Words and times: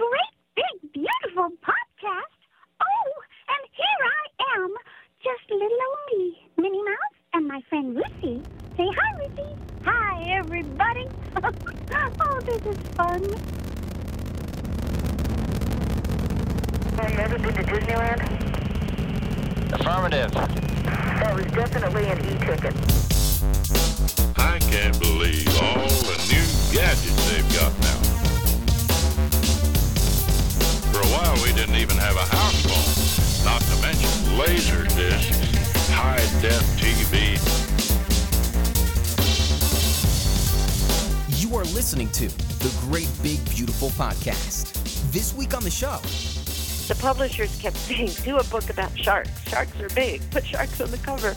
great 0.00 0.34
big 0.56 0.92
beautiful 0.92 1.50
podcast. 1.60 2.40
Oh, 2.80 3.10
and 3.52 3.62
here 3.76 4.02
I 4.08 4.24
am, 4.56 4.74
just 5.22 5.50
little 5.50 5.68
old 5.68 6.18
me, 6.18 6.48
Minnie 6.56 6.82
Mouse, 6.82 7.18
and 7.34 7.46
my 7.46 7.60
friend 7.68 7.94
Lucy. 7.94 8.42
Say 8.78 8.88
hi, 8.88 9.18
Lucy. 9.18 9.56
Hi, 9.84 10.22
everybody. 10.30 11.06
oh, 11.42 12.40
this 12.40 12.64
is 12.64 12.78
fun. 12.96 13.22
Have 16.96 17.12
you 17.12 17.18
ever 17.18 17.38
been 17.38 17.54
to 17.54 17.62
Disneyland? 17.62 18.20
Affirmative. 19.74 20.32
That 20.32 21.34
was 21.34 21.44
definitely 21.52 22.06
an 22.06 22.18
e-ticket. 22.20 22.74
I 24.38 24.58
can't 24.60 24.98
believe 24.98 25.48
all 25.60 25.88
the 26.08 26.16
new 26.32 26.46
gadgets 26.72 27.30
they've 27.30 27.54
got 27.54 27.78
now. 27.80 28.09
While, 31.10 31.34
we 31.42 31.52
didn't 31.52 31.76
even 31.76 31.96
have 31.96 32.16
a 32.16 32.24
house 32.24 32.62
phone, 32.62 33.44
not 33.44 33.60
to 33.62 33.82
mention 33.82 34.38
laser 34.38 34.84
discs, 34.94 35.88
high-def 35.90 36.62
TV. 36.78 37.36
You 41.40 41.56
are 41.56 41.64
listening 41.64 42.08
to 42.10 42.28
the 42.58 42.72
Great 42.86 43.10
Big 43.22 43.38
Beautiful 43.50 43.88
Podcast. 43.90 44.72
This 45.10 45.34
week 45.34 45.54
on 45.54 45.64
the 45.64 45.70
show, 45.70 45.98
the 46.86 47.00
publishers 47.00 47.56
kept 47.60 47.76
saying, 47.88 48.10
do 48.24 48.38
a 48.38 48.44
book 48.44 48.70
about 48.70 48.96
sharks. 48.96 49.30
Sharks 49.48 49.80
are 49.80 49.88
big. 49.90 50.22
Put 50.30 50.46
sharks 50.46 50.80
on 50.80 50.90
the 50.90 50.98
cover. 50.98 51.36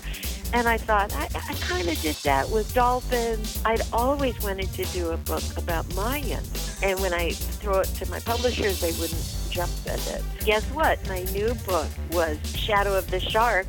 And 0.53 0.67
I 0.67 0.77
thought, 0.77 1.15
I, 1.15 1.23
I 1.33 1.53
kind 1.55 1.87
of 1.87 1.99
did 2.01 2.15
that 2.17 2.47
with 2.49 2.71
dolphins. 2.75 3.59
I'd 3.65 3.81
always 3.91 4.39
wanted 4.43 4.71
to 4.73 4.85
do 4.85 5.09
a 5.09 5.17
book 5.17 5.43
about 5.57 5.85
Mayans. 5.89 6.81
And 6.83 6.99
when 6.99 7.11
I 7.13 7.31
threw 7.31 7.79
it 7.79 7.85
to 7.85 8.09
my 8.09 8.19
publishers, 8.19 8.79
they 8.79 8.91
wouldn't 8.93 9.32
jump 9.53 9.71
at 9.85 9.99
it. 10.07 10.23
Guess 10.43 10.65
what? 10.71 10.97
My 11.07 11.21
new 11.31 11.53
book 11.67 11.87
was 12.11 12.39
Shadow 12.57 12.97
of 12.97 13.09
the 13.11 13.19
Shark 13.19 13.67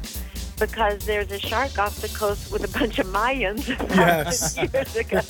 because 0.58 1.04
there's 1.04 1.30
a 1.30 1.38
shark 1.38 1.78
off 1.78 2.00
the 2.00 2.08
coast 2.08 2.50
with 2.50 2.64
a 2.64 2.78
bunch 2.78 2.98
of 2.98 3.06
Mayans 3.08 3.68
Yes. 3.94 4.56
years 4.56 4.96
ago. 4.96 5.20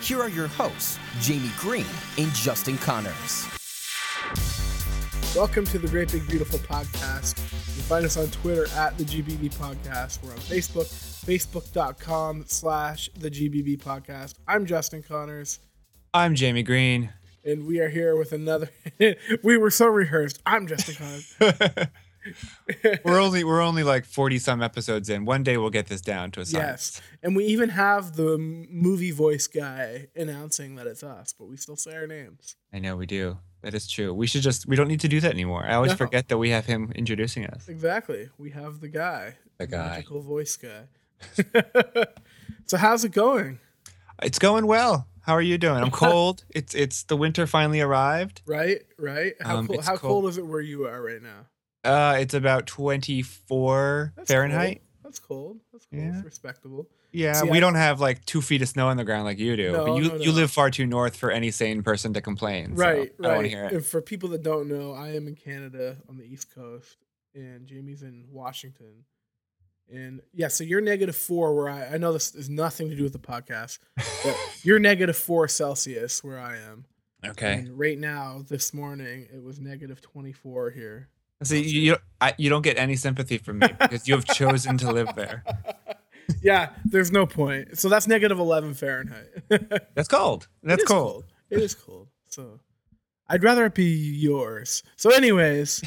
here 0.02 0.20
are 0.20 0.28
your 0.28 0.48
hosts, 0.48 0.98
Jamie 1.20 1.52
Green 1.58 1.86
and 2.18 2.32
Justin 2.34 2.76
Connors. 2.78 3.46
Welcome 5.36 5.64
to 5.66 5.78
the 5.78 5.86
Great 5.86 6.10
Big 6.10 6.26
Beautiful 6.26 6.58
Podcast. 6.58 7.38
You 7.68 7.74
can 7.74 7.82
find 7.84 8.04
us 8.04 8.16
on 8.16 8.26
Twitter 8.32 8.66
at 8.74 8.98
the 8.98 9.04
GBB 9.04 9.54
Podcast. 9.54 10.24
We're 10.24 10.32
on 10.32 10.38
Facebook, 10.38 10.88
facebook.com 11.24 12.46
slash 12.48 13.08
the 13.16 13.30
GBB 13.30 13.78
Podcast. 13.78 14.34
I'm 14.48 14.66
Justin 14.66 15.04
Connors, 15.04 15.60
I'm 16.12 16.34
Jamie 16.34 16.64
Green. 16.64 17.10
And 17.44 17.66
we 17.66 17.80
are 17.80 17.88
here 17.88 18.16
with 18.16 18.32
another. 18.32 18.70
we 19.42 19.56
were 19.56 19.70
so 19.70 19.86
rehearsed. 19.86 20.40
I'm 20.46 20.66
Justin 20.66 20.94
Connors. 20.96 21.36
we're 23.04 23.18
only 23.20 23.44
we're 23.44 23.62
only 23.62 23.82
like 23.82 24.04
40 24.04 24.38
some 24.38 24.62
episodes 24.62 25.08
in. 25.08 25.24
One 25.24 25.42
day 25.42 25.56
we'll 25.56 25.70
get 25.70 25.86
this 25.86 26.00
down 26.00 26.30
to 26.32 26.40
a 26.40 26.44
science. 26.44 27.00
yes. 27.00 27.02
And 27.22 27.34
we 27.34 27.44
even 27.46 27.70
have 27.70 28.16
the 28.16 28.36
movie 28.38 29.10
voice 29.10 29.46
guy 29.46 30.08
announcing 30.14 30.74
that 30.76 30.86
it's 30.86 31.02
us, 31.02 31.32
but 31.32 31.46
we 31.48 31.56
still 31.56 31.76
say 31.76 31.94
our 31.94 32.06
names. 32.06 32.56
I 32.72 32.78
know 32.78 32.96
we 32.96 33.06
do. 33.06 33.38
That 33.62 33.74
is 33.74 33.88
true. 33.90 34.12
We 34.14 34.26
should 34.26 34.42
just 34.42 34.66
we 34.66 34.76
don't 34.76 34.88
need 34.88 35.00
to 35.00 35.08
do 35.08 35.20
that 35.20 35.32
anymore. 35.32 35.64
I 35.64 35.74
always 35.74 35.92
No. 35.92 35.96
forget 35.96 36.28
that 36.28 36.38
we 36.38 36.50
have 36.50 36.66
him 36.66 36.92
introducing 36.94 37.46
us. 37.46 37.68
Exactly. 37.68 38.28
We 38.38 38.50
have 38.50 38.80
the 38.80 38.88
guy, 38.88 39.36
The 39.58 39.66
guy. 39.66 39.88
magical 39.96 40.20
voice 40.20 40.56
guy. 40.56 40.84
so, 42.66 42.76
how's 42.78 43.04
it 43.04 43.12
going? 43.12 43.58
It's 44.22 44.38
going 44.38 44.66
well. 44.66 45.06
How 45.22 45.34
are 45.34 45.42
you 45.42 45.58
doing? 45.58 45.82
I'm 45.82 45.90
cold. 45.90 46.44
it's 46.50 46.74
it's 46.74 47.02
the 47.04 47.16
winter 47.16 47.46
finally 47.46 47.80
arrived. 47.80 48.42
Right, 48.46 48.82
right. 48.98 49.34
How, 49.40 49.56
Um, 49.58 49.66
cold, 49.66 49.84
how 49.84 49.96
cold. 49.96 50.00
cold 50.00 50.26
is 50.28 50.38
it 50.38 50.46
where 50.46 50.60
you 50.60 50.86
are 50.86 51.00
right 51.02 51.22
now? 51.22 51.46
Uh 51.82 52.16
it's 52.18 52.34
about 52.34 52.66
24 52.66 54.12
That's 54.16 54.30
Fahrenheit. 54.30 54.78
Cold. 54.78 54.86
That's 55.04 55.18
cold. 55.18 55.60
That's 55.72 55.86
cold. 55.86 56.02
Yeah. 56.02 56.14
It's 56.16 56.24
respectable. 56.24 56.88
Yeah, 57.12 57.32
See, 57.32 57.50
we 57.50 57.56
I- 57.56 57.60
don't 57.60 57.74
have 57.74 58.00
like 58.00 58.24
two 58.24 58.40
feet 58.40 58.62
of 58.62 58.68
snow 58.68 58.88
on 58.88 58.96
the 58.96 59.04
ground 59.04 59.24
like 59.24 59.38
you 59.38 59.56
do. 59.56 59.72
No, 59.72 59.84
but 59.86 59.94
you 59.96 60.08
no, 60.08 60.16
you 60.16 60.26
no. 60.26 60.32
live 60.32 60.50
far 60.52 60.70
too 60.70 60.86
north 60.86 61.16
for 61.16 61.30
any 61.32 61.50
sane 61.50 61.82
person 61.82 62.12
to 62.14 62.20
complain. 62.20 62.76
so 62.76 62.82
right, 62.82 63.12
I 63.18 63.22
don't 63.22 63.32
want 63.32 63.36
right. 63.38 63.42
to 63.42 63.48
hear 63.48 63.64
it. 63.64 63.72
And 63.72 63.84
for 63.84 64.00
people 64.00 64.28
that 64.30 64.42
don't 64.44 64.68
know, 64.68 64.92
I 64.92 65.08
am 65.16 65.26
in 65.26 65.34
Canada 65.34 65.96
on 66.08 66.16
the 66.18 66.24
East 66.24 66.54
Coast, 66.54 66.98
and 67.34 67.66
Jamie's 67.66 68.02
in 68.02 68.26
Washington. 68.30 69.04
And 69.92 70.20
yeah, 70.32 70.48
so 70.48 70.64
you're 70.64 70.80
negative 70.80 71.16
four, 71.16 71.54
where 71.54 71.68
I 71.68 71.94
I 71.94 71.98
know 71.98 72.12
this 72.12 72.34
is 72.34 72.48
nothing 72.48 72.90
to 72.90 72.96
do 72.96 73.02
with 73.02 73.12
the 73.12 73.18
podcast, 73.18 73.78
but 73.96 74.36
you're 74.62 74.78
negative 74.78 75.16
four 75.16 75.48
Celsius 75.48 76.22
where 76.22 76.38
I 76.38 76.56
am. 76.56 76.84
Okay. 77.24 77.54
And 77.54 77.78
right 77.78 77.98
now, 77.98 78.44
this 78.48 78.72
morning, 78.72 79.28
it 79.32 79.42
was 79.42 79.60
negative 79.60 80.00
twenty 80.00 80.32
four 80.32 80.70
here. 80.70 81.08
See, 81.42 81.62
you 81.62 81.80
you, 81.80 81.96
I, 82.20 82.34
you 82.38 82.50
don't 82.50 82.62
get 82.62 82.78
any 82.78 82.96
sympathy 82.96 83.38
from 83.38 83.60
me 83.60 83.68
because 83.80 84.06
you 84.06 84.14
have 84.14 84.26
chosen 84.26 84.76
to 84.78 84.92
live 84.92 85.14
there. 85.16 85.44
yeah, 86.42 86.70
there's 86.84 87.10
no 87.10 87.26
point. 87.26 87.78
So 87.78 87.88
that's 87.88 88.06
negative 88.06 88.38
eleven 88.38 88.74
Fahrenheit. 88.74 89.28
That's 89.94 90.08
cold. 90.08 90.48
That's 90.62 90.82
It 90.82 90.84
is 90.84 90.88
cold. 90.88 91.24
It 91.50 91.58
is 91.60 91.74
cold. 91.74 92.08
So 92.28 92.60
I'd 93.30 93.44
rather 93.44 93.64
it 93.66 93.74
be 93.74 93.84
yours. 93.84 94.82
So, 94.96 95.10
anyways, 95.10 95.82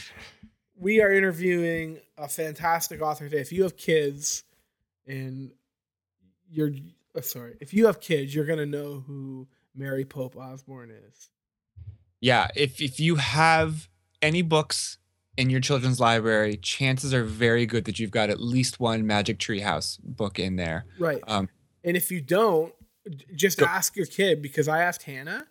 we 0.84 1.02
are 1.02 1.12
interviewing 1.12 2.00
a 2.18 2.28
fantastic 2.28 3.02
author 3.02 3.30
today. 3.30 3.42
If 3.42 3.52
you 3.52 3.64
have 3.64 3.78
kids 3.78 4.44
and 5.08 5.52
you're 6.50 6.72
uh, 7.16 7.22
sorry, 7.22 7.56
if 7.62 7.74
you 7.74 7.86
have 7.86 8.02
kids, 8.02 8.36
you're 8.36 8.46
gonna 8.46 8.66
know 8.66 9.04
who 9.08 9.48
Mary 9.74 10.06
Pope 10.06 10.36
Osborne 10.36 10.92
is. 10.92 11.30
Yeah, 12.20 12.48
if 12.56 12.82
if 12.82 13.00
you 13.00 13.16
have 13.16 13.88
any 14.22 14.42
books 14.42 14.98
in 15.38 15.50
your 15.50 15.62
children's 15.62 16.00
library, 16.00 16.58
chances 16.58 17.14
are 17.14 17.24
very 17.24 17.66
good 17.66 17.86
that 17.86 18.00
you've 18.00 18.12
got 18.12 18.30
at 18.30 18.40
least 18.40 18.80
one 18.80 19.08
Magic 19.08 19.40
Tree 19.40 19.62
House 19.62 19.98
book 20.04 20.38
in 20.38 20.58
there. 20.58 20.86
Right. 21.00 21.24
Um, 21.28 21.50
and 21.84 21.98
if 21.98 22.12
you 22.12 22.22
don't, 22.22 22.74
just 23.36 23.58
Go- 23.58 23.66
ask 23.66 23.96
your 23.96 24.06
kid 24.06 24.42
because 24.42 24.68
I 24.68 24.82
asked 24.82 25.04
Hannah. 25.04 25.48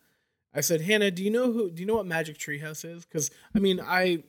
I 0.54 0.60
said, 0.60 0.82
Hannah, 0.82 1.10
do 1.10 1.24
you 1.24 1.30
know 1.30 1.50
who? 1.50 1.70
Do 1.70 1.80
you 1.80 1.86
know 1.86 1.96
what 1.96 2.06
Magic 2.06 2.36
Tree 2.36 2.58
House 2.58 2.84
is? 2.84 3.04
Because 3.06 3.30
I 3.54 3.58
mean, 3.58 3.80
I, 3.80 4.22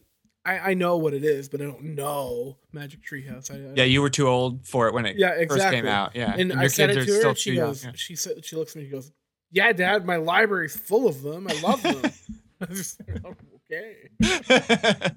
I, 0.46 0.60
I 0.60 0.74
know 0.74 0.98
what 0.98 1.14
it 1.14 1.24
is, 1.24 1.48
but 1.48 1.62
I 1.62 1.66
don't 1.66 1.84
know 1.96 2.58
Magic 2.74 3.00
Treehouse. 3.02 3.50
I, 3.50 3.56
I 3.72 3.74
yeah, 3.78 3.84
you 3.86 4.02
were 4.02 4.10
too 4.10 4.28
old 4.28 4.68
for 4.68 4.88
it 4.90 4.94
when 4.94 5.06
it 5.06 5.16
Yeah, 5.18 5.36
first 5.48 5.70
came 5.70 5.86
out. 5.88 6.16
Yeah, 6.16 6.36
and, 6.38 6.52
I 6.54 6.62
your 6.64 6.70
said 6.70 6.90
kids 6.90 6.98
it 6.98 7.02
are 7.02 7.06
to 7.06 7.12
her. 7.14 7.18
still 7.20 7.30
and 7.30 7.38
She 7.38 7.50
too 7.52 7.56
young, 7.56 7.68
goes, 7.70 7.84
yeah. 7.86 7.92
she 7.96 8.16
said, 8.16 8.46
she 8.46 8.56
looks 8.58 8.72
at 8.76 8.82
me. 8.82 8.86
She 8.86 8.92
goes, 8.92 9.12
"Yeah, 9.52 9.72
Dad, 9.72 10.06
my 10.06 10.18
library's 10.18 10.76
full 10.76 11.08
of 11.08 11.22
them. 11.22 11.48
I 11.50 11.54
love 11.62 11.82
them." 11.82 12.02
I 12.62 12.66
just 12.66 13.02
"Oh, 13.26 13.34
okay. 13.72 14.10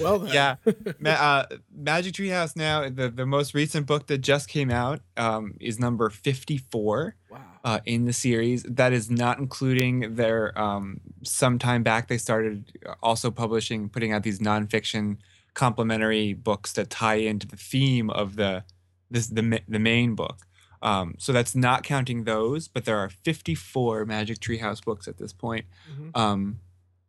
Well 0.00 0.20
then. 0.20 0.32
yeah, 0.32 0.56
Ma- 0.98 1.10
uh, 1.10 1.46
Magic 1.72 2.14
Tree 2.14 2.28
House 2.30 2.56
now. 2.56 2.88
The 2.88 3.10
the 3.10 3.26
most 3.26 3.52
recent 3.54 3.86
book 3.86 4.06
that 4.06 4.18
just 4.18 4.48
came 4.48 4.70
out 4.70 5.00
um, 5.18 5.54
is 5.60 5.78
number 5.78 6.08
fifty 6.08 6.56
four. 6.56 7.14
Wow. 7.36 7.72
uh, 7.76 7.80
in 7.84 8.04
the 8.04 8.12
series. 8.12 8.62
That 8.64 8.92
is 8.92 9.10
not 9.10 9.38
including 9.38 10.14
their 10.16 10.58
um, 10.58 11.00
some 11.22 11.58
time 11.58 11.82
back 11.82 12.08
they 12.08 12.18
started 12.18 12.72
also 13.02 13.30
publishing, 13.30 13.88
putting 13.88 14.12
out 14.12 14.22
these 14.22 14.38
nonfiction 14.38 15.18
complementary 15.54 16.34
books 16.34 16.72
that 16.74 16.90
tie 16.90 17.14
into 17.14 17.46
the 17.46 17.56
theme 17.56 18.10
of 18.10 18.36
the 18.36 18.64
this 19.10 19.26
the 19.28 19.60
the 19.68 19.78
main 19.78 20.14
book. 20.14 20.46
Um, 20.82 21.14
so 21.18 21.32
that's 21.32 21.54
not 21.54 21.82
counting 21.82 22.24
those, 22.24 22.68
but 22.68 22.84
there 22.84 22.98
are 22.98 23.08
54 23.08 24.04
Magic 24.04 24.38
Treehouse 24.38 24.84
books 24.84 25.08
at 25.08 25.16
this 25.18 25.32
point. 25.32 25.64
Mhm. 25.90 26.16
Um, 26.16 26.60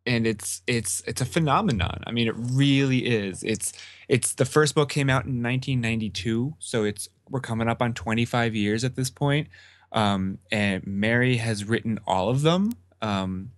and 0.06 0.26
it's 0.26 0.62
it's 0.66 1.02
it's 1.06 1.20
a 1.20 1.26
phenomenon. 1.26 2.02
I 2.06 2.12
mean, 2.12 2.28
it 2.28 2.34
really 2.36 3.06
is. 3.06 3.42
It's 3.44 3.72
it's 4.08 4.32
the 4.34 4.46
first 4.46 4.74
book 4.74 4.88
came 4.88 5.10
out 5.10 5.26
in 5.26 5.42
1992, 5.42 6.54
so 6.58 6.84
it's 6.84 7.08
we're 7.28 7.40
coming 7.40 7.68
up 7.68 7.82
on 7.82 7.92
25 7.92 8.54
years 8.54 8.84
at 8.84 8.96
this 8.96 9.10
point. 9.10 9.48
Um, 9.92 10.38
and 10.50 10.86
Mary 10.86 11.36
has 11.38 11.64
written 11.64 11.98
all 12.06 12.28
of 12.28 12.42
them. 12.42 12.72
Um, 13.00 13.52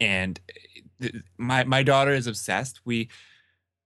and 0.00 0.40
th- 1.00 1.14
my 1.38 1.64
my 1.64 1.82
daughter 1.82 2.10
is 2.12 2.26
obsessed. 2.26 2.80
We 2.84 3.02
a 3.02 3.06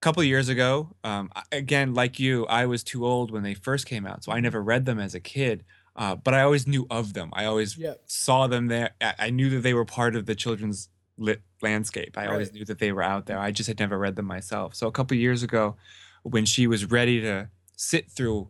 couple 0.01 0.23
years 0.23 0.49
ago, 0.49 0.95
um, 1.05 1.31
again 1.53 1.93
like 1.95 2.19
you, 2.19 2.47
I 2.47 2.67
was 2.67 2.83
too 2.85 3.05
old 3.07 3.31
when 3.31 3.43
they 3.43 3.55
first 3.55 3.87
came 3.87 4.07
out, 4.07 4.25
so 4.25 4.33
I 4.33 4.41
never 4.41 4.63
read 4.63 4.87
them 4.87 4.99
as 4.99 5.15
a 5.15 5.21
kid. 5.21 5.65
Uh, 5.97 6.15
but 6.15 6.33
I 6.33 6.43
always 6.43 6.67
knew 6.67 6.87
of 6.91 7.13
them. 7.15 7.31
I 7.33 7.45
always 7.45 7.77
Yeah. 7.77 7.95
saw 8.07 8.47
them 8.47 8.69
there. 8.69 8.91
I 9.01 9.15
I 9.19 9.31
knew 9.31 9.51
that 9.51 9.61
they 9.61 9.75
were 9.75 9.85
part 9.85 10.15
of 10.17 10.27
the 10.27 10.35
children's 10.35 10.89
lit 11.17 11.43
landscape. 11.61 12.17
I 12.17 12.29
always 12.29 12.53
knew 12.53 12.65
that 12.65 12.79
they 12.79 12.93
were 12.93 13.03
out 13.03 13.27
there. 13.27 13.39
I 13.41 13.51
just 13.51 13.67
had 13.67 13.81
never 13.81 13.99
read 13.99 14.15
them 14.15 14.27
myself. 14.27 14.77
So 14.77 14.87
a 14.87 14.93
couple 14.93 15.17
years 15.17 15.43
ago, 15.43 15.77
when 16.23 16.45
she 16.47 16.69
was 16.69 16.85
ready 16.91 17.21
to 17.21 17.51
sit 17.77 18.09
through 18.11 18.49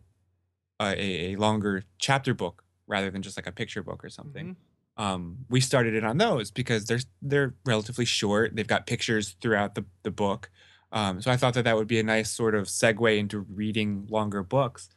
a, 0.79 1.31
a 1.33 1.35
longer 1.35 1.83
chapter 1.97 2.33
book 2.35 2.63
rather 2.89 3.09
than 3.09 3.21
just 3.21 3.37
like 3.37 3.47
a 3.47 3.51
picture 3.53 3.81
book 3.81 4.03
or 4.03 4.09
something, 4.09 4.57
um, 4.97 5.37
we 5.49 5.61
started 5.61 5.93
it 5.93 6.03
on 6.03 6.17
those 6.17 6.51
because 6.51 6.85
they're 6.85 6.99
they're 7.21 7.55
relatively 7.65 8.03
short. 8.03 8.55
They've 8.55 8.67
got 8.67 8.85
pictures 8.85 9.37
throughout 9.41 9.75
the 9.75 9.85
the 10.03 10.11
book. 10.11 10.49
Um, 10.91 11.21
so 11.21 11.31
I 11.31 11.37
thought 11.37 11.53
that 11.53 11.63
that 11.63 11.77
would 11.77 11.87
be 11.87 11.99
a 11.99 12.03
nice 12.03 12.31
sort 12.31 12.55
of 12.55 12.65
segue 12.65 13.17
into 13.17 13.39
reading 13.39 14.07
longer 14.09 14.43
books. 14.43 14.89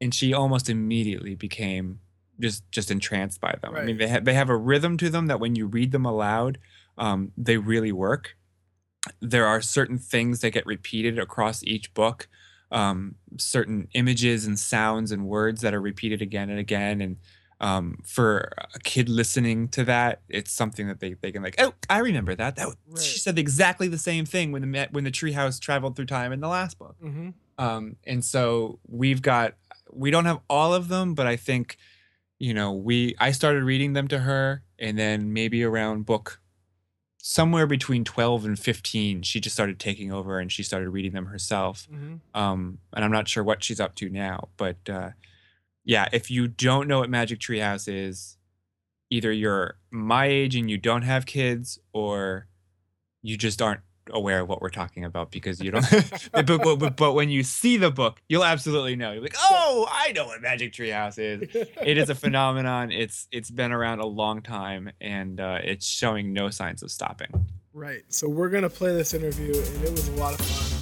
And 0.00 0.14
she 0.14 0.32
almost 0.32 0.70
immediately 0.70 1.34
became 1.34 2.00
just 2.40 2.70
just 2.70 2.90
entranced 2.90 3.40
by 3.40 3.54
them. 3.60 3.74
I 3.76 3.82
mean, 3.82 3.98
they 3.98 4.08
have 4.08 4.24
they 4.24 4.34
have 4.34 4.48
a 4.48 4.56
rhythm 4.56 4.96
to 4.96 5.10
them 5.10 5.26
that 5.26 5.40
when 5.40 5.54
you 5.56 5.66
read 5.66 5.92
them 5.92 6.06
aloud, 6.06 6.58
um, 6.96 7.32
they 7.36 7.58
really 7.58 7.92
work. 7.92 8.36
There 9.20 9.46
are 9.46 9.60
certain 9.60 9.98
things 9.98 10.40
that 10.40 10.50
get 10.50 10.64
repeated 10.66 11.18
across 11.18 11.62
each 11.64 11.92
book, 11.92 12.28
um, 12.70 13.16
certain 13.38 13.88
images 13.92 14.46
and 14.46 14.58
sounds 14.58 15.12
and 15.12 15.26
words 15.26 15.60
that 15.60 15.74
are 15.74 15.80
repeated 15.80 16.22
again 16.22 16.48
and 16.48 16.58
again. 16.58 17.02
And 17.02 17.16
um, 17.60 17.98
for 18.04 18.52
a 18.74 18.78
kid 18.78 19.08
listening 19.08 19.68
to 19.68 19.84
that, 19.84 20.22
it's 20.28 20.50
something 20.50 20.88
that 20.88 21.00
they, 21.00 21.14
they 21.20 21.30
can 21.30 21.42
like. 21.42 21.56
Oh, 21.58 21.74
I 21.90 21.98
remember 21.98 22.34
that. 22.34 22.56
That 22.56 22.68
Right. 22.86 23.02
she 23.02 23.18
said 23.18 23.38
exactly 23.38 23.86
the 23.88 23.98
same 23.98 24.24
thing 24.24 24.50
when 24.52 24.62
the 24.72 24.88
when 24.92 25.04
the 25.04 25.10
treehouse 25.10 25.60
traveled 25.60 25.94
through 25.96 26.06
time 26.06 26.32
in 26.32 26.40
the 26.40 26.48
last 26.48 26.78
book. 26.78 26.96
Mm-hmm. 27.04 27.30
Um, 27.58 27.96
and 28.06 28.24
so 28.24 28.78
we've 28.88 29.20
got 29.22 29.54
we 29.92 30.10
don't 30.10 30.24
have 30.24 30.40
all 30.48 30.72
of 30.74 30.88
them, 30.88 31.14
but 31.14 31.26
I 31.26 31.36
think 31.36 31.76
you 32.38 32.54
know 32.54 32.72
we 32.72 33.14
I 33.18 33.32
started 33.32 33.62
reading 33.64 33.92
them 33.92 34.08
to 34.08 34.20
her, 34.20 34.62
and 34.78 34.98
then 34.98 35.32
maybe 35.34 35.62
around 35.62 36.06
book 36.06 36.40
somewhere 37.22 37.66
between 37.66 38.02
12 38.02 38.46
and 38.46 38.58
15 38.58 39.20
she 39.20 39.40
just 39.40 39.54
started 39.54 39.78
taking 39.78 40.10
over 40.10 40.38
and 40.38 40.50
she 40.50 40.62
started 40.62 40.88
reading 40.88 41.12
them 41.12 41.26
herself 41.26 41.86
Mm-hmm. 41.92 42.14
um 42.34 42.78
and 42.94 43.04
i'm 43.04 43.12
not 43.12 43.28
sure 43.28 43.44
what 43.44 43.62
she's 43.62 43.78
up 43.78 43.94
to 43.96 44.08
now 44.08 44.48
but 44.56 44.76
uh 44.88 45.10
yeah 45.90 46.08
if 46.12 46.30
you 46.30 46.46
don't 46.46 46.86
know 46.86 47.00
what 47.00 47.10
magic 47.10 47.40
treehouse 47.40 47.92
is 47.92 48.36
either 49.10 49.32
you're 49.32 49.74
my 49.90 50.26
age 50.26 50.54
and 50.54 50.70
you 50.70 50.78
don't 50.78 51.02
have 51.02 51.26
kids 51.26 51.80
or 51.92 52.46
you 53.22 53.36
just 53.36 53.60
aren't 53.60 53.80
aware 54.12 54.38
of 54.38 54.48
what 54.48 54.62
we're 54.62 54.70
talking 54.70 55.04
about 55.04 55.32
because 55.32 55.60
you 55.60 55.72
don't 55.72 55.84
but, 56.32 56.46
but, 56.46 56.76
but, 56.76 56.96
but 56.96 57.12
when 57.14 57.28
you 57.28 57.42
see 57.42 57.76
the 57.76 57.90
book 57.90 58.22
you'll 58.28 58.44
absolutely 58.44 58.94
know. 58.94 59.10
You're 59.10 59.22
like 59.22 59.36
oh 59.40 59.88
i 59.90 60.12
know 60.12 60.26
what 60.26 60.40
magic 60.40 60.72
treehouse 60.72 61.18
is. 61.18 61.48
It 61.84 61.98
is 61.98 62.08
a 62.08 62.14
phenomenon. 62.24 62.92
It's 62.92 63.26
it's 63.32 63.50
been 63.50 63.72
around 63.72 63.98
a 63.98 64.06
long 64.06 64.42
time 64.42 64.92
and 65.00 65.40
uh, 65.40 65.58
it's 65.64 65.86
showing 65.86 66.32
no 66.32 66.50
signs 66.50 66.84
of 66.84 66.92
stopping. 66.92 67.48
Right. 67.72 68.02
So 68.08 68.28
we're 68.28 68.50
gonna 68.50 68.70
play 68.70 68.94
this 68.94 69.12
interview, 69.12 69.54
and 69.54 69.84
it 69.84 69.90
was 69.90 70.08
a 70.08 70.12
lot 70.12 70.38
of 70.38 70.46
fun. 70.46 70.79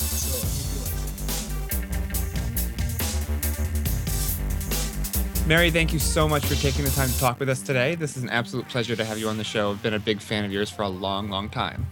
Mary, 5.48 5.70
thank 5.70 5.94
you 5.94 5.98
so 5.98 6.28
much 6.28 6.44
for 6.44 6.56
taking 6.56 6.84
the 6.84 6.90
time 6.90 7.08
to 7.08 7.18
talk 7.18 7.40
with 7.40 7.48
us 7.48 7.62
today. 7.62 7.94
This 7.94 8.18
is 8.18 8.22
an 8.22 8.28
absolute 8.28 8.68
pleasure 8.68 8.94
to 8.94 9.02
have 9.02 9.18
you 9.18 9.30
on 9.30 9.38
the 9.38 9.44
show. 9.44 9.70
I've 9.70 9.82
been 9.82 9.94
a 9.94 9.98
big 9.98 10.20
fan 10.20 10.44
of 10.44 10.52
yours 10.52 10.68
for 10.68 10.82
a 10.82 10.90
long, 10.90 11.30
long 11.30 11.48
time. 11.48 11.86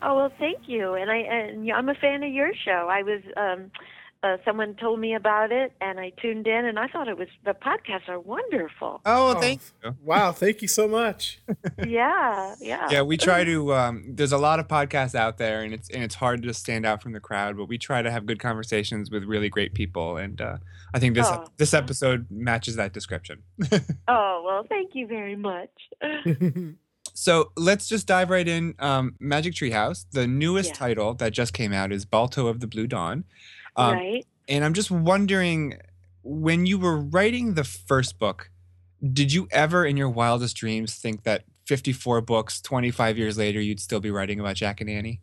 Oh 0.00 0.16
well, 0.16 0.32
thank 0.38 0.60
you, 0.68 0.94
and 0.94 1.10
I 1.10 1.16
and 1.16 1.70
I'm 1.70 1.90
a 1.90 1.94
fan 1.94 2.22
of 2.22 2.32
your 2.32 2.50
show. 2.54 2.88
I 2.90 3.02
was 3.02 3.20
um, 3.36 3.70
uh, 4.22 4.36
someone 4.44 4.74
told 4.74 4.98
me 4.98 5.14
about 5.14 5.52
it, 5.52 5.72
and 5.80 6.00
I 6.00 6.10
tuned 6.20 6.46
in, 6.48 6.64
and 6.64 6.78
I 6.78 6.88
thought 6.88 7.06
it 7.08 7.16
was 7.16 7.28
the 7.44 7.52
podcasts 7.54 8.08
are 8.08 8.18
wonderful. 8.18 9.00
Oh, 9.06 9.34
Oh, 9.36 9.40
thank 9.40 9.60
you. 9.84 9.96
Wow. 10.02 10.32
Thank 10.32 10.60
you 10.62 10.66
so 10.68 10.88
much. 10.88 11.40
yeah, 11.86 12.54
yeah, 12.60 12.88
Yeah, 12.90 13.02
we 13.02 13.16
try 13.16 13.44
to. 13.44 13.72
Um, 13.74 14.04
there's 14.08 14.32
a 14.32 14.38
lot 14.38 14.58
of 14.58 14.66
podcasts 14.68 15.14
out 15.14 15.38
there, 15.38 15.62
and 15.62 15.72
it's 15.72 15.88
and 15.90 16.02
it's 16.02 16.16
hard 16.16 16.42
to 16.42 16.52
stand 16.54 16.84
out 16.84 17.02
from 17.02 17.12
the 17.12 17.20
crowd. 17.20 17.56
But 17.56 17.66
we 17.66 17.78
try 17.78 18.02
to 18.02 18.10
have 18.10 18.26
good 18.26 18.40
conversations 18.40 19.10
with 19.10 19.22
really 19.24 19.48
great 19.48 19.72
people, 19.74 20.16
and 20.16 20.40
uh, 20.40 20.56
I 20.92 20.98
think 20.98 21.14
this 21.14 21.26
Oh. 21.28 21.46
this 21.56 21.72
episode 21.72 22.26
matches 22.30 22.76
that 22.76 22.92
description. 22.92 23.42
Oh 24.08 24.42
well, 24.44 24.64
thank 24.68 24.94
you 24.94 25.06
very 25.06 25.36
much. 25.36 25.70
So 27.14 27.50
let's 27.56 27.88
just 27.88 28.06
dive 28.06 28.30
right 28.30 28.46
in. 28.46 28.74
Um, 28.78 29.16
Magic 29.18 29.52
Treehouse, 29.54 30.06
the 30.12 30.28
newest 30.28 30.68
Yeah. 30.70 30.74
title 30.74 31.14
that 31.14 31.32
just 31.32 31.52
came 31.52 31.72
out 31.72 31.90
is 31.90 32.04
Balto 32.04 32.46
of 32.46 32.60
the 32.60 32.68
Blue 32.68 32.86
Dawn. 32.86 33.24
Um, 33.78 33.94
right? 33.94 34.26
And 34.48 34.64
I'm 34.64 34.74
just 34.74 34.90
wondering, 34.90 35.78
when 36.22 36.66
you 36.66 36.78
were 36.78 36.98
writing 36.98 37.54
the 37.54 37.64
first 37.64 38.18
book, 38.18 38.50
did 39.12 39.32
you 39.32 39.46
ever 39.52 39.86
in 39.86 39.96
your 39.96 40.10
wildest 40.10 40.56
dreams 40.56 40.96
think 40.96 41.22
that 41.22 41.44
54 41.66 42.22
books, 42.22 42.60
25 42.60 43.16
years 43.16 43.38
later, 43.38 43.60
you'd 43.60 43.80
still 43.80 44.00
be 44.00 44.10
writing 44.10 44.40
about 44.40 44.56
Jack 44.56 44.80
and 44.80 44.90
Annie? 44.90 45.20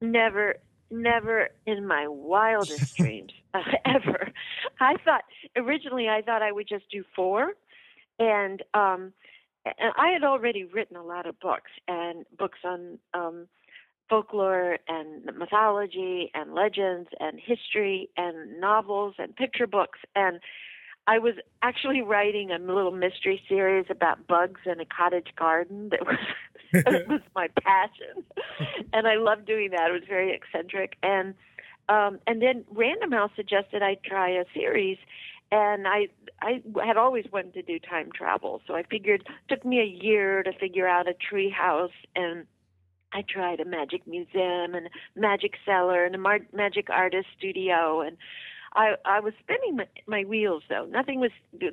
Never, 0.00 0.56
never 0.90 1.48
in 1.66 1.86
my 1.86 2.06
wildest 2.06 2.96
dreams 2.96 3.32
uh, 3.54 3.60
ever. 3.84 4.30
I 4.78 4.96
thought 5.04 5.24
originally 5.56 6.08
I 6.08 6.22
thought 6.22 6.42
I 6.42 6.52
would 6.52 6.68
just 6.68 6.84
do 6.90 7.02
four, 7.14 7.54
and 8.18 8.62
um, 8.74 9.12
and 9.64 9.92
I 9.96 10.10
had 10.10 10.22
already 10.22 10.64
written 10.64 10.96
a 10.96 11.02
lot 11.02 11.26
of 11.26 11.40
books 11.40 11.70
and 11.88 12.24
books 12.38 12.58
on 12.64 12.98
um, 13.14 13.48
folklore 14.08 14.78
and 14.88 15.24
mythology 15.36 16.30
and 16.34 16.54
legends 16.54 17.08
and 17.20 17.40
history 17.40 18.08
and 18.16 18.60
novels 18.60 19.14
and 19.18 19.34
picture 19.34 19.66
books 19.66 19.98
and 20.14 20.40
I 21.08 21.18
was 21.18 21.34
actually 21.62 22.02
writing 22.02 22.50
a 22.50 22.58
little 22.58 22.90
mystery 22.90 23.40
series 23.48 23.86
about 23.90 24.26
bugs 24.26 24.60
in 24.64 24.80
a 24.80 24.84
cottage 24.84 25.28
garden 25.38 25.90
that 25.90 26.04
was 26.04 26.18
it 26.72 27.08
was 27.08 27.20
my 27.34 27.48
passion 27.62 28.24
and 28.92 29.06
I 29.06 29.16
loved 29.16 29.46
doing 29.46 29.70
that. 29.70 29.90
It 29.90 29.92
was 29.92 30.02
very 30.08 30.34
eccentric 30.34 30.96
and 31.02 31.34
um 31.88 32.18
and 32.26 32.42
then 32.42 32.64
Random 32.70 33.12
House 33.12 33.30
suggested 33.36 33.82
I 33.82 33.96
try 34.04 34.30
a 34.30 34.44
series 34.52 34.98
and 35.52 35.86
I 35.86 36.08
I 36.42 36.62
had 36.84 36.96
always 36.96 37.26
wanted 37.32 37.54
to 37.54 37.62
do 37.62 37.78
time 37.78 38.10
travel. 38.12 38.60
So 38.66 38.74
I 38.74 38.82
figured 38.82 39.22
it 39.22 39.54
took 39.54 39.64
me 39.64 39.80
a 39.80 39.84
year 39.84 40.42
to 40.42 40.52
figure 40.52 40.88
out 40.88 41.08
a 41.08 41.14
tree 41.14 41.50
house 41.50 41.92
and 42.16 42.46
I 43.16 43.22
tried 43.22 43.60
a 43.60 43.64
magic 43.64 44.06
museum 44.06 44.74
and 44.74 44.88
a 44.88 44.90
magic 45.20 45.54
cellar 45.64 46.04
and 46.04 46.14
a 46.14 46.18
mar- 46.18 46.46
magic 46.52 46.90
artist 46.90 47.28
studio 47.38 48.02
and 48.02 48.18
I 48.74 48.96
I 49.06 49.20
was 49.20 49.32
spinning 49.40 49.76
my, 49.76 49.86
my 50.06 50.24
wheels 50.24 50.64
though. 50.68 50.84
Nothing 50.84 51.18
was 51.20 51.30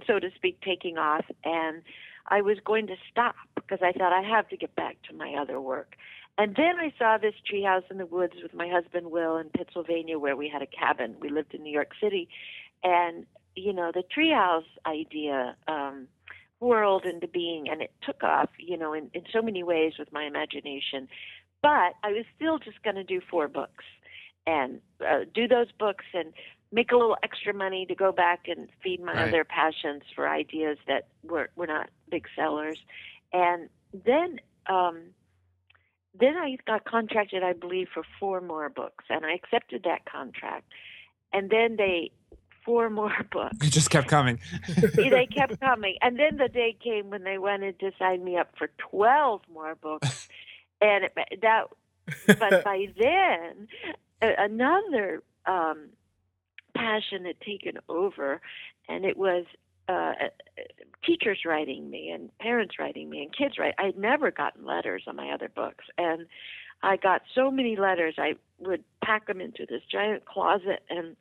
so 0.08 0.20
to 0.20 0.30
speak 0.36 0.62
taking 0.62 0.98
off 0.98 1.26
and 1.44 1.82
I 2.28 2.42
was 2.42 2.58
going 2.64 2.88
to 2.88 2.96
stop 3.12 3.36
because 3.56 3.80
I 3.82 3.92
thought 3.92 4.14
I 4.14 4.22
have 4.22 4.48
to 4.50 4.58
get 4.58 4.74
back 4.76 4.96
to 5.10 5.16
my 5.16 5.34
other 5.34 5.60
work. 5.60 5.98
And 6.38 6.56
then 6.56 6.80
I 6.80 6.94
saw 6.98 7.18
this 7.18 7.36
treehouse 7.52 7.92
in 7.92 7.98
the 7.98 8.06
woods 8.06 8.36
with 8.42 8.54
my 8.54 8.70
husband 8.70 9.12
Will 9.12 9.36
in 9.38 9.50
Pennsylvania 9.50 10.18
where 10.18 10.38
we 10.38 10.48
had 10.48 10.62
a 10.62 10.66
cabin. 10.66 11.16
We 11.20 11.30
lived 11.30 11.54
in 11.54 11.62
New 11.62 11.74
York 11.74 11.92
City 12.02 12.30
and 12.84 13.26
you 13.56 13.74
know 13.74 13.92
the 13.94 14.04
treehouse 14.16 14.72
idea 14.86 15.58
um 15.68 16.08
whirled 16.64 17.06
into 17.06 17.28
being 17.28 17.68
and 17.70 17.82
it 17.82 17.92
took 18.02 18.24
off 18.24 18.50
you 18.58 18.78
know 18.78 18.94
in, 18.94 19.10
in 19.14 19.24
so 19.32 19.42
many 19.42 19.64
ways 19.64 19.94
with 20.00 20.12
my 20.12 20.24
imagination 20.26 21.08
but 21.62 21.94
i 22.04 22.10
was 22.12 22.26
still 22.36 22.58
just 22.58 22.82
going 22.84 22.96
to 22.96 23.04
do 23.04 23.20
four 23.30 23.48
books 23.48 23.86
and 24.48 24.80
uh, 25.08 25.20
do 25.34 25.48
those 25.48 25.72
books 25.80 26.06
and 26.14 26.34
make 26.72 26.92
a 26.92 26.96
little 26.96 27.18
extra 27.24 27.54
money 27.54 27.86
to 27.86 27.96
go 27.96 28.12
back 28.12 28.42
and 28.48 28.70
feed 28.84 29.02
my 29.02 29.14
Right. 29.14 29.28
other 29.30 29.44
passions 29.44 30.04
for 30.16 30.28
ideas 30.28 30.78
that 30.88 31.08
were 31.24 31.50
were 31.56 31.68
not 31.68 31.90
big 32.10 32.26
sellers 32.36 32.80
and 33.34 33.70
then 34.06 34.40
um 34.68 35.14
then 36.20 36.36
I 36.38 36.58
got 36.68 36.86
contracted, 36.86 37.44
I 37.44 37.54
believe, 37.54 37.88
for 37.94 38.04
four 38.20 38.40
more 38.40 38.70
books, 38.70 39.06
and 39.10 39.26
I 39.26 39.34
accepted 39.34 39.84
that 39.84 40.06
contract. 40.06 40.66
And 41.32 41.50
then 41.50 41.76
they, 41.78 42.12
four 42.66 42.90
more 42.90 43.16
books 43.32 43.58
It 43.62 43.72
just 43.72 43.90
kept 43.90 44.08
coming. 44.08 44.40
they 44.96 45.28
kept 45.28 45.60
coming. 45.60 45.98
And 46.02 46.18
then 46.18 46.38
the 46.38 46.50
day 46.50 46.76
came 46.82 47.10
when 47.10 47.24
they 47.24 47.38
wanted 47.38 47.80
to 47.80 47.92
sign 48.00 48.24
me 48.24 48.38
up 48.38 48.54
for 48.58 48.70
12 48.90 49.42
more 49.54 49.76
books. 49.76 50.28
And 50.82 51.06
it, 51.06 51.14
that, 51.42 51.68
but 52.28 52.64
by 52.64 52.88
then, 52.98 53.68
another 54.22 55.24
um, 55.46 55.90
passion 56.76 57.26
had 57.26 57.40
taken 57.42 57.78
over, 57.88 58.42
and 58.90 59.06
it 59.06 59.16
was 59.18 59.46
uh, 59.88 60.14
teachers 61.06 61.40
writing 61.46 61.90
me 61.90 62.10
and 62.10 62.36
parents 62.40 62.76
writing 62.80 63.10
me 63.10 63.22
and 63.22 63.36
kids 63.36 63.58
write. 63.58 63.76
I 63.78 63.84
had 63.84 63.98
never 63.98 64.32
gotten 64.32 64.66
letters 64.66 65.04
on 65.08 65.16
my 65.16 65.32
other 65.32 65.50
books, 65.50 65.86
and 65.98 66.26
I 66.82 66.98
got 66.98 67.22
so 67.34 67.50
many 67.50 67.76
letters. 67.76 68.16
I 68.18 68.36
would 68.60 68.84
pack 69.04 69.28
them 69.28 69.42
into 69.42 69.66
this 69.68 69.82
giant 69.90 70.26
closet 70.26 70.84
and 70.90 71.16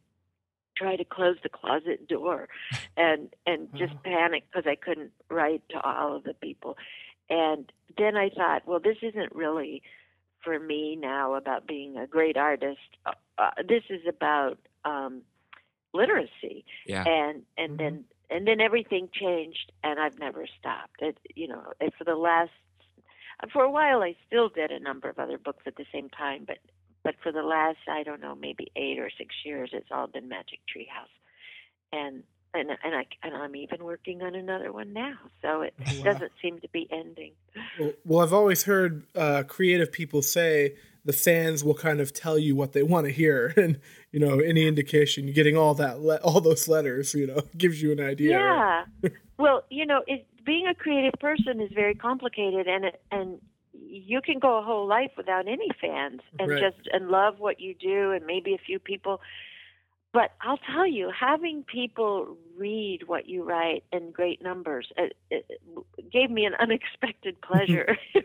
try 0.83 0.97
to 0.97 1.05
close 1.05 1.37
the 1.43 1.49
closet 1.49 2.09
door, 2.09 2.49
and 2.97 3.29
and 3.47 3.69
just 3.77 3.95
panic 4.03 4.45
because 4.51 4.67
I 4.67 4.75
couldn't 4.77 5.13
write 5.31 5.63
to 5.71 5.81
all 5.81 6.17
of 6.17 6.25
the 6.25 6.35
people. 6.35 6.77
And 7.31 7.71
then 7.97 8.17
I 8.17 8.29
thought, 8.31 8.67
well, 8.67 8.81
this 8.81 8.99
isn't 9.03 9.35
really 9.35 9.83
for 10.45 10.59
me 10.59 10.97
now 10.97 11.35
about 11.35 11.67
being 11.67 11.97
a 11.97 12.07
great 12.07 12.37
artist. 12.37 12.81
Uh, 13.07 13.13
uh, 13.39 13.51
this 13.69 13.85
is 13.89 14.03
about 14.09 14.59
um, 14.85 15.23
literacy 15.95 16.65
Yeah. 16.87 17.05
and 17.07 17.43
and 17.57 17.79
then 17.79 18.05
and 18.31 18.47
then 18.47 18.61
everything 18.61 19.09
changed 19.13 19.71
and 19.85 20.01
i've 20.01 20.19
never 20.19 20.47
stopped 20.59 21.01
it 21.03 21.19
you 21.35 21.47
know 21.47 21.65
for 21.99 22.05
the 22.05 22.15
last 22.15 22.51
for 23.53 23.63
a 23.63 23.71
while 23.71 24.03
i 24.03 24.17
still 24.27 24.49
did 24.49 24.71
a 24.71 24.81
number 24.81 25.09
of 25.11 25.19
other 25.19 25.37
books 25.39 25.65
at 25.67 25.77
the 25.77 25.85
same 25.93 26.09
time 26.09 26.45
but 26.47 26.59
but 27.05 27.15
for 27.23 27.33
the 27.33 27.43
last 27.43 27.79
i 27.89 28.03
don't 28.03 28.21
know 28.21 28.35
maybe 28.35 28.71
eight 28.77 28.99
or 28.99 29.11
six 29.19 29.35
years 29.45 29.71
it's 29.73 29.89
all 29.91 30.07
been 30.07 30.29
magic 30.29 30.59
treehouse 30.75 31.13
and 31.93 32.23
and 32.55 32.71
and 32.85 32.95
i 32.95 33.05
and 33.23 33.35
i'm 33.37 33.57
even 33.57 33.85
working 33.85 34.23
on 34.23 34.35
another 34.35 34.73
one 34.73 34.93
now 34.93 35.15
so 35.41 35.63
it 35.63 35.75
Wow. 35.79 36.13
doesn't 36.13 36.33
seem 36.41 36.61
to 36.61 36.69
be 36.71 36.89
ending 36.91 37.33
Well, 37.79 37.93
well, 38.05 38.21
I've 38.21 38.33
always 38.33 38.65
heard 38.65 39.07
uh, 39.15 39.43
creative 39.49 39.91
people 39.93 40.21
say 40.23 40.77
the 41.05 41.13
fans 41.13 41.65
will 41.65 41.75
kind 41.75 42.01
of 42.01 42.13
tell 42.13 42.39
you 42.39 42.55
what 42.55 42.73
they 42.73 42.83
want 42.83 43.07
to 43.07 43.13
hear, 43.13 43.53
and 43.57 43.81
you 44.13 44.21
know 44.21 44.39
any 44.41 44.67
indication 44.69 45.25
you're 45.25 45.35
getting 45.35 45.57
all 45.57 45.75
that 45.75 46.01
le- 46.01 46.19
all 46.23 46.41
those 46.41 46.69
letters, 46.69 47.15
you 47.15 47.27
know, 47.27 47.41
gives 47.57 47.81
you 47.83 47.91
an 47.93 48.01
idea. 48.01 48.39
right? 48.39 48.85
Yeah. 49.03 49.11
well, 49.39 49.65
you 49.71 49.85
know, 49.87 50.03
it, 50.07 50.27
being 50.45 50.67
a 50.67 50.75
creative 50.75 51.15
person 51.21 51.61
is 51.61 51.71
very 51.75 51.95
complicated, 51.95 52.67
and 52.69 52.85
it, 52.85 53.03
and 53.11 53.41
you 53.93 54.21
can 54.23 54.39
go 54.39 54.59
a 54.59 54.63
whole 54.63 54.87
life 54.87 55.11
without 55.17 55.47
any 55.47 55.69
fans 55.81 56.21
and 56.39 56.51
Right. 56.51 56.61
just 56.61 56.89
and 56.93 57.09
love 57.09 57.39
what 57.39 57.61
you 57.61 57.75
do, 57.75 58.13
and 58.13 58.27
maybe 58.27 58.55
a 58.55 58.59
few 58.59 58.79
people. 58.79 59.21
But 60.13 60.33
I'll 60.43 60.59
tell 60.59 60.87
you, 60.87 61.11
having 61.19 61.65
people 61.65 62.37
read 62.57 63.05
what 63.07 63.29
you 63.29 63.45
write 63.45 63.85
in 63.93 64.11
great 64.11 64.43
numbers 64.43 64.93
it, 64.97 65.17
it 65.31 65.47
gave 66.11 66.31
me 66.31 66.45
an 66.45 66.55
unexpected 66.59 67.41
pleasure. 67.43 67.97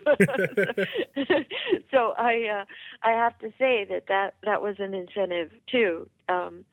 so 1.91 2.13
I 2.17 2.61
uh, 2.61 2.65
I 3.03 3.11
have 3.11 3.37
to 3.39 3.51
say 3.57 3.85
that 3.89 4.05
that 4.07 4.35
that 4.43 4.61
was 4.61 4.75
an 4.79 4.93
incentive 4.93 5.51
too. 5.71 6.09
Um, 6.29 6.65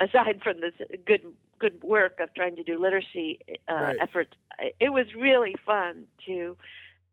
aside 0.00 0.40
from 0.42 0.60
this 0.60 0.74
good 1.06 1.22
good 1.58 1.82
work 1.82 2.18
of 2.20 2.34
trying 2.34 2.56
to 2.56 2.62
do 2.62 2.78
literacy 2.80 3.38
uh, 3.68 3.74
Right. 3.82 3.98
efforts, 4.00 4.32
it 4.80 4.92
was 4.92 5.06
really 5.16 5.54
fun 5.64 6.04
to 6.26 6.56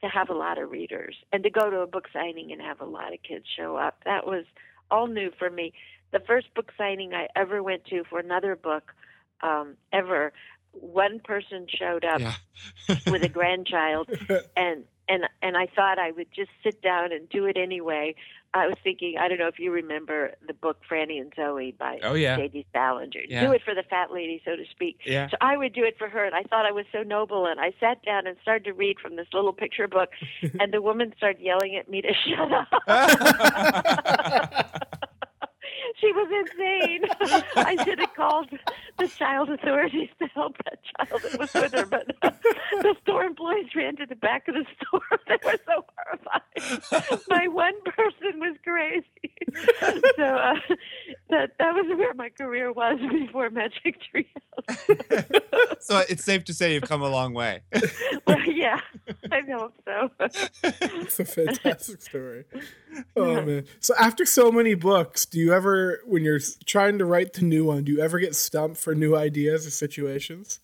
to 0.01 0.07
have 0.07 0.29
a 0.29 0.33
lot 0.33 0.57
of 0.57 0.71
readers 0.71 1.15
and 1.31 1.43
to 1.43 1.49
go 1.49 1.69
to 1.69 1.79
a 1.79 1.87
book 1.87 2.07
signing 2.13 2.51
and 2.51 2.61
have 2.61 2.81
a 2.81 2.85
lot 2.85 3.13
of 3.13 3.19
kids 3.23 3.45
show 3.57 3.75
up. 3.75 4.01
That 4.05 4.25
was 4.25 4.45
all 4.89 5.07
new 5.07 5.31
for 5.37 5.49
me. 5.49 5.73
The 6.11 6.19
first 6.19 6.53
book 6.55 6.71
signing 6.77 7.13
I 7.13 7.27
ever 7.35 7.61
went 7.61 7.85
to 7.85 8.03
for 8.09 8.19
another 8.19 8.55
book 8.55 8.91
um, 9.41 9.75
ever, 9.93 10.33
one 10.71 11.19
person 11.19 11.67
showed 11.69 12.05
up 12.05 12.19
Yeah. 12.21 12.33
with 13.07 13.23
a 13.23 13.29
grandchild 13.29 14.09
and 14.57 14.83
and 15.09 15.23
and 15.41 15.57
I 15.57 15.67
thought 15.75 15.99
I 15.99 16.11
would 16.11 16.27
just 16.33 16.51
sit 16.63 16.81
down 16.81 17.11
and 17.11 17.27
do 17.29 17.45
it 17.45 17.57
anyway. 17.57 18.15
I 18.53 18.65
was 18.65 18.77
thinking, 18.83 19.15
I 19.19 19.27
don't 19.27 19.37
know 19.37 19.47
if 19.47 19.59
you 19.59 19.71
remember 19.71 20.31
the 20.47 20.53
book 20.55 20.77
Franny 20.89 21.21
and 21.21 21.31
Zooey 21.35 21.77
by 21.77 21.99
Oh, 22.01 22.15
yeah. 22.15 22.35
J.D. 22.35 22.65
Salinger. 22.73 23.21
Yeah. 23.27 23.45
Do 23.45 23.51
it 23.51 23.61
for 23.63 23.75
the 23.75 23.83
fat 23.83 24.11
lady, 24.11 24.41
so 24.43 24.55
to 24.55 24.63
speak. 24.71 25.01
Yeah. 25.05 25.29
So 25.29 25.37
I 25.39 25.55
would 25.55 25.71
do 25.73 25.83
it 25.83 25.99
for 25.99 26.09
her, 26.09 26.25
and 26.25 26.33
I 26.33 26.41
thought 26.41 26.65
I 26.65 26.71
was 26.71 26.85
so 26.91 27.03
noble. 27.03 27.45
And 27.45 27.59
I 27.59 27.73
sat 27.79 28.03
down 28.03 28.25
and 28.25 28.37
started 28.41 28.63
to 28.65 28.73
read 28.73 28.99
from 28.99 29.17
this 29.17 29.27
little 29.33 29.53
picture 29.53 29.87
book, 29.87 30.09
and 30.59 30.73
the 30.73 30.81
woman 30.81 31.13
started 31.15 31.41
yelling 31.43 31.75
at 31.75 31.87
me 31.89 32.01
to 32.01 32.11
shut 32.25 32.51
up. 32.51 32.69
she 35.99 36.11
was 36.11 36.29
insane. 36.31 37.01
I 37.55 37.83
should 37.83 37.99
have 37.99 38.13
called 38.15 38.49
the 38.97 39.07
child 39.07 39.49
authorities 39.49 40.09
to 40.19 40.27
help 40.27 40.55
that 40.65 40.79
child 40.97 41.21
that 41.23 41.39
was 41.39 41.53
with 41.53 41.73
her, 41.73 41.85
but 41.85 42.07
the 42.21 42.95
store 43.01 43.23
employees 43.23 43.67
ran 43.75 43.95
to 43.97 44.05
the 44.05 44.15
back 44.15 44.47
of 44.47 44.55
the 44.55 44.65
store. 44.77 45.01
They 45.27 45.37
were 45.45 45.59
so 45.67 45.85
horrified. 45.95 47.23
My 47.29 47.47
one 47.47 47.79
person 47.83 48.39
was 48.39 48.57
crazy. 48.63 49.05
So 50.17 50.23
uh, 50.23 50.55
that 51.29 51.51
that 51.59 51.73
was 51.75 51.85
where 51.97 52.15
my 52.15 52.29
career 52.29 52.71
was 52.71 52.99
before 53.11 53.51
Magic 53.51 53.97
Treehouse. 54.11 55.81
so 55.81 56.03
it's 56.09 56.23
safe 56.23 56.45
to 56.45 56.53
say 56.53 56.73
you've 56.73 56.83
come 56.83 57.03
a 57.03 57.09
long 57.09 57.35
way. 57.35 57.61
well, 58.25 58.41
yeah, 58.41 58.79
I 59.31 59.41
hope 59.51 59.75
so. 59.85 60.09
It's 60.63 61.19
a 61.19 61.25
fantastic 61.25 62.01
story. 62.01 62.45
Oh 63.15 63.41
man! 63.41 63.65
So 63.79 63.93
after 63.99 64.25
so 64.25 64.51
many 64.51 64.73
books, 64.73 65.25
do 65.25 65.39
you 65.39 65.53
ever, 65.53 66.01
when 66.05 66.23
you're 66.23 66.39
trying 66.65 66.97
to 66.97 67.05
write 67.05 67.33
the 67.33 67.43
new 67.43 67.65
one, 67.65 67.83
do 67.83 67.91
you 67.91 68.01
ever 68.01 68.19
get 68.19 68.35
stumped 68.35 68.77
for 68.77 68.95
new 68.95 69.15
ideas 69.15 69.67
or 69.67 69.71
situations? 69.71 70.59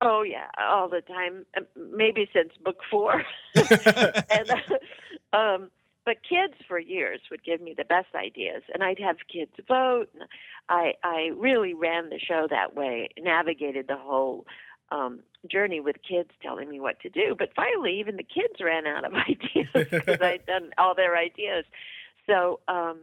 Oh 0.00 0.22
yeah, 0.22 0.48
all 0.58 0.88
the 0.88 1.00
time. 1.00 1.46
Maybe 1.76 2.28
since 2.32 2.52
book 2.64 2.78
four. 2.90 3.22
and 3.54 4.50
uh, 4.50 5.36
um, 5.36 5.70
but 6.04 6.16
kids 6.28 6.54
for 6.66 6.78
years 6.78 7.20
would 7.30 7.44
give 7.44 7.60
me 7.60 7.74
the 7.76 7.84
best 7.84 8.14
ideas, 8.14 8.62
and 8.74 8.82
I'd 8.82 8.98
have 8.98 9.16
kids 9.32 9.52
vote. 9.68 10.08
And 10.14 10.28
I 10.68 10.94
I 11.04 11.30
really 11.36 11.74
ran 11.74 12.10
the 12.10 12.18
show 12.18 12.46
that 12.50 12.74
way, 12.74 13.10
navigated 13.18 13.86
the 13.86 13.96
whole 13.96 14.46
um, 14.90 15.20
journey 15.50 15.80
with 15.80 15.96
kids 16.08 16.30
telling 16.42 16.68
me 16.68 16.80
what 16.80 17.00
to 17.00 17.08
do. 17.08 17.34
But 17.38 17.50
finally, 17.54 17.98
even 18.00 18.16
the 18.16 18.22
kids 18.22 18.54
ran 18.60 18.86
out 18.86 19.04
of 19.04 19.12
ideas 19.28 19.68
because 19.90 20.20
I'd 20.22 20.46
done 20.46 20.70
all 20.78 20.94
their 20.94 21.16
ideas. 21.16 21.64
So. 22.26 22.60
um 22.68 22.98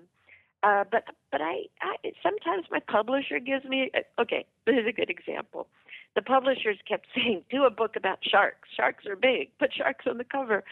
uh, 0.61 0.83
but 0.91 1.05
but 1.31 1.39
I, 1.41 1.67
I 1.81 1.95
sometimes 2.21 2.65
my 2.69 2.81
publisher 2.81 3.39
gives 3.39 3.63
me 3.63 3.91
okay. 4.19 4.45
This 4.65 4.75
is 4.75 4.87
a 4.87 4.91
good 4.91 5.09
example 5.09 5.67
the 6.15 6.21
publishers 6.21 6.77
kept 6.87 7.07
saying, 7.15 7.43
"Do 7.49 7.65
a 7.65 7.69
book 7.69 7.95
about 7.95 8.19
sharks. 8.23 8.69
Sharks 8.75 9.05
are 9.05 9.15
big. 9.15 9.57
Put 9.57 9.73
sharks 9.73 10.05
on 10.07 10.17
the 10.17 10.23
cover." 10.23 10.63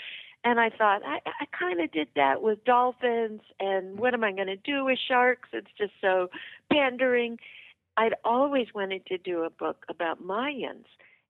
And 0.43 0.59
I 0.59 0.69
thought, 0.69 1.01
I, 1.03 1.19
I 1.25 1.45
kind 1.57 1.81
of 1.81 1.91
did 1.91 2.09
that 2.15 2.41
with 2.41 2.63
dolphins, 2.63 3.41
and 3.59 3.97
what 3.97 4.13
am 4.13 4.23
I 4.23 4.31
going 4.31 4.47
to 4.47 4.55
do 4.55 4.85
with 4.85 4.99
sharks? 5.07 5.49
It's 5.51 5.71
just 5.77 5.93
so 5.99 6.29
pandering. 6.71 7.39
I'd 7.97 8.13
always 8.23 8.67
wanted 8.73 9.05
to 9.07 9.17
do 9.17 9.43
a 9.43 9.49
book 9.49 9.85
about 9.89 10.23
Mayans. 10.23 10.85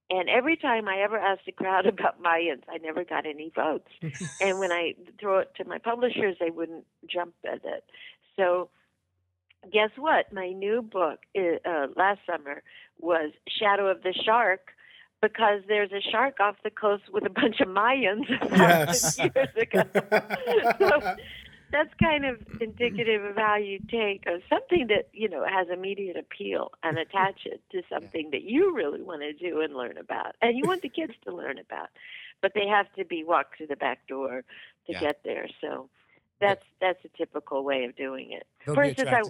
And 0.09 0.29
every 0.29 0.55
time 0.55 0.87
I 0.87 0.99
ever 1.01 1.17
asked 1.17 1.45
the 1.45 1.51
crowd 1.51 1.85
about 1.93 2.21
Mayans, 2.21 2.63
I 2.69 2.77
never 2.77 3.03
got 3.03 3.25
any 3.25 3.51
votes. 3.55 3.89
and 4.39 4.59
when 4.59 4.71
I 4.71 4.93
throw 5.19 5.39
it 5.39 5.51
to 5.57 5.65
my 5.65 5.77
publishers, 5.77 6.37
they 6.39 6.49
wouldn't 6.49 6.85
jump 7.09 7.33
at 7.45 7.61
it. 7.65 7.83
So, 8.35 8.69
guess 9.73 9.89
what? 9.97 10.31
My 10.31 10.49
new 10.51 10.81
book 10.81 11.19
i- 11.35 11.59
uh, 11.65 11.87
last 11.95 12.19
summer 12.25 12.61
was 12.99 13.31
Shadow 13.59 13.87
of 13.87 14.03
the 14.03 14.13
Shark 14.25 14.69
because 15.21 15.61
there's 15.67 15.91
a 15.91 15.99
shark 16.11 16.39
off 16.39 16.55
the 16.63 16.69
coast 16.69 17.03
with 17.11 17.25
a 17.25 17.29
bunch 17.31 17.59
of 17.59 17.67
Mayans 17.67 18.25
Yes. 18.51 19.17
years 19.17 19.47
ago. 19.59 19.83
so 20.77 21.01
that's 21.71 21.89
kind 22.01 22.25
of 22.25 22.37
indicative 22.59 23.23
of 23.23 23.35
how 23.35 23.55
you 23.57 23.79
take 23.89 24.23
uh, 24.27 24.39
something 24.49 24.87
that 24.87 25.09
you 25.13 25.27
know 25.29 25.45
has 25.45 25.67
immediate 25.71 26.17
appeal 26.17 26.71
and 26.83 26.97
attach 26.99 27.41
it 27.45 27.61
to 27.71 27.81
something 27.89 28.29
that 28.31 28.43
you 28.43 28.73
really 28.75 29.01
want 29.01 29.21
to 29.21 29.33
do 29.33 29.61
and 29.61 29.75
learn 29.75 29.97
about, 29.97 30.35
and 30.41 30.57
you 30.57 30.65
want 30.65 30.81
the 30.81 30.89
kids 30.89 31.13
to 31.25 31.35
learn 31.35 31.57
about, 31.57 31.89
but 32.41 32.53
they 32.53 32.67
have 32.67 32.91
to 32.93 33.05
be 33.05 33.23
walked 33.23 33.57
through 33.57 33.67
the 33.67 33.75
back 33.75 34.07
door 34.07 34.43
to 34.87 34.93
Yeah. 34.93 34.99
get 34.99 35.21
there. 35.23 35.47
So 35.61 35.89
that's 36.39 36.63
that's 36.81 36.99
a 37.05 37.17
typical 37.17 37.63
way 37.63 37.83
of 37.85 37.95
doing 37.95 38.31
it. 38.31 38.47
They'll 38.65 38.75
For 38.75 38.83
instance, 38.83 39.09
I 39.11 39.21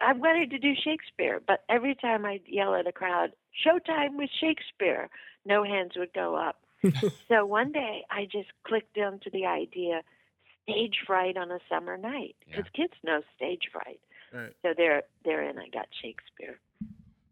I 0.00 0.12
wanted 0.12 0.50
to 0.50 0.58
do 0.58 0.72
Shakespeare, 0.74 1.40
but 1.46 1.64
every 1.68 1.94
time 1.94 2.24
I'd 2.24 2.42
yell 2.46 2.74
at 2.74 2.86
a 2.86 2.92
crowd, 2.92 3.32
"Showtime 3.64 4.16
with 4.16 4.30
Shakespeare," 4.40 5.08
no 5.44 5.62
hands 5.64 5.92
would 5.96 6.12
go 6.12 6.34
up. 6.34 6.60
so 7.28 7.46
one 7.46 7.72
day 7.72 8.04
I 8.10 8.24
just 8.24 8.48
clicked 8.64 8.98
onto 8.98 9.30
the 9.30 9.46
idea 9.46 10.02
stage 10.64 10.96
fright 11.06 11.36
on 11.36 11.50
a 11.50 11.58
summer 11.68 11.96
night 11.96 12.36
because 12.46 12.64
kids 12.74 12.92
know 13.04 13.20
stage 13.36 13.70
fright. 13.72 14.00
Right. 14.32 14.52
So 14.62 14.74
they're 14.76 15.02
they're 15.24 15.48
in. 15.48 15.58
I 15.58 15.68
got 15.68 15.86
Shakespeare. 16.02 16.58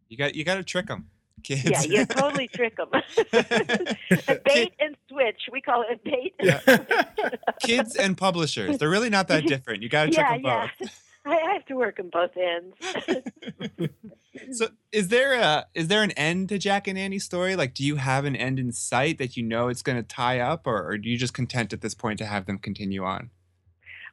You 0.08 0.16
got 0.16 0.34
you 0.34 0.44
got 0.44 0.56
to 0.56 0.62
trick 0.62 0.86
them, 0.86 1.08
kids. 1.42 1.64
Yeah, 1.64 1.82
you 1.82 2.06
totally 2.06 2.48
trick 2.48 2.76
them. 2.76 2.90
bait 4.44 4.74
and 4.78 4.96
switch. 5.08 5.48
We 5.50 5.60
call 5.60 5.84
it 5.88 6.04
bait. 6.04 6.34
Switch. 6.40 7.40
kids 7.60 7.96
and 7.96 8.16
publishers. 8.16 8.78
They're 8.78 8.90
really 8.90 9.10
not 9.10 9.28
that 9.28 9.46
different. 9.46 9.82
You 9.82 9.88
got 9.88 10.04
to 10.04 10.10
trick 10.10 10.26
yeah, 10.26 10.32
them 10.32 10.42
yeah. 10.44 10.68
both. 10.80 10.90
I 11.24 11.52
have 11.52 11.64
to 11.66 11.74
work 11.76 12.00
on 12.00 12.10
both 12.10 12.36
ends. 12.36 13.90
So 14.50 14.68
is 14.90 15.08
there 15.08 15.34
a 15.34 15.66
is 15.74 15.88
there 15.88 16.02
an 16.02 16.10
end 16.12 16.48
to 16.48 16.58
Jack 16.58 16.88
and 16.88 16.98
Annie's 16.98 17.24
story? 17.24 17.54
Like, 17.54 17.74
do 17.74 17.84
you 17.84 17.96
have 17.96 18.24
an 18.24 18.34
end 18.34 18.58
in 18.58 18.72
sight 18.72 19.18
that 19.18 19.36
you 19.36 19.42
know 19.42 19.68
it's 19.68 19.82
going 19.82 19.96
to 19.96 20.02
tie 20.02 20.40
up, 20.40 20.66
or, 20.66 20.86
or 20.86 20.98
do 20.98 21.08
you 21.08 21.18
just 21.18 21.34
content 21.34 21.72
at 21.72 21.80
this 21.80 21.94
point 21.94 22.18
to 22.18 22.26
have 22.26 22.46
them 22.46 22.58
continue 22.58 23.04
on? 23.04 23.30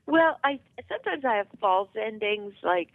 Well, 0.05 0.37
I 0.43 0.59
sometimes 0.89 1.23
I 1.23 1.35
have 1.35 1.47
false 1.61 1.89
endings. 1.95 2.53
Like 2.63 2.89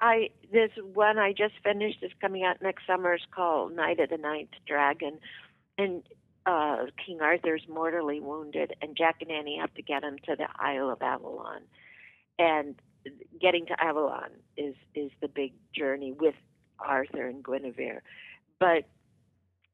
I 0.00 0.30
this 0.50 0.70
one 0.94 1.18
I 1.18 1.32
just 1.32 1.54
finished 1.62 1.98
is 2.02 2.12
coming 2.20 2.44
out 2.44 2.62
next 2.62 2.86
summer. 2.86 3.14
is 3.14 3.22
called 3.34 3.74
Night 3.76 4.00
of 4.00 4.08
the 4.08 4.18
Ninth 4.18 4.50
Dragon, 4.66 5.18
and 5.76 6.02
uh, 6.46 6.86
King 7.04 7.20
Arthur's 7.20 7.64
mortally 7.68 8.20
wounded, 8.20 8.74
and 8.80 8.96
Jack 8.96 9.16
and 9.20 9.30
Annie 9.30 9.58
have 9.60 9.74
to 9.74 9.82
get 9.82 10.02
him 10.02 10.16
to 10.26 10.36
the 10.36 10.48
Isle 10.58 10.90
of 10.90 11.02
Avalon, 11.02 11.62
and 12.38 12.74
getting 13.40 13.66
to 13.66 13.82
Avalon 13.82 14.30
is 14.56 14.74
is 14.94 15.10
the 15.20 15.28
big 15.28 15.52
journey 15.74 16.12
with 16.12 16.34
Arthur 16.78 17.26
and 17.26 17.44
Guinevere, 17.44 18.02
but 18.58 18.88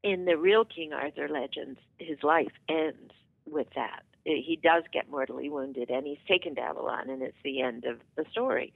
in 0.02 0.24
the 0.26 0.36
real 0.36 0.64
King 0.64 0.92
Arthur 0.92 1.28
legends, 1.28 1.80
his 1.98 2.18
life 2.22 2.52
ends 2.68 3.12
with 3.46 3.66
that 3.74 4.02
he 4.36 4.58
does 4.62 4.84
get 4.92 5.10
mortally 5.10 5.48
wounded 5.48 5.90
and 5.90 6.06
he's 6.06 6.18
taken 6.26 6.54
to 6.56 6.60
Avalon 6.60 7.08
and 7.08 7.22
it's 7.22 7.36
the 7.42 7.62
end 7.62 7.84
of 7.84 7.98
the 8.16 8.24
story. 8.30 8.72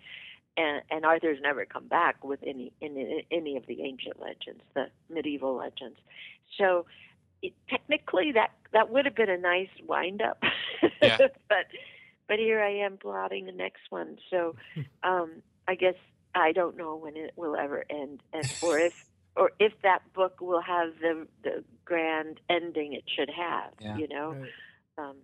And, 0.57 0.83
and 0.91 1.05
Arthur's 1.05 1.39
never 1.43 1.65
come 1.65 1.89
back 1.89 2.23
with 2.23 2.41
any 2.47 2.73
in 2.81 3.23
any 3.31 3.57
of 3.57 3.67
the 3.67 3.83
ancient 3.83 4.21
legends, 4.21 4.63
the 4.75 4.89
medieval 5.09 5.57
legends. 5.57 5.97
So 6.59 6.85
it, 7.41 7.55
technically, 7.71 8.33
that 8.33 8.51
that 8.73 8.91
would 8.91 9.07
have 9.07 9.15
been 9.15 9.31
a 9.31 9.39
nice 9.39 9.71
wind 9.87 10.21
up, 10.21 10.43
Yeah. 11.03 11.17
but 11.49 11.67
but 12.33 12.39
here 12.39 12.62
I 12.62 12.71
am 12.71 12.97
plotting 12.97 13.45
the 13.45 13.53
next 13.53 13.83
one. 13.91 14.17
So 14.31 14.55
um, 15.03 15.43
I 15.69 15.75
guess 15.75 15.97
I 16.35 16.53
don't 16.53 16.79
know 16.79 16.97
when 16.97 17.15
it 17.15 17.33
will 17.37 17.57
ever 17.57 17.85
end, 17.91 18.23
and 18.33 18.51
or 18.62 18.79
if 18.79 18.95
or 19.37 19.51
if 19.61 19.75
that 19.83 20.01
book 20.15 20.41
will 20.41 20.62
have 20.62 20.95
the 21.03 21.27
the 21.45 21.62
grand 21.85 22.41
ending 22.49 22.95
it 22.95 23.05
should 23.15 23.29
have. 23.29 23.73
Yeah. 23.83 23.99
You 23.99 24.09
know 24.09 24.31
Right. 24.31 24.51
um, 24.97 25.17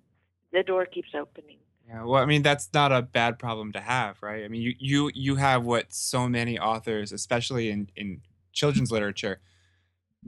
the 0.53 0.63
door 0.63 0.85
keeps 0.85 1.09
opening. 1.15 1.57
Yeah, 1.89 2.05
well, 2.05 2.23
I 2.23 2.27
mean 2.27 2.43
that's 2.43 2.69
not 2.75 2.93
a 2.93 3.01
bad 3.01 3.39
problem 3.39 3.73
to 3.73 3.81
have, 3.81 4.23
right? 4.23 4.45
I 4.45 4.49
mean, 4.49 4.61
you 4.61 4.75
you 4.79 5.11
you 5.15 5.37
have 5.37 5.65
what 5.65 5.91
so 5.95 6.29
many 6.29 6.59
authors, 6.59 7.11
especially 7.11 7.71
in 7.71 7.89
in 7.97 8.21
children's 8.53 8.93
literature, 8.93 9.41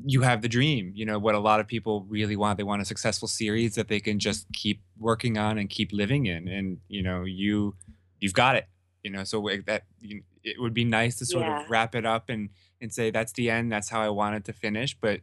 you 0.04 0.22
have 0.22 0.42
the 0.42 0.48
dream. 0.48 0.92
You 0.94 1.04
know 1.06 1.18
what 1.18 1.34
a 1.34 1.38
lot 1.38 1.60
of 1.60 1.66
people 1.66 2.06
really 2.08 2.36
want. 2.36 2.56
They 2.58 2.62
want 2.64 2.82
a 2.82 2.84
successful 2.84 3.28
series 3.28 3.74
that 3.74 3.88
they 3.88 4.00
can 4.00 4.18
just 4.18 4.46
keep 4.52 4.82
working 4.98 5.36
on 5.38 5.58
and 5.58 5.68
keep 5.68 5.92
living 5.92 6.26
in. 6.26 6.48
And 6.48 6.78
you 6.88 7.02
know, 7.02 7.24
you 7.24 7.74
you've 8.20 8.34
got 8.34 8.56
it. 8.56 8.66
You 9.02 9.10
know, 9.10 9.24
so 9.24 9.48
that 9.66 9.84
you, 10.00 10.22
it 10.44 10.60
would 10.60 10.74
be 10.74 10.84
nice 10.84 11.16
to 11.16 11.26
sort 11.26 11.46
Yeah. 11.46 11.64
of 11.64 11.70
wrap 11.70 11.94
it 11.94 12.06
up 12.06 12.28
and 12.28 12.50
and 12.80 12.92
say 12.92 13.10
that's 13.10 13.32
the 13.32 13.50
end. 13.50 13.72
That's 13.72 13.88
how 13.88 14.00
I 14.00 14.08
wanted 14.10 14.44
to 14.46 14.52
finish. 14.52 14.96
But 14.98 15.20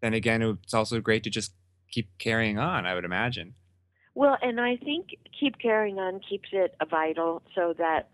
then 0.00 0.14
again, 0.14 0.42
it's 0.42 0.74
also 0.74 1.00
great 1.00 1.22
to 1.24 1.30
just 1.30 1.52
keep 1.90 2.08
carrying 2.18 2.58
on. 2.58 2.86
I 2.86 2.94
would 2.94 3.04
imagine. 3.04 3.54
Well, 4.14 4.38
and 4.40 4.60
I 4.60 4.76
think 4.76 5.08
keep 5.38 5.58
carrying 5.58 5.98
on 5.98 6.20
keeps 6.20 6.48
it 6.52 6.74
vital 6.88 7.42
so 7.54 7.74
that 7.78 8.08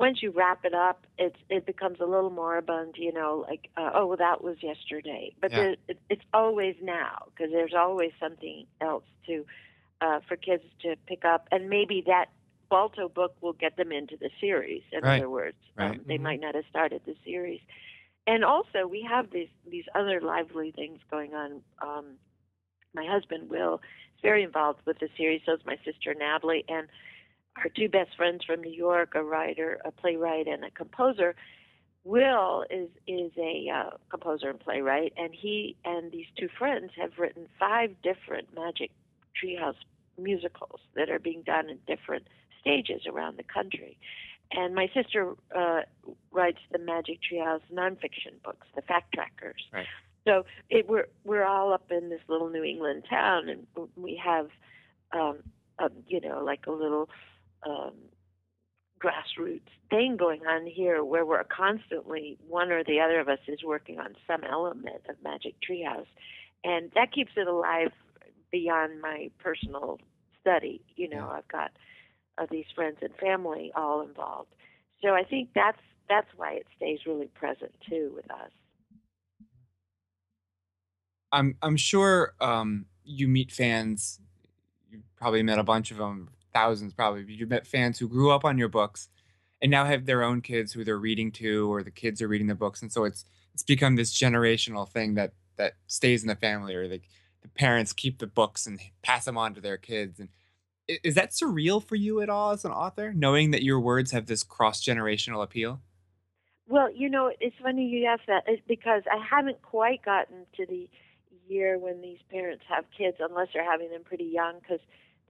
once 0.00 0.22
you 0.22 0.30
wrap 0.30 0.64
it 0.64 0.72
up, 0.72 1.06
it's 1.18 1.36
it 1.50 1.66
becomes 1.66 1.98
a 2.00 2.06
little 2.06 2.30
moribund, 2.30 2.94
you 2.96 3.12
know, 3.12 3.44
like 3.46 3.68
uh, 3.76 3.90
oh, 3.94 4.06
well, 4.06 4.16
that 4.16 4.42
was 4.42 4.56
yesterday, 4.62 5.34
but 5.40 5.52
Yeah. 5.52 5.74
it, 5.88 5.98
it's 6.08 6.24
always 6.32 6.74
now 6.82 7.26
because 7.26 7.52
there's 7.52 7.74
always 7.74 8.10
something 8.18 8.66
else 8.80 9.04
to 9.26 9.44
uh, 10.00 10.20
for 10.26 10.36
kids 10.36 10.64
to 10.80 10.96
pick 11.06 11.26
up, 11.26 11.46
and 11.52 11.68
maybe 11.68 12.02
that 12.06 12.30
Balto 12.70 13.08
book 13.10 13.34
will 13.42 13.52
get 13.52 13.76
them 13.76 13.92
into 13.92 14.16
the 14.16 14.30
series. 14.40 14.82
In 14.90 15.02
Right. 15.02 15.18
other 15.18 15.28
words, 15.28 15.58
Right. 15.76 15.90
um, 15.90 16.04
they 16.06 16.16
Mhm. 16.16 16.22
might 16.22 16.40
not 16.40 16.54
have 16.54 16.64
started 16.70 17.02
the 17.04 17.16
series, 17.22 17.60
and 18.26 18.42
also 18.42 18.86
we 18.86 19.02
have 19.02 19.30
these 19.30 19.50
these 19.66 19.86
other 19.94 20.22
lively 20.22 20.70
things 20.70 20.98
going 21.10 21.34
on. 21.34 21.62
Um, 21.82 22.18
my 22.94 23.04
husband 23.04 23.50
Will 23.50 23.74
is 24.14 24.20
very 24.22 24.42
involved 24.42 24.80
with 24.86 24.98
the 24.98 25.10
series. 25.18 25.42
So 25.44 25.52
is 25.52 25.64
my 25.66 25.76
sister 25.84 26.14
Natalie, 26.14 26.64
and 26.68 26.88
our 27.56 27.68
two 27.68 27.88
best 27.88 28.16
friends 28.16 28.44
from 28.44 28.62
New 28.62 28.72
York, 28.72 29.14
a 29.14 29.22
writer, 29.22 29.80
a 29.84 29.90
playwright, 29.90 30.46
and 30.46 30.64
a 30.64 30.70
composer. 30.70 31.34
Will 32.04 32.64
is 32.70 32.88
is 33.06 33.32
a 33.36 33.68
uh, 33.68 33.90
composer 34.08 34.48
and 34.48 34.58
playwright, 34.58 35.12
and 35.18 35.34
he 35.34 35.76
and 35.84 36.10
these 36.10 36.26
two 36.38 36.48
friends 36.58 36.92
have 36.96 37.12
written 37.18 37.46
five 37.58 37.90
different 38.02 38.54
Magic 38.54 38.90
Treehouse 39.36 39.74
musicals 40.16 40.80
that 40.94 41.10
are 41.10 41.18
being 41.18 41.42
done 41.42 41.68
in 41.68 41.78
different 41.86 42.26
stages 42.60 43.02
around 43.06 43.38
the 43.38 43.42
country. 43.42 43.98
And 44.52 44.74
my 44.74 44.90
sister 44.94 45.34
uh, 45.54 45.82
writes 46.32 46.58
the 46.72 46.78
Magic 46.78 47.18
Treehouse 47.20 47.60
nonfiction 47.72 48.42
books, 48.42 48.66
the 48.74 48.82
Fact 48.82 49.12
Trackers. 49.14 49.62
Right. 49.72 49.86
So 50.26 50.44
it, 50.68 50.88
we're 50.88 51.08
we're 51.24 51.44
all 51.44 51.72
up 51.72 51.90
in 51.90 52.10
this 52.10 52.20
little 52.28 52.48
New 52.48 52.64
England 52.64 53.04
town, 53.08 53.48
and 53.48 53.66
we 53.96 54.20
have, 54.22 54.48
um, 55.12 55.38
a, 55.78 55.90
you 56.06 56.20
know, 56.20 56.42
like 56.44 56.66
a 56.66 56.72
little 56.72 57.08
um, 57.68 57.92
grassroots 59.02 59.62
thing 59.88 60.16
going 60.16 60.42
on 60.46 60.66
here, 60.66 61.02
where 61.04 61.24
we're 61.26 61.42
constantly 61.44 62.38
one 62.46 62.70
or 62.70 62.84
the 62.84 63.00
other 63.00 63.20
of 63.20 63.28
us 63.28 63.38
is 63.48 63.60
working 63.64 63.98
on 63.98 64.14
some 64.26 64.44
element 64.44 65.02
of 65.08 65.16
Magic 65.22 65.54
Treehouse, 65.60 66.06
and 66.64 66.90
that 66.94 67.12
keeps 67.12 67.32
it 67.36 67.46
alive 67.48 67.92
beyond 68.52 69.00
my 69.00 69.30
personal 69.38 69.98
study. 70.40 70.82
You 70.96 71.08
know, 71.08 71.28
Yeah. 71.30 71.38
I've 71.38 71.48
got 71.48 71.70
uh, 72.38 72.46
these 72.50 72.66
friends 72.74 72.98
and 73.02 73.14
family 73.16 73.72
all 73.74 74.02
involved, 74.02 74.54
so 75.02 75.10
I 75.14 75.24
think 75.24 75.50
that's 75.54 75.80
that's 76.08 76.28
why 76.36 76.54
it 76.54 76.66
stays 76.76 77.00
really 77.06 77.28
present 77.28 77.72
too 77.88 78.12
with 78.14 78.30
us. 78.30 78.50
I'm 81.32 81.56
I'm 81.62 81.76
sure 81.76 82.34
um, 82.40 82.86
you 83.04 83.28
meet 83.28 83.52
fans. 83.52 84.20
You 84.90 85.02
probably 85.16 85.42
met 85.42 85.58
a 85.58 85.62
bunch 85.62 85.90
of 85.90 85.98
them, 85.98 86.30
thousands 86.52 86.92
probably. 86.92 87.22
but 87.22 87.34
You 87.34 87.46
met 87.46 87.66
fans 87.66 87.98
who 87.98 88.08
grew 88.08 88.30
up 88.30 88.44
on 88.44 88.58
your 88.58 88.68
books, 88.68 89.08
and 89.62 89.70
now 89.70 89.84
have 89.84 90.06
their 90.06 90.22
own 90.22 90.40
kids 90.40 90.72
who 90.72 90.84
they're 90.84 90.98
reading 90.98 91.32
to, 91.32 91.72
or 91.72 91.82
the 91.82 91.90
kids 91.90 92.22
are 92.22 92.28
reading 92.28 92.46
the 92.46 92.54
books, 92.54 92.82
and 92.82 92.92
so 92.92 93.04
it's 93.04 93.24
it's 93.52 93.62
become 93.62 93.96
this 93.96 94.12
generational 94.12 94.88
thing 94.88 95.14
that 95.14 95.32
that 95.56 95.74
stays 95.86 96.22
in 96.22 96.28
the 96.28 96.34
family, 96.34 96.74
or 96.74 96.88
like 96.88 97.08
the 97.42 97.48
parents 97.48 97.92
keep 97.92 98.18
the 98.18 98.26
books 98.26 98.66
and 98.66 98.80
pass 99.02 99.24
them 99.24 99.38
on 99.38 99.54
to 99.54 99.60
their 99.60 99.76
kids. 99.76 100.20
And 100.20 100.28
is 100.88 101.14
that 101.14 101.30
surreal 101.30 101.82
for 101.82 101.96
you 101.96 102.20
at 102.20 102.28
all 102.28 102.52
as 102.52 102.64
an 102.64 102.72
author, 102.72 103.12
knowing 103.12 103.50
that 103.52 103.62
your 103.62 103.80
words 103.80 104.10
have 104.10 104.26
this 104.26 104.42
cross 104.42 104.84
generational 104.84 105.42
appeal? 105.42 105.80
Well, 106.68 106.92
you 106.92 107.08
know, 107.08 107.32
it's 107.40 107.56
funny 107.62 107.86
you 107.86 108.06
ask 108.06 108.22
that 108.26 108.44
because 108.68 109.02
I 109.10 109.24
haven't 109.24 109.60
quite 109.62 110.04
gotten 110.04 110.46
to 110.56 110.66
the 110.66 110.88
year 111.48 111.78
when 111.78 112.00
these 112.00 112.18
parents 112.30 112.64
have 112.68 112.84
kids, 112.96 113.16
unless 113.20 113.48
they're 113.52 113.68
having 113.68 113.90
them 113.90 114.02
pretty 114.04 114.30
young. 114.32 114.60
Because 114.60 114.80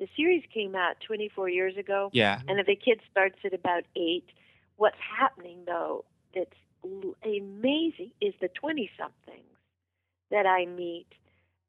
the 0.01 0.09
series 0.17 0.43
came 0.53 0.75
out 0.75 0.97
24 1.07 1.49
years 1.51 1.77
ago, 1.77 2.11
Yeah, 2.13 2.41
and 2.49 2.59
if 2.59 2.69
a 2.69 2.75
kid 2.75 3.01
starts 3.11 3.37
at 3.45 3.55
about 3.55 3.85
eight, 3.95 4.27
what's 4.77 4.97
happening 4.99 5.59
though 5.67 6.05
that's 6.35 6.51
amazing 7.23 8.11
is 8.21 8.35
the 8.41 8.49
20 8.49 8.91
somethings 8.99 9.45
that 10.31 10.47
I 10.47 10.65
meet. 10.67 11.07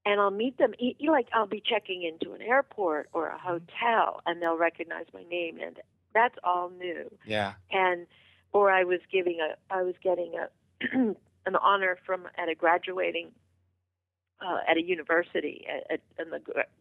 And 0.03 0.19
I'll 0.19 0.31
meet 0.31 0.57
them, 0.57 0.73
like 1.07 1.27
I'll 1.31 1.45
be 1.45 1.61
checking 1.63 2.01
into 2.01 2.33
an 2.33 2.41
airport 2.41 3.09
or 3.13 3.27
a 3.27 3.37
hotel, 3.37 4.21
and 4.25 4.41
they'll 4.41 4.57
recognize 4.57 5.05
my 5.13 5.21
name, 5.29 5.59
and 5.63 5.77
that's 6.11 6.33
all 6.43 6.71
new. 6.71 7.11
Yeah, 7.23 7.53
and 7.69 8.07
or 8.51 8.71
I 8.71 8.83
was 8.83 8.99
giving 9.11 9.39
a 9.41 9.55
I 9.71 9.83
was 9.83 9.93
getting 10.03 10.33
a 10.33 10.47
an 11.45 11.55
honor 11.55 11.99
from 12.03 12.27
at 12.35 12.49
a 12.49 12.55
graduating 12.55 13.29
uh, 14.41 14.57
at 14.67 14.77
a 14.77 14.81
university 14.81 15.65
at, 15.69 15.99
at, 15.99 16.01
on 16.19 16.31
the 16.31 16.39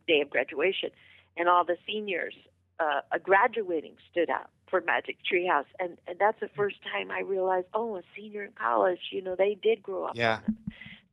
day 0.08 0.22
of 0.22 0.30
graduation, 0.30 0.90
and 1.36 1.48
all 1.48 1.64
the 1.64 1.76
seniors 1.86 2.34
uh, 2.80 3.18
graduating 3.22 3.94
stood 4.10 4.30
up 4.30 4.50
for 4.68 4.80
Magic 4.80 5.18
Treehouse, 5.30 5.66
and 5.78 5.98
and 6.06 6.18
that's 6.18 6.40
the 6.40 6.48
first 6.56 6.76
time 6.92 7.10
I 7.10 7.20
realized, 7.20 7.66
oh, 7.74 7.96
a 7.96 8.02
senior 8.16 8.44
in 8.44 8.52
college, 8.52 9.00
you 9.10 9.22
know, 9.22 9.34
they 9.36 9.58
did 9.60 9.82
grow 9.82 10.04
up. 10.04 10.16
Yeah. 10.16 10.40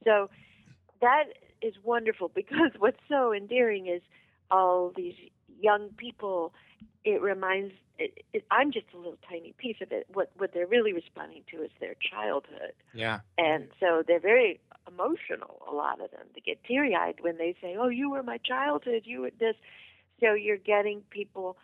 So 0.04 0.30
that 1.02 1.26
is 1.62 1.74
wonderful 1.84 2.32
because 2.36 2.72
what's 2.78 3.00
so 3.10 3.34
endearing 3.34 3.88
is 3.88 4.02
all 4.50 4.92
these 4.96 5.16
young 5.60 5.90
people. 5.98 6.54
It 7.04 7.22
reminds 7.22 7.74
it, 8.00 8.24
it, 8.34 8.44
I'm 8.52 8.72
just 8.72 8.86
a 8.94 8.98
little 8.98 9.18
tiny 9.28 9.54
piece 9.58 9.78
of 9.82 9.92
it. 9.92 10.08
What 10.14 10.32
what 10.38 10.54
they're 10.54 10.68
really 10.68 10.94
responding 10.94 11.44
to 11.52 11.64
is 11.64 11.72
their 11.80 11.96
childhood, 11.96 12.74
yeah, 12.94 13.20
and 13.38 13.68
so 13.80 14.04
they're 14.08 14.20
very 14.20 14.60
emotional. 14.88 15.62
A 15.70 15.74
lot 15.74 16.00
of 16.02 16.12
them 16.12 16.28
they 16.36 16.42
get 16.42 16.64
teary 16.64 16.96
eyed 16.96 17.16
when 17.22 17.38
they 17.38 17.56
say, 17.62 17.76
"Oh, 17.78 17.88
you 17.88 18.12
were 18.12 18.24
my 18.24 18.38
childhood. 18.38 19.04
You 19.06 19.22
were 19.22 19.32
this." 19.40 19.56
So 20.20 20.34
you're 20.34 20.58
getting 20.58 21.02
people 21.10 21.58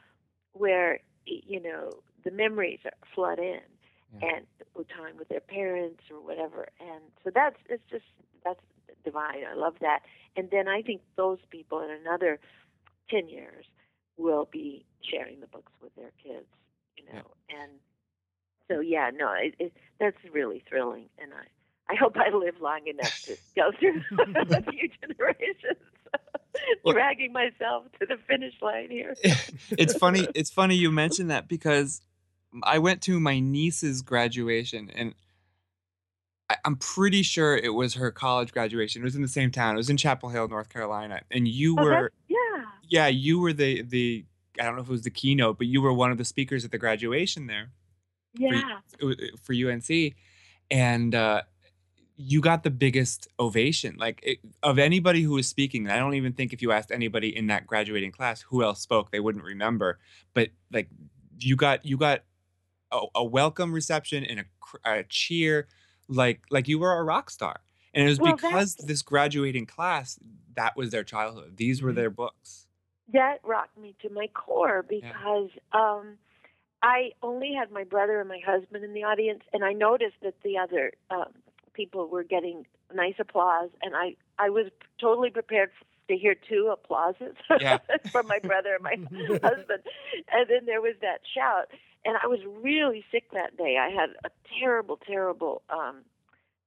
where 0.53 0.99
you 1.25 1.59
know 1.61 1.89
the 2.23 2.31
memories 2.31 2.79
are 2.85 2.91
flood 3.15 3.39
in, 3.39 3.59
Yeah. 4.13 4.35
and 4.35 4.45
with 4.75 4.87
time 4.89 5.17
with 5.17 5.29
their 5.29 5.39
parents 5.41 6.03
or 6.11 6.19
whatever. 6.21 6.67
And 6.79 7.01
so 7.23 7.31
that's 7.33 7.57
it's 7.69 7.83
just 7.89 8.05
that's 8.43 8.59
divine. 9.03 9.43
I 9.49 9.55
love 9.55 9.75
that. 9.81 10.01
And 10.35 10.49
then 10.51 10.67
I 10.67 10.81
think 10.81 11.01
those 11.15 11.39
people 11.49 11.81
in 11.81 11.89
another 11.91 12.39
ten 13.09 13.27
years 13.29 13.65
will 14.17 14.47
be 14.51 14.85
sharing 15.01 15.39
the 15.39 15.47
books 15.47 15.71
with 15.81 15.95
their 15.95 16.11
kids. 16.23 16.47
You 16.97 17.05
know, 17.05 17.23
and 17.49 17.71
so 18.69 18.79
yeah, 18.79 19.09
no, 19.13 19.33
it, 19.33 19.55
it, 19.59 19.73
that's 19.99 20.17
really 20.31 20.63
thrilling, 20.69 21.09
and 21.17 21.31
I 21.33 21.93
I 21.93 21.95
hope 21.95 22.15
I 22.17 22.29
live 22.35 22.55
long 22.61 22.87
enough 22.87 23.13
to 23.23 23.35
go 23.55 23.71
through 23.77 24.01
a 24.51 24.61
few 24.63 24.89
generations. 25.01 25.79
Dragging 26.87 27.33
myself 27.33 27.85
to 27.99 28.05
the 28.05 28.17
finish 28.27 28.53
line 28.61 28.89
here. 28.89 29.15
it's 29.71 29.93
funny 29.95 30.27
it's 30.35 30.51
funny 30.51 30.75
you 30.75 30.91
mentioned 30.91 31.29
that 31.31 31.47
because 31.47 32.01
i 32.63 32.77
went 32.79 33.01
to 33.01 33.19
my 33.19 33.39
niece's 33.39 34.01
graduation 34.01 34.89
and 34.95 35.15
I, 36.49 36.57
i'm 36.65 36.75
pretty 36.75 37.23
sure 37.23 37.55
it 37.57 37.73
was 37.73 37.95
her 37.95 38.11
college 38.11 38.51
graduation 38.53 39.01
it 39.01 39.05
was 39.05 39.15
in 39.15 39.21
the 39.21 39.27
same 39.27 39.49
town 39.51 39.75
it 39.75 39.77
was 39.77 39.89
in 39.89 39.97
chapel 39.97 40.29
hill 40.29 40.47
north 40.47 40.69
carolina 40.69 41.21
and 41.31 41.47
you 41.47 41.75
Oh, 41.79 41.83
were 41.83 42.11
yeah. 42.27 42.37
yeah 42.87 43.07
you 43.07 43.39
were 43.39 43.53
the 43.53 43.81
the 43.81 44.25
i 44.59 44.63
don't 44.63 44.75
know 44.75 44.81
if 44.81 44.87
it 44.87 44.91
was 44.91 45.01
the 45.03 45.09
keynote 45.09 45.57
but 45.57 45.67
you 45.67 45.81
were 45.81 45.93
one 45.93 46.11
of 46.11 46.17
the 46.17 46.25
speakers 46.25 46.63
at 46.65 46.71
the 46.71 46.77
graduation 46.77 47.47
there 47.47 47.69
Yeah. 48.37 48.61
was- 49.01 49.15
for 49.41 49.53
unc 49.53 49.89
and 50.69 51.15
uh 51.15 51.41
you 52.15 52.41
got 52.41 52.63
the 52.63 52.69
biggest 52.69 53.27
ovation 53.39 53.95
like 53.97 54.19
it, 54.23 54.37
of 54.61 54.77
anybody 54.77 55.21
who 55.21 55.33
was 55.33 55.47
speaking 55.47 55.89
i 55.89 55.97
don't 55.97 56.13
even 56.13 56.33
think 56.33 56.53
if 56.53 56.61
you 56.61 56.71
asked 56.71 56.91
anybody 56.91 57.35
in 57.35 57.47
that 57.47 57.65
graduating 57.65 58.11
class 58.11 58.41
who 58.41 58.63
else 58.63 58.79
spoke 58.81 59.11
they 59.11 59.19
wouldn't 59.19 59.43
remember 59.43 59.99
but 60.33 60.49
like 60.71 60.87
you 61.39 61.55
got 61.55 61.83
you 61.85 61.97
got 61.97 62.21
a, 62.91 63.01
a 63.15 63.23
welcome 63.23 63.73
reception 63.73 64.23
and 64.23 64.41
a, 64.41 64.89
a 64.89 65.03
cheer 65.03 65.67
like 66.07 66.41
like 66.51 66.67
you 66.67 66.79
were 66.79 66.97
a 66.97 67.03
rock 67.03 67.29
star. 67.29 67.61
And 67.93 68.05
it 68.05 68.09
was 68.09 68.19
Well, 68.19 68.35
because 68.35 68.75
this 68.75 69.01
graduating 69.01 69.65
class 69.65 70.19
that 70.55 70.75
was 70.75 70.91
their 70.91 71.03
childhood. 71.03 71.57
These 71.57 71.81
were 71.81 71.91
Mhm. 71.91 71.95
their 71.95 72.09
books. 72.09 72.67
That 73.11 73.39
rocked 73.43 73.77
me 73.77 73.95
to 74.01 74.09
my 74.09 74.27
core 74.27 74.83
because 74.83 75.49
um 75.71 76.17
I 76.81 77.13
only 77.21 77.53
had 77.53 77.71
my 77.71 77.83
brother 77.83 78.19
and 78.19 78.27
my 78.27 78.39
husband 78.39 78.83
in 78.83 78.93
the 78.93 79.03
audience 79.03 79.43
and 79.53 79.63
I 79.63 79.73
noticed 79.73 80.17
that 80.21 80.41
the 80.43 80.57
other 80.57 80.93
um 81.09 81.33
people 81.73 82.07
were 82.07 82.23
getting 82.23 82.65
nice 82.93 83.15
applause 83.19 83.69
and 83.81 83.95
I 83.95 84.15
I 84.39 84.49
was 84.49 84.67
totally 84.99 85.29
prepared 85.29 85.71
to 86.09 86.17
hear 86.17 86.35
two 86.35 86.69
applauses 86.71 87.35
Yeah. 87.61 87.77
from 88.11 88.27
my 88.27 88.39
brother 88.39 88.75
and 88.75 88.83
my 88.83 88.95
husband. 89.43 89.83
And 90.31 90.49
then 90.49 90.65
there 90.65 90.81
was 90.81 90.95
that 91.01 91.21
shout. 91.33 91.69
And 92.05 92.17
I 92.21 92.27
was 92.27 92.39
really 92.61 93.05
sick 93.11 93.31
that 93.31 93.55
day. 93.55 93.77
I 93.79 93.89
had 93.89 94.09
a 94.25 94.29
terrible, 94.59 94.97
terrible 95.07 95.61
um, 95.69 96.01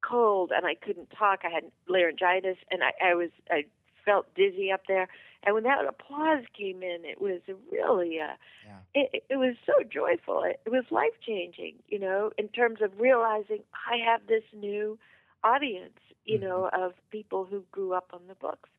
cold, 0.01 0.53
and 0.57 0.64
I 0.64 0.75
couldn't 0.75 1.11
talk. 1.11 1.40
I 1.45 1.51
had 1.51 1.64
laryngitis, 1.88 2.57
and 2.71 2.83
I, 2.83 2.92
I 3.11 3.14
was 3.14 3.29
I 3.51 3.64
felt 4.07 4.35
dizzy 4.35 4.73
up 4.73 4.83
there. 4.88 5.09
And 5.45 5.55
when 5.55 5.64
that 5.64 5.85
applause 5.87 6.45
came 6.59 6.83
in, 6.83 7.05
it 7.05 7.21
was 7.21 7.42
really 7.71 8.19
uh, 8.21 8.37
Yeah. 8.66 8.81
it, 8.95 9.25
it 9.29 9.37
was 9.37 9.57
so 9.66 9.75
joyful. 9.88 10.42
It, 10.45 10.61
it 10.64 10.71
was 10.71 10.85
life 10.90 11.16
changing, 11.27 11.75
you 11.88 11.99
know, 11.99 12.31
in 12.38 12.49
terms 12.49 12.81
of 12.83 12.99
realizing 12.99 13.61
I 13.92 13.99
have 14.05 14.27
this 14.27 14.45
new 14.55 14.99
audience, 15.45 15.99
you 16.25 16.38
know, 16.40 16.71
of 16.73 16.95
people 17.11 17.45
who 17.45 17.64
grew 17.71 17.92
up 17.92 18.11
on 18.14 18.23
the 18.29 18.35
books. 18.35 18.71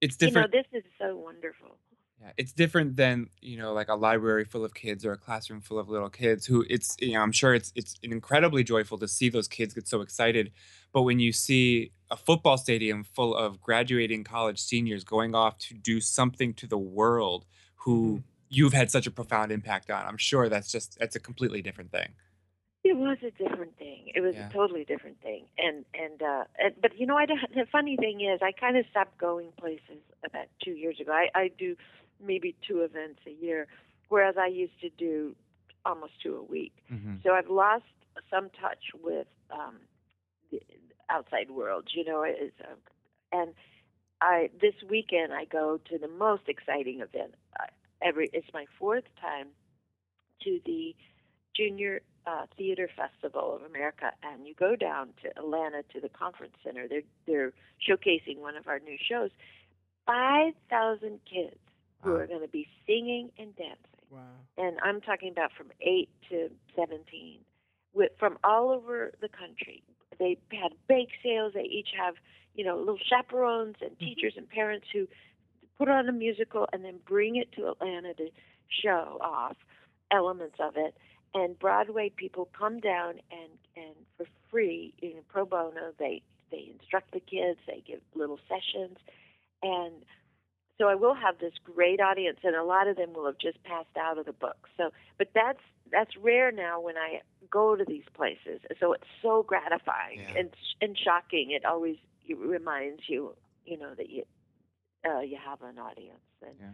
It's 0.00 0.16
You 0.20 0.28
different. 0.28 0.52
know, 0.52 0.58
this 0.60 0.66
is 0.72 0.84
so 0.98 1.16
wonderful. 1.16 1.76
Yeah, 2.20 2.32
it's 2.36 2.52
different 2.52 2.96
than 2.96 3.28
you 3.40 3.56
know, 3.56 3.72
like 3.72 3.88
a 3.88 3.94
library 3.94 4.44
full 4.44 4.64
of 4.64 4.74
kids 4.74 5.06
or 5.06 5.12
a 5.12 5.16
classroom 5.16 5.60
full 5.62 5.78
of 5.78 5.88
little 5.88 6.10
kids. 6.10 6.44
Who 6.46 6.64
it's 6.68 6.96
you 7.00 7.14
know, 7.14 7.22
I'm 7.22 7.32
sure 7.32 7.54
it's 7.54 7.72
it's 7.74 7.96
incredibly 8.02 8.62
joyful 8.62 8.98
to 8.98 9.08
see 9.08 9.28
those 9.30 9.48
kids 9.48 9.72
get 9.74 9.88
so 9.88 10.02
excited. 10.02 10.52
But 10.92 11.02
when 11.02 11.18
you 11.18 11.32
see 11.32 11.92
a 12.10 12.16
football 12.16 12.58
stadium 12.58 13.04
full 13.04 13.34
of 13.34 13.60
graduating 13.60 14.24
college 14.24 14.58
seniors 14.60 15.02
going 15.04 15.34
off 15.34 15.56
to 15.58 15.74
do 15.74 16.00
something 16.00 16.52
to 16.54 16.66
the 16.66 16.78
world, 16.78 17.46
who 17.76 18.22
you've 18.50 18.72
had 18.74 18.90
such 18.90 19.06
a 19.06 19.10
profound 19.10 19.50
impact 19.52 19.90
on, 19.90 20.04
I'm 20.06 20.18
sure 20.18 20.48
that's 20.48 20.70
just 20.70 20.98
that's 20.98 21.16
a 21.16 21.20
completely 21.20 21.62
different 21.62 21.90
thing. 21.90 22.10
It 22.82 22.96
was 22.96 23.18
a 23.22 23.30
different 23.30 23.76
thing. 23.78 24.10
It 24.14 24.20
was 24.20 24.34
Yeah. 24.34 24.48
a 24.48 24.52
totally 24.52 24.84
different 24.84 25.20
thing. 25.22 25.46
And 25.56 25.84
and 25.94 26.22
uh 26.22 26.44
and, 26.58 26.74
but 26.82 26.98
you 26.98 27.06
know, 27.06 27.16
I 27.16 27.24
the 27.26 27.66
funny 27.72 27.96
thing 27.96 28.20
is, 28.20 28.40
I 28.42 28.52
kind 28.52 28.76
of 28.76 28.84
stopped 28.90 29.16
going 29.16 29.52
places 29.58 30.02
about 30.24 30.46
two 30.62 30.72
years 30.72 30.98
ago. 31.00 31.12
I 31.12 31.28
I 31.34 31.48
do 31.56 31.76
maybe 32.24 32.54
two 32.66 32.80
events 32.80 33.20
a 33.26 33.30
year, 33.30 33.66
whereas 34.08 34.36
I 34.38 34.46
used 34.46 34.78
to 34.80 34.90
do 34.90 35.34
almost 35.84 36.12
two 36.22 36.36
a 36.36 36.42
week. 36.42 36.72
Mm-hmm. 36.92 37.16
So 37.22 37.32
I've 37.32 37.48
lost 37.48 37.84
some 38.30 38.50
touch 38.60 38.84
with 39.02 39.26
um, 39.50 39.76
the 40.50 40.60
outside 41.08 41.50
world. 41.50 41.88
You 41.94 42.04
know, 42.04 42.24
is 42.24 42.52
uh, 42.60 42.74
and 43.32 43.54
I 44.20 44.50
this 44.60 44.74
weekend 44.88 45.32
I 45.32 45.44
go 45.44 45.80
to 45.90 45.98
the 45.98 46.08
most 46.08 46.42
exciting 46.48 47.00
event 47.00 47.34
uh, 47.58 47.64
every. 48.02 48.30
It's 48.32 48.48
my 48.52 48.66
fourth 48.78 49.04
time 49.20 49.48
to 50.42 50.60
the 50.64 50.94
Junior 51.56 52.00
uh, 52.26 52.46
Theater 52.56 52.88
Festival 52.96 53.56
of 53.56 53.62
America, 53.62 54.12
and 54.22 54.46
you 54.46 54.54
go 54.54 54.76
down 54.76 55.08
to 55.22 55.28
Atlanta 55.38 55.82
to 55.94 56.00
the 56.00 56.08
conference 56.08 56.54
center. 56.64 56.86
They're 56.88 57.02
they're 57.26 57.52
showcasing 57.88 58.38
one 58.38 58.56
of 58.56 58.66
our 58.68 58.78
new 58.78 58.96
shows. 59.08 59.30
Five 60.06 60.54
thousand 60.68 61.20
kids 61.30 61.58
who 62.02 62.12
Wow. 62.12 62.16
are 62.18 62.26
going 62.26 62.40
to 62.42 62.48
be 62.48 62.66
singing 62.86 63.30
and 63.38 63.54
dancing 63.56 64.06
Wow. 64.10 64.20
and 64.56 64.78
I'm 64.82 65.00
talking 65.00 65.30
about 65.30 65.52
from 65.52 65.70
8 65.80 66.08
to 66.30 66.50
17, 66.76 67.40
with 67.94 68.12
from 68.18 68.38
all 68.42 68.70
over 68.70 69.12
the 69.20 69.28
country. 69.28 69.82
They 70.18 70.36
had 70.52 70.72
bake 70.88 71.10
sales. 71.22 71.52
They 71.54 71.62
each 71.62 71.90
have, 71.96 72.14
you 72.54 72.64
know, 72.64 72.76
little 72.76 72.98
chaperones 72.98 73.76
and 73.80 73.92
mm-hmm. 73.92 74.04
teachers 74.04 74.34
and 74.36 74.48
parents 74.48 74.86
who 74.92 75.08
put 75.78 75.88
on 75.88 76.08
a 76.08 76.12
musical 76.12 76.68
and 76.72 76.84
then 76.84 76.98
bring 77.06 77.36
it 77.36 77.52
to 77.52 77.68
Atlanta 77.68 78.14
to 78.14 78.28
show 78.68 79.18
off 79.20 79.56
elements 80.10 80.56
of 80.60 80.76
it. 80.76 80.94
And 81.32 81.58
Broadway 81.58 82.10
people 82.14 82.48
come 82.58 82.80
down 82.80 83.20
and 83.30 83.52
and 83.76 83.94
for 84.16 84.26
free, 84.50 84.92
you 85.00 85.14
know, 85.14 85.20
pro 85.28 85.46
bono. 85.46 85.92
They 85.98 86.22
they 86.50 86.68
instruct 86.72 87.12
the 87.12 87.20
kids. 87.20 87.60
They 87.66 87.82
give 87.86 88.00
little 88.14 88.40
sessions, 88.48 88.98
and 89.62 90.04
so 90.80 90.88
I 90.88 90.94
will 90.94 91.14
have 91.14 91.38
this 91.38 91.52
great 91.62 92.00
audience, 92.00 92.38
and 92.42 92.56
a 92.56 92.64
lot 92.64 92.88
of 92.88 92.96
them 92.96 93.12
will 93.12 93.26
have 93.26 93.36
just 93.38 93.62
passed 93.64 93.94
out 93.98 94.16
of 94.16 94.24
the 94.24 94.32
book. 94.32 94.66
So, 94.78 94.90
but 95.18 95.28
that's 95.34 95.60
that's 95.92 96.16
rare 96.16 96.50
now 96.50 96.80
when 96.80 96.96
I 96.96 97.20
go 97.50 97.76
to 97.76 97.84
these 97.86 98.04
places. 98.14 98.60
So 98.80 98.94
it's 98.94 99.04
so 99.20 99.42
gratifying 99.42 100.20
Yeah. 100.20 100.38
and 100.40 100.50
and 100.80 100.96
shocking. 100.98 101.50
It 101.50 101.66
always 101.66 101.96
it 102.26 102.38
reminds 102.38 103.02
you, 103.08 103.34
you 103.66 103.76
know, 103.78 103.92
that 103.94 104.08
you 104.08 104.24
uh, 105.06 105.20
you 105.20 105.36
have 105.36 105.60
an 105.62 105.78
audience, 105.78 106.18
and 106.42 106.56
Yeah. 106.58 106.70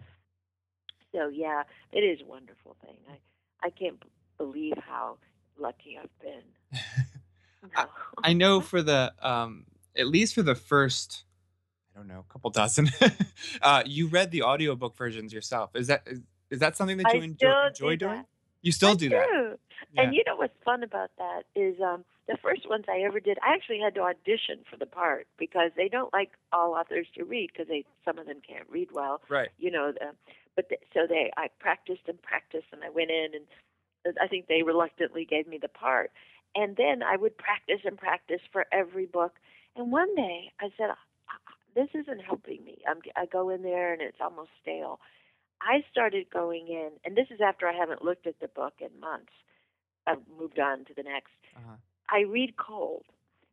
so 1.12 1.28
yeah, 1.28 1.64
it 1.92 2.00
is 2.00 2.20
a 2.20 2.26
wonderful 2.26 2.76
thing. 2.84 2.96
I 3.10 3.66
I 3.66 3.70
can't 3.70 4.00
believe 4.38 4.74
how 4.78 5.18
lucky 5.58 5.98
I've 6.00 6.18
been. 6.20 6.44
I- 7.76 7.86
I 8.22 8.32
know 8.34 8.60
for 8.60 8.82
the 8.82 9.12
um 9.20 9.66
at 9.96 10.06
least 10.06 10.34
for 10.34 10.42
the 10.42 10.54
first 10.54 11.24
don't 11.96 12.08
know, 12.08 12.24
a 12.28 12.32
couple 12.32 12.50
dozen. 12.50 12.90
uh 13.62 13.82
you 13.86 14.08
read 14.08 14.30
the 14.30 14.42
audiobook 14.42 14.96
versions 14.96 15.32
yourself. 15.32 15.74
Is 15.74 15.86
that 15.88 16.02
is, 16.06 16.20
is 16.50 16.60
that 16.60 16.76
something 16.76 16.98
that 16.98 17.06
I 17.08 17.14
you 17.14 17.22
enjoy, 17.22 17.66
enjoy 17.68 17.90
do 17.92 18.06
doing? 18.06 18.16
that. 18.18 18.26
You 18.62 18.72
still 18.72 18.90
I 18.90 18.94
do 18.94 19.08
that. 19.10 19.26
do. 19.28 19.58
And 19.96 20.14
you 20.14 20.22
know 20.26 20.36
what's 20.36 20.56
fun 20.64 20.82
about 20.82 21.10
that 21.18 21.44
is 21.54 21.76
um, 21.80 22.04
the 22.28 22.36
first 22.42 22.68
ones 22.68 22.84
I 22.88 23.00
ever 23.06 23.20
did, 23.20 23.38
I 23.42 23.54
actually 23.54 23.80
had 23.80 23.94
to 23.94 24.00
audition 24.02 24.64
for 24.68 24.76
the 24.76 24.86
part 24.86 25.26
because 25.38 25.70
they 25.76 25.88
don't 25.88 26.12
like 26.12 26.32
all 26.52 26.74
authors 26.74 27.06
to 27.16 27.24
read 27.24 27.50
because 27.52 27.68
they 27.68 27.84
some 28.04 28.18
of 28.18 28.26
them 28.26 28.40
can't 28.46 28.68
read 28.68 28.88
well, 28.92 29.20
right. 29.28 29.48
you 29.58 29.70
know. 29.70 29.92
The, 29.92 30.12
but 30.54 30.68
the, 30.68 30.76
so 30.92 31.06
they, 31.08 31.30
I 31.36 31.48
practiced 31.60 32.02
and 32.08 32.20
practiced, 32.20 32.66
and 32.72 32.82
I 32.82 32.90
went 32.90 33.10
in, 33.10 33.28
and 33.34 34.16
I 34.20 34.26
think 34.26 34.46
they 34.46 34.62
reluctantly 34.62 35.24
gave 35.24 35.46
me 35.46 35.58
the 35.60 35.68
part. 35.68 36.10
And 36.54 36.76
then 36.76 37.02
I 37.02 37.16
would 37.16 37.36
practice 37.36 37.80
and 37.84 37.98
practice 37.98 38.40
for 38.50 38.66
every 38.72 39.06
book. 39.06 39.34
And 39.76 39.92
one 39.92 40.14
day 40.14 40.52
I 40.60 40.70
said, 40.76 40.88
"Ah, 40.90 40.98
"This 41.76 41.90
isn't 41.94 42.20
helping 42.20 42.64
me." 42.64 42.78
I'm, 42.88 43.00
I 43.14 43.26
go 43.26 43.50
in 43.50 43.62
there 43.62 43.92
and 43.92 44.02
it's 44.02 44.20
almost 44.20 44.50
stale. 44.60 44.98
I 45.60 45.84
started 45.90 46.28
going 46.30 46.66
in, 46.68 46.90
and 47.04 47.16
this 47.16 47.28
is 47.30 47.40
after 47.40 47.68
I 47.68 47.72
haven't 47.72 48.02
looked 48.04 48.26
at 48.26 48.40
the 48.40 48.48
book 48.48 48.74
in 48.80 48.98
months. 49.00 49.32
I've 50.06 50.22
moved 50.38 50.58
on 50.58 50.84
to 50.86 50.94
the 50.94 51.02
next. 51.04 51.32
Uh-huh. 51.56 51.76
I 52.10 52.20
read 52.20 52.56
cold, 52.56 53.04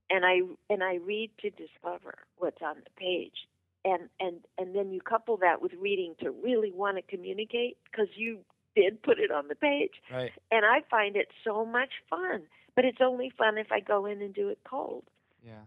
and 0.10 0.26
I 0.26 0.42
and 0.70 0.84
I 0.84 0.96
read 0.96 1.32
to 1.42 1.50
discover 1.52 2.16
what's 2.38 2.62
on 2.62 2.78
the 2.84 2.90
page, 2.98 3.48
and 3.86 4.10
and 4.20 4.42
and 4.58 4.76
then 4.76 4.92
you 4.92 5.02
couple 5.02 5.38
that 5.38 5.62
with 5.62 5.74
reading 5.80 6.16
to 6.22 6.32
really 6.32 6.72
want 6.72 6.98
to 6.98 7.02
communicate 7.04 7.78
because 7.90 8.10
you 8.16 8.40
did 8.76 9.02
put 9.04 9.20
it 9.20 9.32
on 9.32 9.48
the 9.50 9.56
page, 9.56 10.02
Right. 10.12 10.32
and 10.52 10.66
I 10.66 10.82
find 10.90 11.16
it 11.16 11.30
so 11.44 11.64
much 11.66 11.92
fun. 12.10 12.44
But 12.76 12.86
it's 12.86 13.02
only 13.02 13.30
fun 13.30 13.58
if 13.60 13.72
I 13.72 13.80
go 13.80 14.06
in 14.08 14.22
and 14.22 14.34
do 14.34 14.50
it 14.50 14.60
cold. 14.64 15.04
Yeah. 15.46 15.62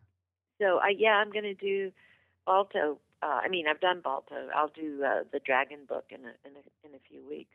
So 0.61 0.79
I 0.79 0.89
yeah, 0.91 1.15
I'm 1.17 1.31
going 1.31 1.45
to 1.45 1.55
do 1.55 1.93
Balto. 2.47 2.99
Uh, 3.23 3.41
I 3.45 3.49
mean, 3.49 3.67
I've 3.69 3.81
done 3.81 4.01
Balto. 4.03 4.49
I'll 4.55 4.69
do 4.69 5.03
uh, 5.05 5.25
the 5.33 5.41
Dragon 5.41 5.81
book 5.89 6.05
in 6.11 6.21
a, 6.21 6.49
in 6.49 6.55
a 6.57 6.87
in 6.89 6.95
a 6.95 6.99
few 7.09 7.27
weeks. 7.29 7.51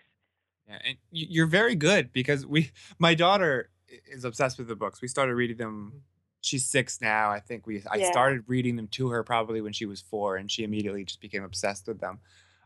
Yeah, 0.67 0.79
and 0.85 0.97
you're 1.11 1.47
very 1.47 1.75
good 1.75 2.11
because 2.13 2.45
we, 2.45 2.71
my 2.99 3.15
daughter 3.15 3.69
is 4.09 4.25
obsessed 4.25 4.57
with 4.57 4.67
the 4.67 4.75
books. 4.75 5.01
We 5.01 5.07
started 5.07 5.35
reading 5.35 5.57
them. 5.57 6.03
She's 6.41 6.65
six 6.67 6.99
now. 7.01 7.29
I 7.29 7.39
think 7.39 7.67
we. 7.67 7.83
I 7.89 7.97
Yeah. 7.97 8.11
started 8.11 8.43
reading 8.47 8.75
them 8.75 8.87
to 8.89 9.09
her 9.09 9.23
probably 9.23 9.61
when 9.61 9.73
she 9.73 9.85
was 9.85 10.01
four, 10.01 10.35
and 10.37 10.49
she 10.51 10.63
immediately 10.63 11.05
just 11.05 11.21
became 11.21 11.43
obsessed 11.43 11.87
with 11.87 11.99
them. 11.99 12.19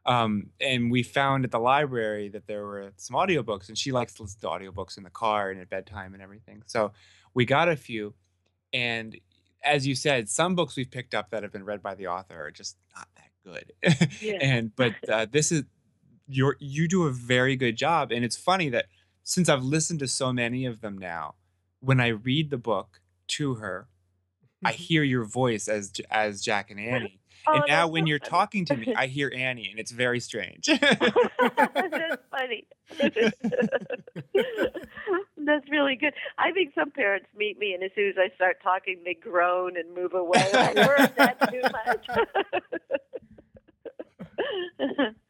Um, 0.06 0.52
and 0.62 0.92
we 0.92 1.02
found 1.02 1.46
at 1.46 1.52
the 1.52 1.60
library 1.60 2.30
that 2.30 2.46
there 2.48 2.64
were 2.64 2.94
some 2.96 3.16
audiobooks, 3.16 3.70
and 3.70 3.78
she 3.78 3.92
likes 3.92 4.14
to 4.16 4.22
listen 4.24 4.40
to 4.42 4.48
audiobooks 4.48 4.98
in 4.98 5.04
the 5.04 5.10
car 5.10 5.50
and 5.50 5.60
at 5.60 5.70
bedtime 5.70 6.14
and 6.14 6.22
everything. 6.22 6.62
So 6.68 6.94
we 7.34 7.44
got 7.46 7.70
a 7.70 7.76
few, 7.76 8.14
and 8.72 9.18
as 9.64 9.88
you 9.88 9.96
said, 9.96 10.30
some 10.30 10.56
books 10.56 10.76
we've 10.76 10.92
picked 10.92 11.14
up 11.14 11.30
that 11.32 11.44
have 11.44 11.52
been 11.52 11.66
read 11.66 11.82
by 11.82 11.96
the 11.96 12.08
author 12.08 12.40
are 12.46 12.52
just 12.52 12.78
not 12.96 13.08
that 13.16 13.30
good. 13.44 14.10
Yeah. 14.22 14.38
and 14.42 14.76
but 14.76 14.94
uh, 15.10 15.26
this 15.32 15.52
is 15.52 15.64
you're 16.28 16.58
you 16.60 16.88
do 16.88 17.04
a 17.06 17.12
very 17.12 17.56
good 17.56 17.76
job 17.78 18.12
and 18.12 18.26
it's 18.26 18.36
funny 18.36 18.70
that 18.70 18.86
since 19.24 19.48
i've 19.48 19.64
listened 19.64 20.00
to 20.00 20.08
so 20.08 20.34
many 20.34 20.66
of 20.66 20.82
them 20.82 20.98
now 20.98 21.36
when 21.82 22.00
i 22.00 22.08
read 22.08 22.50
the 22.50 22.58
book 22.58 23.00
to 23.28 23.56
her 23.56 23.88
i 24.64 24.72
hear 24.72 25.04
your 25.04 25.24
voice 25.24 25.68
as 25.68 25.94
as 26.10 26.42
jack 26.42 26.72
and 26.72 26.80
annie 26.80 27.20
Oh, 27.48 27.54
and 27.54 27.64
now 27.68 27.88
when 27.88 28.04
so 28.04 28.08
you're 28.10 28.20
funny. 28.20 28.30
talking 28.30 28.66
to 28.66 28.78
me 28.78 28.94
i 28.98 29.08
hear 29.08 29.32
annie 29.36 29.70
and 29.70 29.80
it's 29.80 29.92
very 29.92 30.20
strange 30.20 30.66
That's 30.80 32.22
funny. 32.32 32.66
That's 35.38 35.70
really 35.70 35.96
good. 35.96 36.14
I 36.38 36.52
think 36.52 36.74
some 36.74 36.92
parents 36.92 37.28
meet 37.36 37.58
me, 37.60 37.74
and 37.74 37.84
as 37.84 37.92
soon 37.96 38.10
as 38.10 38.16
I 38.18 38.34
start 38.36 38.58
talking, 38.64 39.02
they 39.06 39.14
groan 39.14 39.78
and 39.78 39.94
move 39.94 40.14
away. 40.14 40.44
Like, 40.54 40.76
we're 40.76 41.08
that 41.08 41.52
too 41.52 41.62
much. 41.86 42.08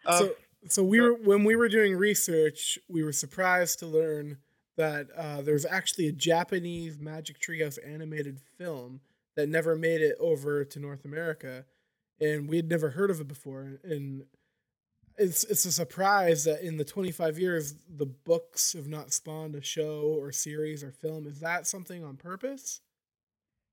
Um, 0.06 0.17
so 0.17 0.36
so 0.67 0.84
we 0.84 0.99
were 1.01 1.13
when 1.13 1.43
we 1.43 1.56
were 1.56 1.69
doing 1.69 1.95
research, 1.95 2.80
we 2.88 3.04
were 3.04 3.12
surprised 3.12 3.80
to 3.80 3.86
learn 3.88 4.38
that 4.78 5.08
uh, 5.15 5.41
there's 5.41 5.65
actually 5.65 6.08
a 6.08 6.12
Japanese 6.12 6.97
Magic 6.99 7.39
Treehouse 7.39 7.78
animated 7.86 8.39
film 8.58 9.01
that 9.36 9.47
never 9.49 9.75
made 9.75 10.01
it 10.01 10.15
over 10.19 10.63
to 10.65 10.80
North 10.80 11.06
America, 11.06 11.65
and 12.19 12.49
we 12.49 12.58
had 12.58 12.69
never 12.69 12.91
heard 12.91 13.12
of 13.12 13.19
it 13.19 13.28
before. 13.28 13.80
And 13.84 14.25
it's 15.17 15.43
it's 15.45 15.65
a 15.65 15.71
surprise 15.71 16.43
that 16.43 16.62
in 16.62 16.78
the 16.78 16.84
25 16.84 17.39
years 17.39 17.75
the 17.89 18.06
books 18.06 18.73
have 18.73 18.88
not 18.88 19.13
spawned 19.13 19.56
a 19.56 19.62
show 19.62 20.01
or 20.19 20.32
series 20.32 20.84
or 20.84 20.91
film. 20.91 21.28
Is 21.28 21.39
that 21.39 21.67
something 21.67 22.04
on 22.04 22.17
purpose? 22.17 22.82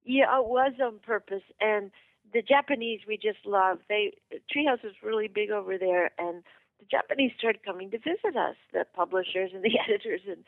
Yeah, 0.05 0.39
it 0.39 0.47
was 0.47 0.73
on 0.83 0.99
purpose, 0.99 1.43
and 1.61 1.91
the 2.33 2.43
Japanese 2.43 3.01
we 3.07 3.17
just 3.17 3.45
love. 3.45 3.79
They 3.89 4.15
Treehouse 4.55 4.85
is 4.85 4.95
really 5.03 5.29
big 5.29 5.51
over 5.51 5.79
there, 5.79 6.11
and 6.19 6.43
the 6.81 6.87
Japanese 6.91 7.33
started 7.39 7.65
coming 7.65 7.91
to 7.91 7.99
visit 7.99 8.37
us, 8.37 8.57
the 8.73 8.85
publishers 8.95 9.51
and 9.55 9.63
the 9.63 9.79
editors, 9.89 10.23
and 10.29 10.45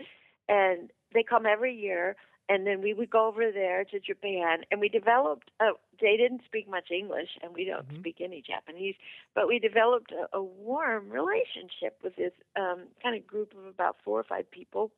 and 0.49 0.91
they 1.13 1.23
come 1.23 1.47
every 1.47 1.75
year. 1.75 2.17
And 2.49 2.67
then 2.67 2.83
we 2.83 2.93
would 2.93 3.11
go 3.11 3.27
over 3.29 3.51
there 3.53 3.85
to 3.85 4.01
Japan, 4.01 4.65
and 4.71 4.81
we 4.81 4.89
developed. 4.89 5.51
A, 5.61 5.71
they 6.01 6.17
didn't 6.17 6.43
speak 6.45 6.69
much 6.69 6.91
English, 6.91 7.31
and 7.43 7.55
we 7.55 7.65
don't 7.65 7.87
Mhm. 7.87 7.97
speak 7.97 8.21
any 8.21 8.43
Japanese, 8.43 8.95
but 9.35 9.49
we 9.49 9.59
developed 9.59 10.13
a, 10.13 10.37
a 10.37 10.43
warm 10.43 11.09
relationship 11.11 11.99
with 12.03 12.17
this 12.17 12.33
um, 12.57 12.89
kind 13.03 13.17
of 13.17 13.27
group 13.27 13.53
of 13.57 13.65
about 13.67 13.97
four 14.05 14.19
or 14.21 14.25
five 14.25 14.51
people. 14.51 14.91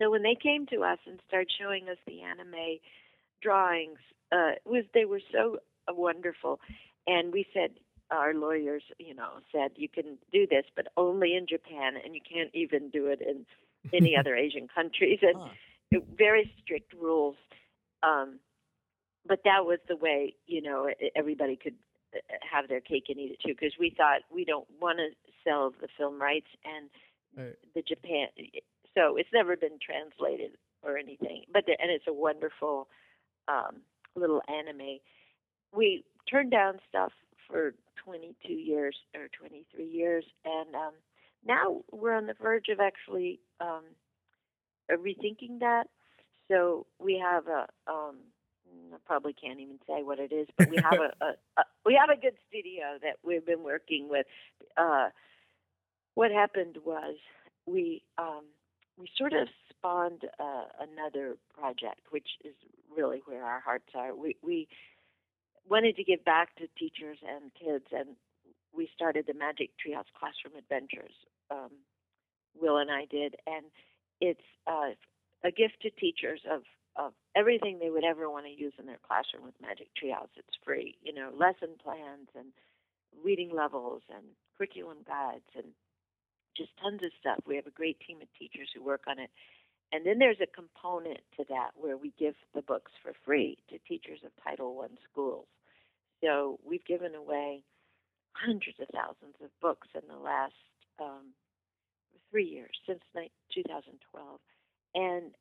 So 0.00 0.10
when 0.10 0.22
they 0.22 0.34
came 0.34 0.66
to 0.66 0.82
us 0.84 0.98
and 1.06 1.20
started 1.28 1.50
showing 1.58 1.88
us 1.88 1.98
the 2.06 2.22
anime 2.22 2.78
drawings, 3.42 3.98
uh, 4.32 4.52
was 4.64 4.84
they 4.94 5.04
were 5.04 5.20
so 5.32 5.58
uh, 5.88 5.94
wonderful, 5.94 6.60
and 7.06 7.32
we 7.32 7.46
said 7.52 7.70
our 8.10 8.34
lawyers, 8.34 8.82
you 8.98 9.14
know, 9.14 9.30
said 9.52 9.72
you 9.76 9.88
can 9.88 10.18
do 10.32 10.46
this, 10.46 10.64
but 10.76 10.88
only 10.96 11.34
in 11.36 11.46
Japan, 11.46 11.94
and 12.02 12.14
you 12.14 12.20
can't 12.20 12.50
even 12.54 12.90
do 12.90 13.06
it 13.06 13.20
in 13.20 13.46
any 13.92 14.16
other 14.16 14.36
Asian 14.36 14.68
countries, 14.68 15.18
and 15.22 15.40
Huh. 15.40 15.48
Very 16.16 16.52
strict 16.62 16.92
rules. 16.94 17.36
Um, 18.02 18.38
but 19.26 19.40
that 19.44 19.64
was 19.64 19.78
the 19.88 19.96
way, 19.96 20.34
you 20.46 20.62
know, 20.62 20.88
everybody 21.14 21.56
could 21.56 21.74
have 22.50 22.68
their 22.68 22.80
cake 22.80 23.04
and 23.08 23.18
eat 23.18 23.32
it 23.32 23.40
too, 23.46 23.54
because 23.54 23.74
we 23.78 23.94
thought 23.96 24.22
we 24.32 24.44
don't 24.44 24.66
want 24.80 24.98
to 24.98 25.10
sell 25.44 25.72
the 25.80 25.88
film 25.96 26.20
rights 26.20 26.48
and 26.64 26.88
Right. 27.36 27.54
the 27.74 27.82
Japan. 27.82 28.26
So 28.94 29.16
it's 29.16 29.28
never 29.32 29.56
been 29.56 29.78
translated 29.80 30.56
or 30.82 30.96
anything, 30.98 31.44
but 31.52 31.64
the, 31.66 31.80
and 31.80 31.90
it's 31.90 32.06
a 32.08 32.12
wonderful 32.12 32.88
um, 33.46 33.82
little 34.16 34.42
anime. 34.48 34.98
We 35.72 36.04
turned 36.28 36.50
down 36.50 36.80
stuff 36.88 37.12
for 37.46 37.74
22 38.04 38.52
years 38.52 38.96
or 39.14 39.28
23 39.38 39.84
years, 39.84 40.24
and 40.44 40.74
um, 40.74 40.92
now 41.46 41.82
we're 41.92 42.14
on 42.14 42.26
the 42.26 42.34
verge 42.34 42.68
of 42.68 42.80
actually 42.80 43.38
um, 43.60 43.84
rethinking 44.96 45.60
that. 45.60 45.84
So 46.48 46.86
we 46.98 47.18
have 47.18 47.46
a 47.46 47.66
um, 47.90 48.16
I 48.92 48.96
probably 49.06 49.32
can't 49.32 49.60
even 49.60 49.78
say 49.86 50.02
what 50.02 50.18
it 50.18 50.32
is, 50.32 50.48
but 50.56 50.68
we 50.70 50.76
have 50.76 50.94
a, 51.00 51.24
a, 51.24 51.28
a 51.58 51.64
we 51.84 51.98
have 52.00 52.16
a 52.16 52.20
good 52.20 52.34
studio 52.48 52.98
that 53.02 53.16
we've 53.24 53.44
been 53.44 53.62
working 53.62 54.08
with. 54.08 54.26
Uh, 54.76 55.08
what 56.14 56.30
happened 56.30 56.78
was 56.84 57.16
we 57.66 58.02
um, 58.18 58.44
we 58.98 59.08
sort 59.16 59.32
of 59.32 59.48
spawned 59.70 60.24
uh, 60.38 60.64
another 60.80 61.36
project, 61.58 62.00
which 62.10 62.28
is 62.44 62.54
really 62.96 63.22
where 63.26 63.44
our 63.44 63.60
hearts 63.60 63.88
are. 63.94 64.14
We 64.14 64.36
we 64.42 64.68
wanted 65.68 65.96
to 65.96 66.04
give 66.04 66.24
back 66.24 66.54
to 66.56 66.66
teachers 66.78 67.18
and 67.26 67.50
kids, 67.54 67.86
and 67.92 68.16
we 68.74 68.88
started 68.94 69.26
the 69.26 69.34
Magic 69.34 69.70
Treehouse 69.78 70.10
Classroom 70.18 70.58
Adventures. 70.58 71.14
Um, 71.50 71.70
Will 72.60 72.78
and 72.78 72.90
I 72.90 73.04
did, 73.04 73.36
and 73.46 73.66
it's 74.20 74.44
uh, 74.66 74.90
a 75.44 75.50
gift 75.50 75.80
to 75.82 75.90
teachers 75.90 76.40
of 76.50 76.62
of 76.96 77.12
everything 77.36 77.78
they 77.78 77.90
would 77.90 78.04
ever 78.04 78.28
want 78.28 78.46
to 78.46 78.52
use 78.52 78.72
in 78.78 78.86
their 78.86 78.98
classroom 79.06 79.44
with 79.44 79.54
Magic 79.62 79.88
Treehouse. 79.94 80.34
It's 80.36 80.58
free, 80.64 80.96
you 81.02 81.14
know, 81.14 81.30
lesson 81.36 81.78
plans 81.82 82.28
and 82.36 82.52
reading 83.24 83.50
levels 83.54 84.02
and 84.10 84.24
curriculum 84.58 84.98
guides 85.06 85.48
and 85.54 85.66
just 86.56 86.70
tons 86.82 87.00
of 87.02 87.12
stuff. 87.18 87.38
We 87.46 87.56
have 87.56 87.66
a 87.66 87.70
great 87.70 87.98
team 88.00 88.18
of 88.20 88.28
teachers 88.38 88.68
who 88.74 88.82
work 88.84 89.02
on 89.06 89.18
it. 89.18 89.30
And 89.92 90.04
then 90.04 90.18
there's 90.18 90.42
a 90.42 90.46
component 90.46 91.20
to 91.36 91.44
that 91.48 91.70
where 91.74 91.96
we 91.96 92.12
give 92.18 92.34
the 92.54 92.62
books 92.62 92.92
for 93.02 93.12
free 93.24 93.58
to 93.70 93.78
teachers 93.88 94.20
of 94.24 94.30
Title 94.42 94.78
I 94.82 94.88
schools. 95.10 95.46
So 96.22 96.58
we've 96.66 96.84
given 96.84 97.14
away 97.14 97.62
hundreds 98.32 98.78
of 98.80 98.88
thousands 98.92 99.36
of 99.42 99.50
books 99.60 99.88
in 99.94 100.02
the 100.08 100.20
last 100.20 100.54
um, 101.00 101.34
three 102.30 102.46
years, 102.46 102.76
since 102.86 103.00
2012. 103.54 104.40
And 104.94 105.32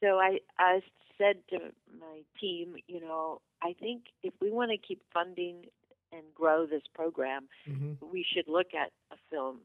so 0.00 0.18
I, 0.18 0.38
I 0.58 0.80
said 1.18 1.36
to 1.50 1.58
my 1.98 2.22
team, 2.40 2.76
you 2.86 3.00
know, 3.00 3.40
I 3.62 3.74
think 3.78 4.04
if 4.22 4.34
we 4.40 4.50
want 4.50 4.70
to 4.70 4.78
keep 4.78 5.02
funding 5.12 5.64
and 6.12 6.22
grow 6.34 6.66
this 6.66 6.82
program, 6.94 7.48
hmm 7.66 7.94
we 8.00 8.24
should 8.34 8.48
look 8.48 8.68
at 8.74 8.92
a 9.12 9.16
film 9.30 9.60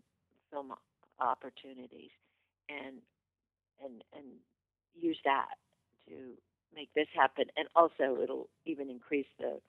film 0.51 0.73
opportunities 1.19 2.11
and 2.69 2.97
and 3.83 4.03
and 4.15 4.25
use 4.99 5.17
that 5.25 5.55
to 6.07 6.13
make 6.75 6.89
this 6.95 7.07
happen 7.15 7.45
and 7.57 7.67
also 7.75 8.17
it'll 8.21 8.49
even 8.65 8.89
increase 8.89 9.27
the 9.39 9.59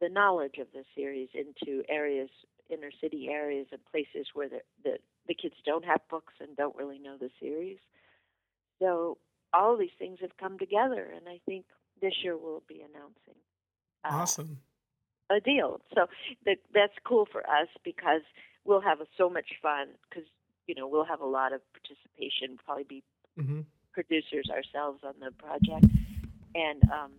the 0.00 0.08
knowledge 0.08 0.58
of 0.58 0.66
the 0.72 0.84
series 0.94 1.28
into 1.34 1.82
areas 1.88 2.30
inner 2.70 2.90
city 3.00 3.28
areas 3.30 3.66
and 3.72 3.80
places 3.90 4.28
where 4.34 4.48
the 4.48 4.60
the, 4.84 4.98
the 5.28 5.34
kids 5.34 5.54
don't 5.64 5.84
have 5.84 6.00
books 6.10 6.34
and 6.40 6.56
don't 6.56 6.76
really 6.76 6.98
know 6.98 7.16
the 7.18 7.30
series 7.40 7.78
so 8.80 9.18
all 9.52 9.76
these 9.76 9.96
things 9.98 10.18
have 10.20 10.36
come 10.38 10.58
together 10.58 11.06
and 11.14 11.28
i 11.28 11.38
think 11.46 11.64
this 12.00 12.14
year 12.22 12.36
we'll 12.36 12.62
be 12.68 12.80
announcing 12.80 13.40
uh, 14.04 14.22
Awesome. 14.22 14.58
a 15.30 15.40
deal. 15.40 15.80
So 15.94 16.06
that 16.46 16.58
that's 16.74 16.94
cool 17.04 17.26
for 17.30 17.40
us 17.40 17.68
because 17.84 18.22
we'll 18.64 18.80
have 18.80 18.98
so 19.16 19.28
much 19.28 19.50
fun 19.62 19.88
because 20.08 20.28
you 20.66 20.74
know 20.74 20.86
we'll 20.88 21.04
have 21.04 21.20
a 21.20 21.26
lot 21.26 21.52
of 21.52 21.60
participation. 21.72 22.58
Probably 22.64 22.84
be 22.84 23.02
hmm 23.38 23.60
producers 23.92 24.48
ourselves 24.50 25.00
on 25.04 25.14
the 25.20 25.32
project, 25.32 25.86
and 26.54 26.82
um, 26.84 27.12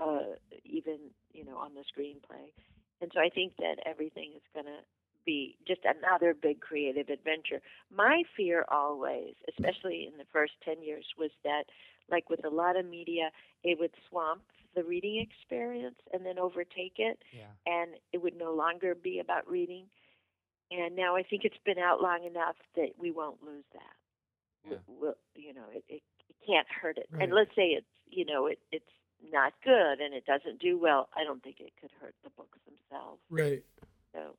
uh, 0.00 0.34
even 0.64 0.98
you 1.32 1.44
know 1.44 1.56
on 1.56 1.72
the 1.74 1.82
screenplay. 1.82 2.52
And 3.00 3.10
so 3.12 3.20
I 3.20 3.30
think 3.30 3.56
that 3.58 3.76
everything 3.84 4.30
is 4.36 4.42
going 4.54 4.66
to 4.66 4.78
be 5.24 5.56
just 5.66 5.80
another 5.84 6.34
big 6.34 6.60
creative 6.60 7.08
adventure. 7.08 7.60
My 7.94 8.22
fear 8.36 8.64
always, 8.70 9.34
especially 9.48 10.08
in 10.10 10.18
the 10.18 10.24
first 10.32 10.52
10 10.64 10.82
years, 10.82 11.04
was 11.18 11.30
that, 11.44 11.64
like 12.10 12.28
with 12.30 12.44
a 12.44 12.48
lot 12.50 12.76
of 12.76 12.86
media, 12.86 13.30
it 13.62 13.78
would 13.78 13.92
swamp 14.08 14.42
the 14.74 14.82
reading 14.84 15.18
experience 15.20 15.96
and 16.12 16.24
then 16.24 16.38
overtake 16.38 16.94
it, 16.96 17.18
Yeah. 17.32 17.46
and 17.66 17.90
it 18.12 18.22
would 18.22 18.36
no 18.36 18.52
longer 18.54 18.94
be 18.94 19.18
about 19.18 19.48
reading. 19.48 19.84
And 20.70 20.96
now 20.96 21.16
I 21.16 21.22
think 21.22 21.44
it's 21.44 21.58
been 21.64 21.78
out 21.78 22.00
long 22.00 22.24
enough 22.24 22.56
that 22.76 22.92
we 22.98 23.10
won't 23.10 23.42
lose 23.42 23.64
that. 23.74 23.96
Yeah. 24.70 24.78
We'll, 24.88 25.14
you 25.34 25.52
know, 25.52 25.66
it, 25.74 25.84
it, 25.88 26.02
it 26.28 26.36
can't 26.46 26.66
hurt 26.68 26.96
it. 26.96 27.08
Right. 27.12 27.24
And 27.24 27.32
let's 27.34 27.50
say 27.54 27.68
it's, 27.76 27.86
you 28.08 28.24
know, 28.24 28.46
it, 28.46 28.58
it's 28.70 28.84
not 29.30 29.52
good 29.62 30.00
and 30.00 30.14
it 30.14 30.24
doesn't 30.24 30.60
do 30.60 30.78
well. 30.78 31.08
I 31.14 31.24
don't 31.24 31.42
think 31.42 31.56
it 31.60 31.72
could 31.80 31.90
hurt 32.00 32.14
the 32.24 32.30
books 32.30 32.58
themselves. 32.64 33.20
Right. 33.30 33.62
So 34.14 34.34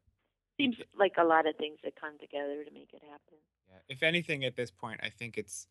seems 0.57 0.75
like 0.97 1.13
a 1.17 1.23
lot 1.23 1.47
of 1.47 1.55
things 1.55 1.79
that 1.83 1.99
come 1.99 2.17
together 2.19 2.63
to 2.63 2.71
make 2.71 2.89
it 2.93 3.01
happen. 3.01 3.37
Yeah. 3.69 3.79
If 3.89 4.03
anything, 4.03 4.43
at 4.43 4.55
this 4.55 4.71
point, 4.71 4.99
I 5.03 5.09
think 5.09 5.37
it's 5.37 5.67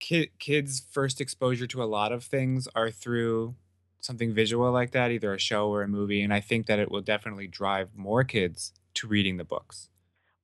kid 0.00 0.30
kids' 0.38 0.80
first 0.90 1.20
exposure 1.20 1.66
to 1.66 1.82
a 1.82 1.84
lot 1.84 2.12
of 2.12 2.24
things 2.24 2.68
are 2.74 2.90
through 2.90 3.54
something 4.00 4.34
visual 4.34 4.70
like 4.70 4.90
that, 4.90 5.10
either 5.10 5.32
a 5.32 5.38
show 5.38 5.68
or 5.68 5.82
a 5.82 5.88
movie, 5.88 6.20
and 6.22 6.32
I 6.32 6.40
think 6.40 6.66
that 6.66 6.78
it 6.78 6.90
will 6.90 7.00
definitely 7.00 7.46
drive 7.46 7.96
more 7.96 8.22
kids 8.22 8.72
to 8.94 9.08
reading 9.08 9.38
the 9.38 9.44
books. 9.44 9.88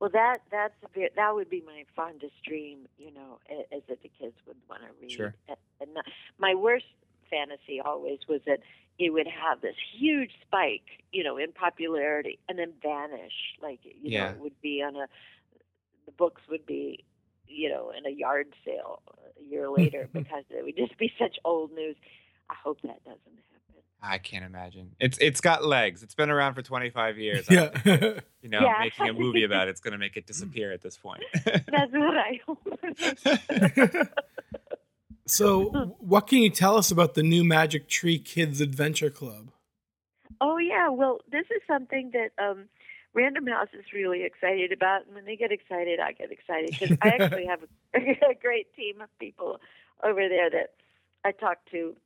Well, 0.00 0.10
that 0.14 0.38
that's 0.50 0.74
a 0.82 0.88
bit, 0.88 1.12
that 1.16 1.34
would 1.34 1.50
be 1.50 1.62
my 1.66 1.84
fondest 1.94 2.42
dream, 2.42 2.88
you 2.96 3.12
know, 3.12 3.38
a- 3.50 3.76
is 3.76 3.82
that 3.88 4.02
the 4.02 4.08
kids 4.08 4.34
would 4.46 4.56
want 4.68 4.82
to 4.82 4.88
read. 4.98 5.12
Sure. 5.12 5.34
And 5.78 5.90
my 6.38 6.54
worst 6.54 6.86
fantasy 7.30 7.80
always 7.80 8.18
was 8.28 8.40
that 8.46 8.58
it 8.98 9.10
would 9.12 9.26
have 9.26 9.60
this 9.62 9.76
huge 9.98 10.32
spike, 10.46 11.02
you 11.12 11.24
know, 11.24 11.36
in 11.38 11.52
popularity 11.52 12.38
and 12.48 12.58
then 12.58 12.72
vanish. 12.82 13.32
Like, 13.62 13.80
you 13.84 13.94
Yeah. 14.10 14.24
know, 14.24 14.30
it 14.32 14.38
would 14.40 14.60
be 14.60 14.82
on 14.82 14.96
a, 14.96 15.06
the 16.06 16.12
books 16.12 16.42
would 16.50 16.66
be, 16.66 17.04
you 17.46 17.68
know, 17.70 17.90
in 17.96 18.04
a 18.06 18.10
yard 18.14 18.48
sale 18.64 19.02
a 19.38 19.42
year 19.42 19.70
later 19.78 20.08
because 20.12 20.44
it 20.50 20.64
would 20.64 20.76
just 20.76 20.98
be 20.98 21.10
such 21.18 21.36
old 21.44 21.72
news. 21.72 21.96
I 22.50 22.54
hope 22.62 22.80
that 22.82 23.02
doesn't 23.04 23.18
happen. 23.24 23.36
I 24.02 24.16
can't 24.18 24.44
imagine. 24.46 24.92
It's 24.98 25.18
it's 25.20 25.42
got 25.42 25.62
legs. 25.62 26.02
It's 26.02 26.14
been 26.14 26.30
around 26.30 26.54
for 26.54 26.62
25 26.62 27.18
years. 27.18 27.46
I 27.50 27.54
don't 27.54 27.74
think, 27.82 28.00
Yeah. 28.02 28.20
you 28.42 28.48
know, 28.48 28.62
Yeah. 28.62 28.78
making 28.80 29.08
a 29.08 29.12
movie 29.12 29.44
about 29.44 29.68
it's 29.68 29.80
going 29.80 29.92
to 29.92 29.98
make 29.98 30.16
it 30.16 30.26
disappear 30.32 30.72
at 30.72 30.80
this 30.80 30.96
point. 30.96 31.22
That's 31.44 31.92
what 31.92 32.16
I 32.16 32.40
hope. 32.46 34.08
so, 35.30 35.94
what 35.98 36.26
can 36.26 36.38
you 36.38 36.50
tell 36.50 36.76
us 36.76 36.90
about 36.90 37.14
the 37.14 37.22
new 37.22 37.44
Magic 37.44 37.88
Tree 37.88 38.18
Kids 38.18 38.60
Adventure 38.60 39.10
Club? 39.10 39.50
Oh 40.40 40.58
yeah, 40.58 40.88
well, 40.88 41.20
this 41.30 41.46
is 41.54 41.62
something 41.66 42.12
that 42.12 42.30
um, 42.42 42.66
Random 43.14 43.46
House 43.46 43.68
is 43.72 43.84
really 43.92 44.24
excited 44.24 44.72
about, 44.72 45.06
and 45.06 45.14
when 45.14 45.24
they 45.24 45.36
get 45.36 45.52
excited, 45.52 46.00
I 46.00 46.12
get 46.12 46.30
excited 46.30 46.70
because 46.78 46.96
I 47.02 47.08
actually 47.08 47.46
have 47.46 47.60
a, 47.62 47.98
a 48.30 48.34
great 48.40 48.74
team 48.74 49.00
of 49.00 49.08
people 49.18 49.60
over 50.02 50.28
there 50.28 50.50
that 50.50 50.74
I 51.24 51.32
talk 51.32 51.58
to 51.72 51.96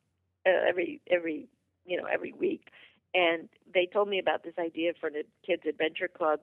uh, 0.47 0.69
every 0.69 1.01
every 1.11 1.49
you 1.85 1.97
know 1.97 2.07
every 2.13 2.33
week, 2.33 2.69
and 3.15 3.49
they 3.73 3.87
told 3.93 4.09
me 4.09 4.19
about 4.19 4.43
this 4.43 4.55
idea 4.59 4.93
for 4.99 5.11
the 5.11 5.25
kids 5.47 5.63
adventure 5.69 6.09
club, 6.09 6.41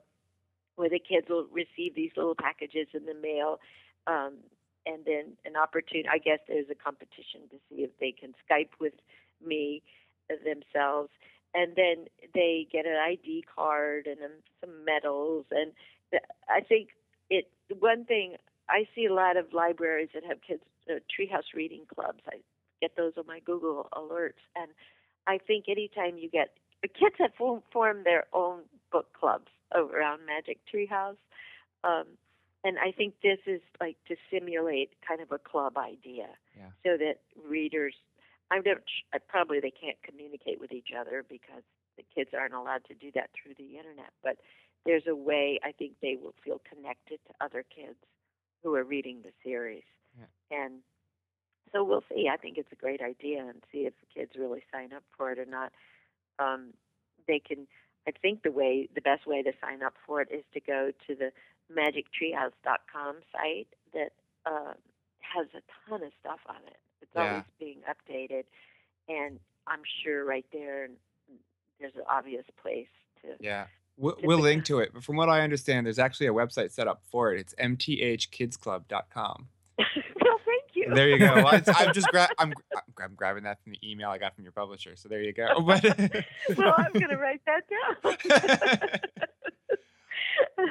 where 0.76 0.88
the 0.88 1.00
kids 1.00 1.26
will 1.28 1.46
receive 1.52 1.94
these 1.94 2.12
little 2.16 2.34
packages 2.34 2.88
in 2.94 3.04
the 3.04 3.14
mail. 3.14 3.58
Um, 4.06 4.38
and 4.86 5.04
then 5.04 5.36
an 5.44 5.56
opportunity, 5.56 6.08
I 6.08 6.18
guess 6.18 6.38
there's 6.48 6.70
a 6.70 6.74
competition 6.74 7.48
to 7.50 7.56
see 7.68 7.82
if 7.82 7.90
they 8.00 8.12
can 8.12 8.34
Skype 8.48 8.70
with 8.80 8.94
me 9.44 9.82
themselves, 10.28 11.10
and 11.54 11.76
then 11.76 12.06
they 12.34 12.66
get 12.70 12.86
an 12.86 12.96
ID 12.96 13.44
card 13.54 14.06
and 14.06 14.18
some 14.60 14.84
medals. 14.84 15.46
And 15.50 15.72
I 16.48 16.60
think 16.60 16.88
it 17.30 17.48
one 17.78 18.04
thing 18.04 18.36
I 18.68 18.86
see 18.94 19.06
a 19.06 19.14
lot 19.14 19.36
of 19.36 19.52
libraries 19.52 20.10
that 20.14 20.24
have 20.24 20.38
kids 20.46 20.62
uh, 20.90 20.94
treehouse 21.10 21.54
reading 21.54 21.82
clubs. 21.92 22.20
I 22.26 22.36
get 22.80 22.96
those 22.96 23.12
on 23.18 23.26
my 23.26 23.40
Google 23.40 23.88
alerts, 23.92 24.42
and 24.56 24.70
I 25.26 25.38
think 25.38 25.66
anytime 25.68 26.18
you 26.18 26.30
get 26.30 26.54
kids 26.88 27.16
have 27.18 27.32
formed 27.72 28.04
their 28.04 28.24
own 28.32 28.62
book 28.90 29.12
clubs 29.18 29.48
around 29.74 30.20
Magic 30.26 30.58
Treehouse. 30.72 31.16
Um, 31.84 32.06
and 32.64 32.78
I 32.78 32.92
think 32.92 33.14
this 33.22 33.38
is 33.46 33.60
like 33.80 33.96
to 34.08 34.16
simulate 34.30 34.90
kind 35.06 35.20
of 35.20 35.32
a 35.32 35.38
club 35.38 35.76
idea, 35.76 36.28
Yeah. 36.56 36.70
so 36.84 36.96
that 36.96 37.20
readers, 37.48 37.94
I 38.50 38.60
don't, 38.60 38.82
I 39.12 39.18
probably 39.18 39.60
they 39.60 39.70
can't 39.72 40.00
communicate 40.02 40.60
with 40.60 40.72
each 40.72 40.90
other 40.98 41.24
because 41.28 41.62
the 41.96 42.04
kids 42.14 42.30
aren't 42.32 42.54
allowed 42.54 42.84
to 42.86 42.94
do 42.94 43.10
that 43.14 43.30
through 43.34 43.54
the 43.54 43.76
internet. 43.78 44.12
But 44.22 44.38
there's 44.84 45.06
a 45.06 45.14
way 45.16 45.58
I 45.62 45.72
think 45.72 45.92
they 46.00 46.16
will 46.20 46.34
feel 46.44 46.60
connected 46.68 47.18
to 47.26 47.44
other 47.44 47.62
kids 47.64 47.98
who 48.62 48.74
are 48.74 48.84
reading 48.84 49.22
the 49.22 49.32
series, 49.42 49.84
Yeah. 50.18 50.26
and 50.64 50.82
so 51.72 51.82
we'll 51.82 52.04
see. 52.12 52.28
I 52.28 52.36
think 52.36 52.58
it's 52.58 52.70
a 52.72 52.76
great 52.76 53.00
idea, 53.00 53.40
and 53.46 53.62
see 53.72 53.86
if 53.86 53.94
the 54.00 54.06
kids 54.06 54.32
really 54.36 54.62
sign 54.70 54.92
up 54.92 55.04
for 55.16 55.32
it 55.32 55.38
or 55.38 55.46
not. 55.46 55.72
Um, 56.38 56.74
they 57.26 57.38
can. 57.40 57.66
I 58.06 58.10
think 58.10 58.42
the 58.42 58.50
way, 58.50 58.88
the 58.94 59.00
best 59.00 59.26
way 59.26 59.42
to 59.42 59.52
sign 59.60 59.82
up 59.82 59.94
for 60.06 60.20
it 60.20 60.28
is 60.30 60.44
to 60.54 60.60
go 60.60 60.90
to 61.06 61.14
the 61.14 61.32
magictreehouse.com 61.76 63.16
site 63.32 63.68
that 63.94 64.12
uh, 64.46 64.72
has 65.20 65.46
a 65.54 65.62
ton 65.88 66.02
of 66.02 66.12
stuff 66.20 66.40
on 66.48 66.56
it. 66.66 66.76
It's 67.00 67.10
Yeah. 67.14 67.28
always 67.28 67.44
being 67.58 67.78
updated, 67.88 68.44
and 69.08 69.38
I'm 69.66 69.82
sure 70.02 70.24
right 70.24 70.46
there 70.52 70.88
there's 71.80 71.94
an 71.96 72.02
obvious 72.08 72.44
place 72.60 72.88
to. 73.22 73.28
Yeah. 73.40 73.66
We'll, 73.98 74.16
to 74.16 74.26
we'll 74.26 74.38
link 74.38 74.64
to 74.66 74.78
it. 74.80 74.90
But 74.94 75.04
from 75.04 75.16
what 75.16 75.28
I 75.28 75.42
understand, 75.42 75.86
there's 75.86 75.98
actually 75.98 76.26
a 76.28 76.32
website 76.32 76.72
set 76.72 76.88
up 76.88 77.02
for 77.10 77.34
it. 77.34 77.40
It's 77.40 77.54
mthkidsclub.com. 77.56 79.48
well, 79.78 79.86
thank 80.46 80.64
you. 80.74 80.94
There 80.94 81.08
you 81.08 81.18
go. 81.18 81.34
Well, 81.34 81.60
I'm 81.76 81.92
just 81.92 82.08
gra- 82.12 82.28
I'm, 82.38 82.54
I'm, 83.00 83.14
grabbing 83.14 83.44
that 83.44 83.62
from 83.62 83.72
the 83.72 83.78
email 83.90 84.08
I 84.08 84.18
got 84.18 84.34
from 84.34 84.44
your 84.44 84.52
publisher. 84.52 84.96
So 84.96 85.08
there 85.08 85.22
you 85.22 85.32
go. 85.32 85.46
But 85.66 85.84
well, 86.56 86.74
I'm 86.78 86.92
going 86.92 87.10
to 87.10 87.16
write 87.16 87.42
that 87.46 87.64
down. 87.68 89.28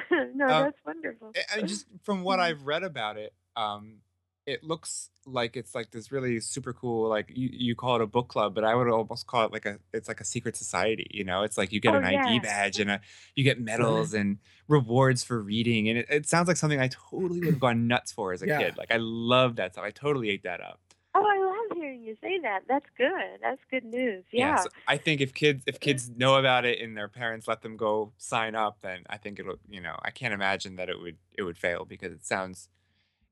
no, 0.34 0.46
Um, 0.48 0.64
that's 0.64 0.78
wonderful. 0.84 1.32
I- 1.36 1.58
I 1.58 1.62
just 1.62 1.86
from 2.02 2.22
what 2.22 2.40
I've 2.40 2.62
read 2.62 2.82
about 2.82 3.16
it, 3.16 3.32
um, 3.56 3.98
it 4.44 4.64
looks 4.64 5.08
like 5.24 5.56
it's 5.56 5.72
like 5.72 5.92
this 5.92 6.10
really 6.10 6.40
super 6.40 6.72
cool. 6.72 7.08
Like 7.08 7.30
you, 7.32 7.48
you 7.52 7.74
call 7.76 7.94
it 7.96 8.02
a 8.02 8.06
book 8.06 8.26
club, 8.28 8.54
but 8.56 8.64
I 8.64 8.74
would 8.74 8.88
almost 8.88 9.26
call 9.28 9.44
it 9.44 9.52
like 9.52 9.66
a 9.66 9.78
it's 9.92 10.08
like 10.08 10.20
a 10.20 10.24
secret 10.24 10.56
society. 10.56 11.06
You 11.12 11.22
know, 11.24 11.42
it's 11.44 11.56
like 11.56 11.72
you 11.72 11.78
get 11.80 11.94
Oh, 11.94 11.98
an 11.98 12.04
ID 12.04 12.40
badge 12.40 12.80
and 12.80 12.90
a 12.90 13.00
you 13.36 13.44
get 13.44 13.60
medals 13.60 14.14
and 14.14 14.38
rewards 14.66 15.22
for 15.22 15.40
reading, 15.40 15.88
and 15.88 15.98
it, 15.98 16.06
it 16.10 16.28
sounds 16.28 16.48
like 16.48 16.56
something 16.56 16.80
I 16.80 16.88
totally 16.88 17.38
would 17.40 17.54
have 17.54 17.60
gone 17.60 17.86
nuts 17.86 18.10
for 18.10 18.32
as 18.32 18.42
a 18.42 18.48
Yeah. 18.48 18.58
kid. 18.58 18.76
Like 18.76 18.90
I 18.90 18.96
love 18.98 19.56
that 19.56 19.74
stuff. 19.74 19.84
I 19.84 19.90
totally 19.90 20.28
ate 20.30 20.42
that 20.42 20.60
up. 20.60 20.80
Oh, 21.14 21.24
I 21.24 21.38
love 21.38 21.51
hearing 21.82 22.02
you 22.02 22.16
say 22.20 22.38
that. 22.40 22.60
That's 22.68 22.86
good. 22.96 23.40
That's 23.42 23.60
good 23.70 23.84
news. 23.84 24.24
Yeah. 24.32 24.56
so 24.56 24.68
I 24.86 24.96
think 24.96 25.20
if 25.20 25.34
kids 25.34 25.64
if 25.66 25.80
kids 25.80 26.10
know 26.10 26.36
about 26.36 26.64
it 26.64 26.80
and 26.80 26.96
their 26.96 27.08
parents 27.08 27.48
let 27.48 27.62
them 27.62 27.76
go 27.76 28.12
sign 28.18 28.54
up, 28.54 28.80
then 28.82 29.04
I 29.08 29.16
think 29.18 29.38
it'll 29.38 29.56
you 29.68 29.80
know 29.80 29.96
I 30.02 30.10
can't 30.10 30.34
imagine 30.34 30.76
that 30.76 30.88
it 30.88 31.00
would 31.00 31.16
it 31.36 31.42
would 31.42 31.58
fail 31.58 31.84
because 31.84 32.12
it 32.12 32.24
sounds 32.24 32.68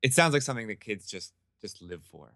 it 0.03 0.15
sounds 0.15 0.33
like 0.33 0.43
something 0.43 0.69
that 0.69 0.81
kids 0.81 1.07
just 1.07 1.33
just 1.61 1.83
live 1.83 2.03
for. 2.05 2.33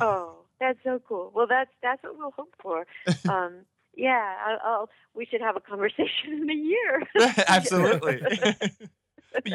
oh, 0.00 0.36
that's 0.60 0.78
so 0.84 1.00
cool. 1.06 1.32
Well, 1.34 1.46
that's 1.46 1.70
that's 1.82 2.02
what 2.02 2.16
we'll 2.16 2.32
hope 2.32 2.54
for. 2.60 2.86
Um, 3.28 3.64
yeah, 3.96 4.34
I'll, 4.46 4.58
I'll, 4.62 4.90
we 5.14 5.24
should 5.24 5.40
have 5.40 5.56
a 5.56 5.60
conversation 5.60 6.32
in 6.42 6.50
a 6.50 6.54
year. 6.54 7.02
Absolutely. 7.48 8.20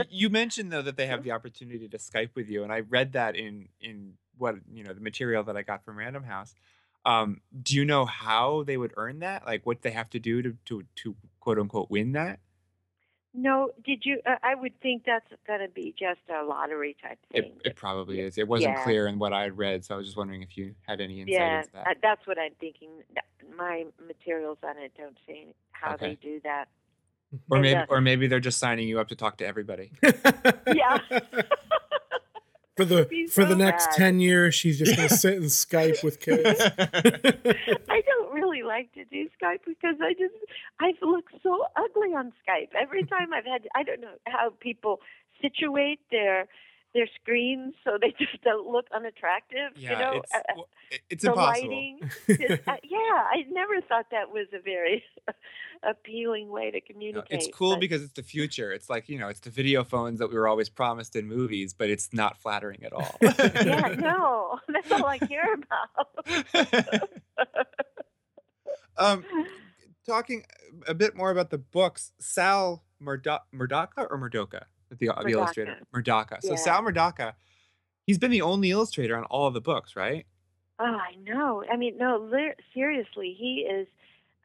You 0.09 0.29
mentioned 0.29 0.71
though 0.71 0.81
that 0.81 0.97
they 0.97 1.07
have 1.07 1.23
the 1.23 1.31
opportunity 1.31 1.87
to 1.87 1.97
Skype 1.97 2.31
with 2.35 2.49
you, 2.49 2.63
and 2.63 2.71
I 2.71 2.81
read 2.81 3.13
that 3.13 3.35
in 3.35 3.69
in 3.79 4.13
what 4.41 4.55
you 4.73 4.83
know 4.83 4.93
the 4.93 4.99
material 5.01 5.43
that 5.45 5.55
I 5.55 5.61
got 5.61 5.85
from 5.85 5.97
Random 5.97 6.23
House. 6.23 6.53
Um, 7.05 7.41
do 7.63 7.75
you 7.75 7.85
know 7.85 8.05
how 8.05 8.63
they 8.63 8.77
would 8.77 8.93
earn 8.97 9.19
that? 9.19 9.45
Like 9.45 9.65
what 9.65 9.81
they 9.81 9.91
have 9.91 10.09
to 10.11 10.19
do 10.19 10.41
to 10.41 10.57
to 10.65 10.83
to 10.97 11.15
quote 11.39 11.57
unquote 11.59 11.89
win 11.89 12.11
that? 12.13 12.39
no, 13.33 13.69
did 13.85 14.01
you? 14.03 14.19
Uh, 14.25 14.35
I 14.43 14.55
would 14.55 14.77
think 14.81 15.03
that's 15.05 15.25
going 15.47 15.61
to 15.61 15.69
be 15.69 15.95
just 15.97 16.19
a 16.29 16.43
lottery 16.43 16.97
type 17.01 17.17
thing. 17.31 17.53
it 17.63 17.77
probably 17.77 18.19
is. 18.19 18.37
It 18.37 18.45
wasn't 18.47 18.75
Yeah. 18.75 18.83
clear 18.83 19.07
in 19.07 19.19
what 19.19 19.31
I 19.31 19.43
had 19.43 19.57
read, 19.57 19.85
so 19.85 19.95
I 19.95 19.97
was 19.97 20.05
just 20.07 20.17
wondering 20.17 20.41
if 20.41 20.57
you 20.57 20.75
had 20.85 20.99
any 20.99 21.21
insight 21.21 21.37
yeah, 21.37 21.59
into 21.59 21.71
that. 21.71 21.87
uh, 21.87 21.93
that's 22.01 22.27
what 22.27 22.37
I'm 22.37 22.51
thinking. 22.59 22.89
My 23.57 23.85
materials 24.05 24.57
on 24.63 24.77
it 24.77 24.91
don't 24.97 25.17
say 25.25 25.47
how 25.71 25.93
Okay. 25.93 26.09
they 26.09 26.15
do 26.15 26.41
that. 26.43 26.65
or 27.49 27.57
and, 27.57 27.61
maybe 27.61 27.81
or 27.87 28.01
maybe 28.01 28.27
they're 28.27 28.41
just 28.41 28.59
signing 28.59 28.85
you 28.89 28.99
up 28.99 29.07
to 29.07 29.15
talk 29.15 29.37
to 29.37 29.45
everybody. 29.47 29.93
Yeah. 30.67 30.97
for 32.77 32.85
the 32.85 33.05
Be 33.05 33.27
for 33.27 33.45
the 33.45 33.55
next 33.55 33.87
bad. 33.87 33.95
ten 33.95 34.19
years, 34.19 34.55
she's 34.55 34.79
just 34.79 34.95
gonna 34.95 35.09
sit 35.25 35.35
and 35.35 35.45
Skype 35.45 36.03
with 36.03 36.19
kids. 36.19 36.59
I 37.89 38.01
don't 38.01 38.33
really 38.33 38.63
like 38.63 38.91
to 38.93 39.05
do 39.05 39.27
Skype 39.41 39.59
because 39.65 39.95
I 40.01 40.13
just 40.13 40.35
I 40.79 40.93
look 41.01 41.25
so 41.43 41.65
ugly 41.75 42.13
on 42.15 42.31
Skype. 42.47 42.69
Every 42.79 43.03
time 43.13 43.33
I've 43.33 43.45
had 43.45 43.67
I 43.75 43.83
don't 43.83 44.01
know 44.01 44.15
how 44.27 44.51
people 44.59 44.99
situate 45.41 45.99
their 46.11 46.47
their 46.93 47.07
screens 47.21 47.73
so 47.83 47.97
they 47.99 48.11
just 48.19 48.41
don't 48.43 48.67
look 48.67 48.85
unattractive. 48.93 49.71
yeah, 49.75 49.91
you 49.91 49.97
know, 49.97 50.11
it's 50.21 50.33
Uh, 50.33 50.39
well, 50.55 50.67
it's 51.09 51.23
the 51.23 51.29
impossible. 51.31 51.69
lighting. 51.69 51.99
Just, 52.27 52.67
uh, 52.67 52.75
yeah, 52.83 52.97
I 52.97 53.45
never 53.49 53.79
thought 53.81 54.07
that 54.11 54.29
was 54.31 54.47
a 54.53 54.59
very 54.59 55.03
appealing 55.83 56.49
way 56.49 56.69
to 56.71 56.77
No, 56.79 56.83
communicate. 56.85 57.27
it's 57.31 57.47
cool 57.53 57.71
but- 57.75 57.79
because 57.79 58.01
it's 58.03 58.11
the 58.13 58.23
future. 58.23 58.71
It's 58.73 58.89
like, 58.89 59.07
you 59.07 59.17
know, 59.17 59.29
it's 59.29 59.39
the 59.39 59.49
video 59.49 59.83
phones 59.85 60.19
that 60.19 60.27
we 60.29 60.35
were 60.35 60.47
always 60.49 60.67
promised 60.69 61.15
in 61.15 61.27
movies, 61.27 61.73
but 61.73 61.89
it's 61.89 62.11
not 62.13 62.37
flattering 62.37 62.83
at 62.83 62.91
all. 62.93 63.15
yeah, 63.21 63.95
no, 63.97 64.59
that's 64.67 64.91
all 64.91 65.05
I 65.05 65.17
care 65.19 65.53
about. 65.53 67.09
um, 68.97 69.23
talking 70.05 70.43
a 70.87 70.93
bit 70.93 71.15
more 71.15 71.31
about 71.31 71.49
the 71.49 71.57
books, 71.57 72.11
Sal 72.19 72.83
Murdo- 72.99 73.39
Murdocca 73.53 74.07
or 74.09 74.17
Murdocca, 74.19 74.63
the, 74.99 75.11
the 75.23 75.31
illustrator? 75.31 75.79
Murdocca. 75.93 76.41
So 76.41 76.51
Yeah. 76.51 76.55
Sal 76.57 76.81
Murdocca, 76.81 77.33
he's 78.05 78.17
been 78.17 78.31
the 78.31 78.41
only 78.41 78.71
illustrator 78.71 79.17
on 79.17 79.23
all 79.25 79.47
of 79.47 79.53
the 79.53 79.61
books, 79.61 79.95
right? 79.95 80.25
Oh, 80.79 80.83
I 80.85 81.15
know. 81.23 81.63
I 81.71 81.77
mean, 81.77 81.97
no, 81.97 82.17
li- 82.17 82.55
seriously, 82.73 83.35
he 83.37 83.67
is 83.69 83.87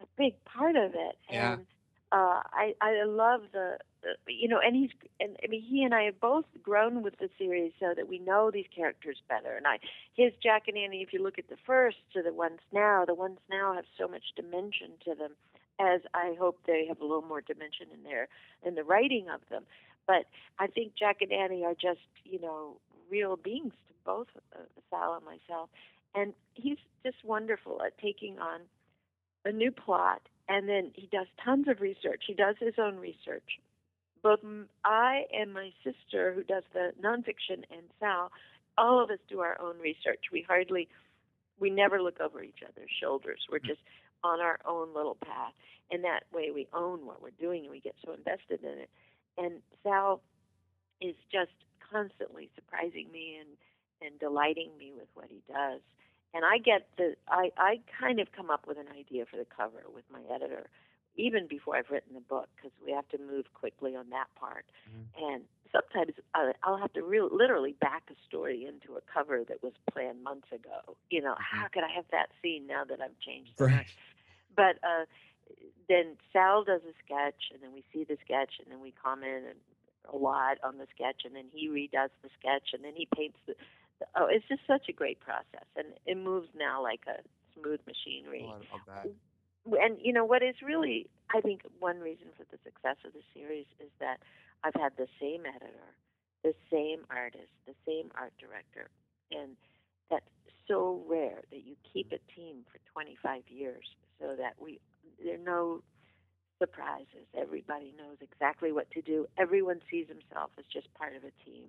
a 0.02 0.06
big 0.18 0.34
part 0.44 0.76
of 0.76 0.92
it. 0.94 1.16
Yeah. 1.30 1.54
And 1.54 1.66
uh, 2.12 2.42
I 2.52 2.74
I 2.80 3.04
love 3.04 3.42
the, 3.52 3.78
the 4.02 4.32
you 4.32 4.46
know, 4.46 4.60
and 4.64 4.76
he's 4.76 4.90
and 5.18 5.36
I 5.42 5.48
mean 5.48 5.62
he 5.62 5.82
and 5.82 5.94
I 5.94 6.02
have 6.04 6.20
both 6.20 6.44
grown 6.62 7.02
with 7.02 7.18
the 7.18 7.28
series 7.38 7.72
so 7.80 7.94
that 7.96 8.08
we 8.08 8.18
know 8.18 8.50
these 8.50 8.66
characters 8.74 9.16
better. 9.28 9.56
And 9.56 9.66
I 9.66 9.78
his 10.14 10.32
Jack 10.42 10.64
and 10.68 10.76
Annie, 10.76 11.02
if 11.02 11.12
you 11.12 11.22
look 11.22 11.38
at 11.38 11.48
the 11.48 11.56
first 11.66 11.96
to 12.12 12.22
the 12.22 12.32
ones 12.32 12.60
now, 12.72 13.04
the 13.04 13.14
ones 13.14 13.38
now 13.50 13.74
have 13.74 13.86
so 13.98 14.06
much 14.06 14.22
dimension 14.36 14.92
to 15.04 15.14
them. 15.14 15.32
As 15.78 16.00
I 16.14 16.34
hope 16.38 16.58
they 16.66 16.86
have 16.86 17.00
a 17.00 17.04
little 17.04 17.22
more 17.22 17.40
dimension 17.40 17.88
in 17.92 18.02
their 18.02 18.28
in 18.64 18.76
the 18.76 18.84
writing 18.84 19.26
of 19.28 19.40
them. 19.50 19.64
But 20.06 20.26
I 20.58 20.66
think 20.68 20.92
Jack 20.98 21.18
and 21.20 21.32
Annie 21.32 21.64
are 21.64 21.74
just 21.74 22.06
you 22.24 22.40
know 22.40 22.76
real 23.10 23.36
beings 23.36 23.72
to 23.88 23.94
both 24.04 24.28
uh, 24.54 24.62
Sal 24.90 25.14
and 25.14 25.24
myself. 25.24 25.70
And 26.14 26.32
he's 26.54 26.78
just 27.04 27.18
wonderful 27.24 27.82
at 27.84 27.98
taking 27.98 28.38
on 28.38 28.60
a 29.44 29.52
new 29.52 29.70
plot 29.70 30.22
and 30.48 30.68
then 30.68 30.92
he 30.94 31.08
does 31.10 31.26
tons 31.44 31.66
of 31.68 31.80
research. 31.80 32.22
He 32.26 32.34
does 32.34 32.56
his 32.60 32.74
own 32.78 32.96
research. 32.96 33.60
Both 34.22 34.40
i 34.84 35.22
and 35.32 35.52
my 35.52 35.70
sister 35.84 36.32
who 36.32 36.42
does 36.42 36.64
the 36.72 36.92
nonfiction 37.02 37.62
and 37.70 37.86
sal 38.00 38.30
all 38.78 39.02
of 39.02 39.10
us 39.10 39.18
do 39.28 39.40
our 39.40 39.60
own 39.60 39.78
research. 39.78 40.24
We 40.32 40.44
hardly 40.46 40.88
we 41.58 41.70
never 41.70 42.02
look 42.02 42.20
over 42.20 42.42
each 42.42 42.60
other's 42.62 42.90
shoulders. 43.00 43.40
We're 43.50 43.58
just 43.60 43.80
on 44.22 44.40
our 44.40 44.58
own 44.66 44.94
little 44.94 45.16
path. 45.24 45.52
And 45.90 46.04
that 46.04 46.24
way 46.34 46.50
we 46.52 46.66
own 46.74 47.06
what 47.06 47.22
we're 47.22 47.30
doing 47.40 47.62
and 47.62 47.70
we 47.70 47.80
get 47.80 47.94
so 48.04 48.12
invested 48.12 48.62
in 48.62 48.78
it 48.80 48.90
and 49.38 49.60
sal 49.82 50.22
is 51.00 51.14
just 51.30 51.52
constantly 51.90 52.50
surprising 52.54 53.06
me 53.12 53.38
and 53.40 53.48
and 54.02 54.18
delighting 54.20 54.70
me 54.78 54.92
with 54.94 55.08
what 55.14 55.26
he 55.30 55.42
does. 55.48 55.80
And 56.34 56.44
I 56.44 56.58
get 56.58 56.88
the 56.96 57.14
I 57.28 57.50
I 57.56 57.80
kind 57.98 58.20
of 58.20 58.32
come 58.32 58.50
up 58.50 58.66
with 58.66 58.78
an 58.78 58.88
idea 58.96 59.24
for 59.26 59.36
the 59.36 59.46
cover 59.46 59.84
with 59.92 60.04
my 60.10 60.20
editor 60.34 60.68
even 61.16 61.46
before 61.46 61.76
I've 61.76 61.90
written 61.90 62.14
the 62.14 62.20
book 62.20 62.48
because 62.56 62.72
we 62.84 62.92
have 62.92 63.08
to 63.08 63.18
move 63.18 63.46
quickly 63.54 63.96
on 63.96 64.10
that 64.10 64.26
part. 64.38 64.66
And 65.18 65.44
sometimes 65.72 66.12
I'll 66.62 66.76
have 66.76 66.92
to 66.92 67.02
real 67.02 67.28
literally 67.32 67.74
back 67.80 68.04
a 68.10 68.14
story 68.28 68.66
into 68.66 68.98
a 68.98 69.00
cover 69.12 69.42
that 69.48 69.62
was 69.62 69.72
planned 69.90 70.22
months 70.22 70.48
ago. 70.52 70.96
You 71.10 71.22
know, 71.22 71.34
how 71.38 71.68
could 71.68 71.84
I 71.84 71.94
have 71.94 72.04
that 72.12 72.28
scene 72.42 72.66
now 72.66 72.84
that 72.84 73.00
I've 73.00 73.18
changed 73.20 73.52
Right. 73.58 73.86
But 74.54 74.76
uh, 74.82 75.04
then 75.88 76.16
Sal 76.32 76.64
does 76.64 76.82
a 76.82 76.94
sketch, 77.04 77.50
and 77.52 77.62
then 77.62 77.72
we 77.72 77.84
see 77.92 78.04
the 78.04 78.18
sketch, 78.24 78.58
and 78.62 78.70
then 78.70 78.80
we 78.80 78.92
comment 78.92 79.46
and 79.46 79.60
a 80.12 80.16
lot 80.16 80.58
on 80.62 80.78
the 80.78 80.86
sketch, 80.94 81.22
and 81.24 81.34
then 81.34 81.46
he 81.52 81.68
redoes 81.68 82.14
the 82.22 82.30
sketch, 82.38 82.70
and 82.72 82.84
then 82.84 82.94
he 82.94 83.08
paints 83.14 83.38
the. 83.46 83.54
the 84.00 84.06
oh, 84.16 84.26
it's 84.30 84.46
just 84.48 84.62
such 84.66 84.88
a 84.88 84.92
great 84.92 85.20
process, 85.20 85.66
and 85.76 85.88
it 86.06 86.16
moves 86.16 86.48
now 86.56 86.82
like 86.82 87.02
a 87.06 87.22
smooth 87.54 87.80
machinery. 87.86 88.46
Oh, 88.46 88.54
I 88.54 88.72
love 88.72 88.86
that. 88.86 89.80
and 89.82 89.98
you 90.02 90.12
know 90.12 90.24
what 90.24 90.42
is 90.42 90.56
really, 90.62 91.06
I 91.34 91.40
think, 91.40 91.62
one 91.78 92.00
reason 92.00 92.28
for 92.36 92.44
the 92.50 92.58
success 92.64 92.96
of 93.04 93.12
the 93.12 93.24
series 93.34 93.66
is 93.80 93.90
that 94.00 94.18
I've 94.64 94.74
had 94.74 94.92
the 94.96 95.08
same 95.20 95.42
editor, 95.46 95.90
the 96.42 96.54
same 96.70 97.06
artist, 97.10 97.50
the 97.66 97.78
same 97.86 98.10
art 98.14 98.32
director, 98.38 98.90
and 99.30 99.56
that's 100.10 100.26
so 100.68 101.02
rare 101.06 101.42
that 101.50 101.62
you 101.64 101.74
keep 101.92 102.12
a 102.12 102.18
team 102.34 102.66
for 102.70 102.78
25 102.92 103.42
years, 103.48 103.86
so 104.20 104.34
that 104.38 104.54
we 104.60 104.80
there 105.22 105.34
are 105.34 105.38
no 105.38 105.82
surprises. 106.58 107.26
Everybody 107.36 107.94
knows 107.96 108.16
exactly 108.20 108.72
what 108.72 108.90
to 108.92 109.02
do. 109.02 109.26
Everyone 109.38 109.80
sees 109.90 110.06
himself 110.08 110.50
as 110.58 110.64
just 110.72 110.92
part 110.94 111.14
of 111.16 111.22
a 111.24 111.32
team, 111.44 111.64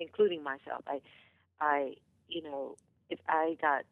including 0.00 0.42
myself. 0.42 0.84
I, 0.86 1.00
I, 1.60 1.94
you 2.28 2.42
know, 2.42 2.76
if 3.10 3.18
I 3.28 3.56
got 3.60 3.84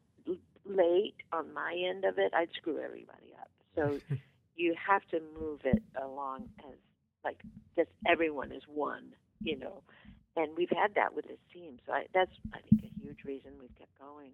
late 0.65 1.15
on 1.33 1.53
my 1.53 1.75
end 1.89 2.05
of 2.05 2.19
it, 2.19 2.33
I'd 2.35 2.51
screw 2.57 2.79
everybody 2.79 3.35
up. 3.41 3.51
So 3.75 4.01
you 4.57 4.75
have 4.87 5.03
to 5.11 5.21
move 5.39 5.61
it 5.65 5.83
along 6.01 6.49
as 6.61 6.75
like 7.25 7.41
just 7.77 7.91
everyone 8.07 8.53
is 8.53 8.63
one, 8.69 9.15
you 9.43 9.59
know. 9.59 9.83
And 10.37 10.55
we've 10.57 10.71
had 10.71 10.95
that 10.97 11.15
with 11.15 11.27
this 11.27 11.39
team, 11.53 11.79
so 11.87 11.95
I, 11.95 12.05
that's 12.13 12.31
I 12.53 12.59
think 12.69 12.85
a 12.85 13.01
huge 13.01 13.25
reason 13.25 13.53
we've 13.59 13.75
kept 13.79 13.99
going. 13.99 14.33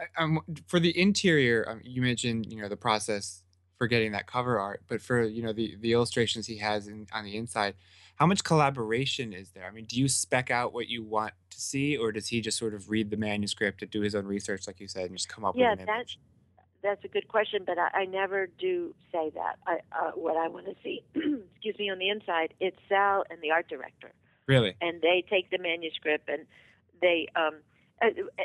I- 0.00 0.22
Um, 0.22 0.40
for 0.66 0.78
the 0.78 0.96
interior, 0.98 1.68
um, 1.68 1.80
you 1.84 2.02
mentioned 2.02 2.52
you 2.52 2.60
know 2.62 2.68
the 2.68 2.76
process 2.76 3.42
for 3.78 3.86
getting 3.86 4.12
that 4.12 4.26
cover 4.26 4.58
art, 4.58 4.82
but 4.88 5.00
for 5.00 5.22
you 5.22 5.42
know 5.42 5.52
the 5.52 5.76
the 5.76 5.92
illustrations 5.92 6.46
he 6.46 6.58
has 6.58 6.88
in, 6.88 7.06
on 7.12 7.24
the 7.24 7.36
inside, 7.36 7.74
how 8.16 8.26
much 8.26 8.44
collaboration 8.44 9.32
is 9.32 9.52
there? 9.52 9.66
I 9.66 9.70
mean, 9.70 9.86
do 9.86 9.98
you 9.98 10.08
spec 10.08 10.50
out 10.50 10.72
what 10.72 10.88
you 10.88 11.04
want 11.04 11.34
to 11.50 11.60
see, 11.60 11.96
or 11.96 12.12
does 12.12 12.28
he 12.28 12.40
just 12.40 12.58
sort 12.58 12.74
of 12.74 12.90
read 12.90 13.10
the 13.10 13.16
manuscript 13.16 13.82
and 13.82 13.90
do 13.90 14.00
his 14.02 14.14
own 14.14 14.26
research, 14.26 14.66
like 14.66 14.80
you 14.80 14.88
said, 14.88 15.06
and 15.06 15.16
just 15.16 15.28
come 15.28 15.44
up 15.44 15.56
Yeah, 15.56 15.70
with 15.70 15.72
an 15.72 15.80
image? 15.80 16.18
That's 16.82 17.04
a 17.04 17.08
good 17.08 17.26
question, 17.28 17.64
but 17.66 17.76
I, 17.78 17.88
I 18.02 18.04
never 18.04 18.46
do 18.46 18.94
say 19.12 19.30
that. 19.34 19.56
I, 19.66 19.80
uh, 19.92 20.12
what 20.12 20.36
I 20.36 20.48
want 20.48 20.66
to 20.66 20.74
see, 20.82 21.02
excuse 21.14 21.76
me, 21.78 21.90
on 21.90 21.98
the 21.98 22.08
inside, 22.08 22.54
it's 22.60 22.78
Sal 22.88 23.24
and 23.30 23.40
the 23.42 23.50
art 23.50 23.68
director. 23.68 24.12
Really? 24.46 24.78
and 24.80 25.02
they 25.02 25.24
take 25.28 25.50
the 25.50 25.58
manuscript 25.58 26.28
and 26.28 26.46
they 27.02 27.28
um 27.36 27.62
uh, 28.02 28.08
uh, 28.08 28.42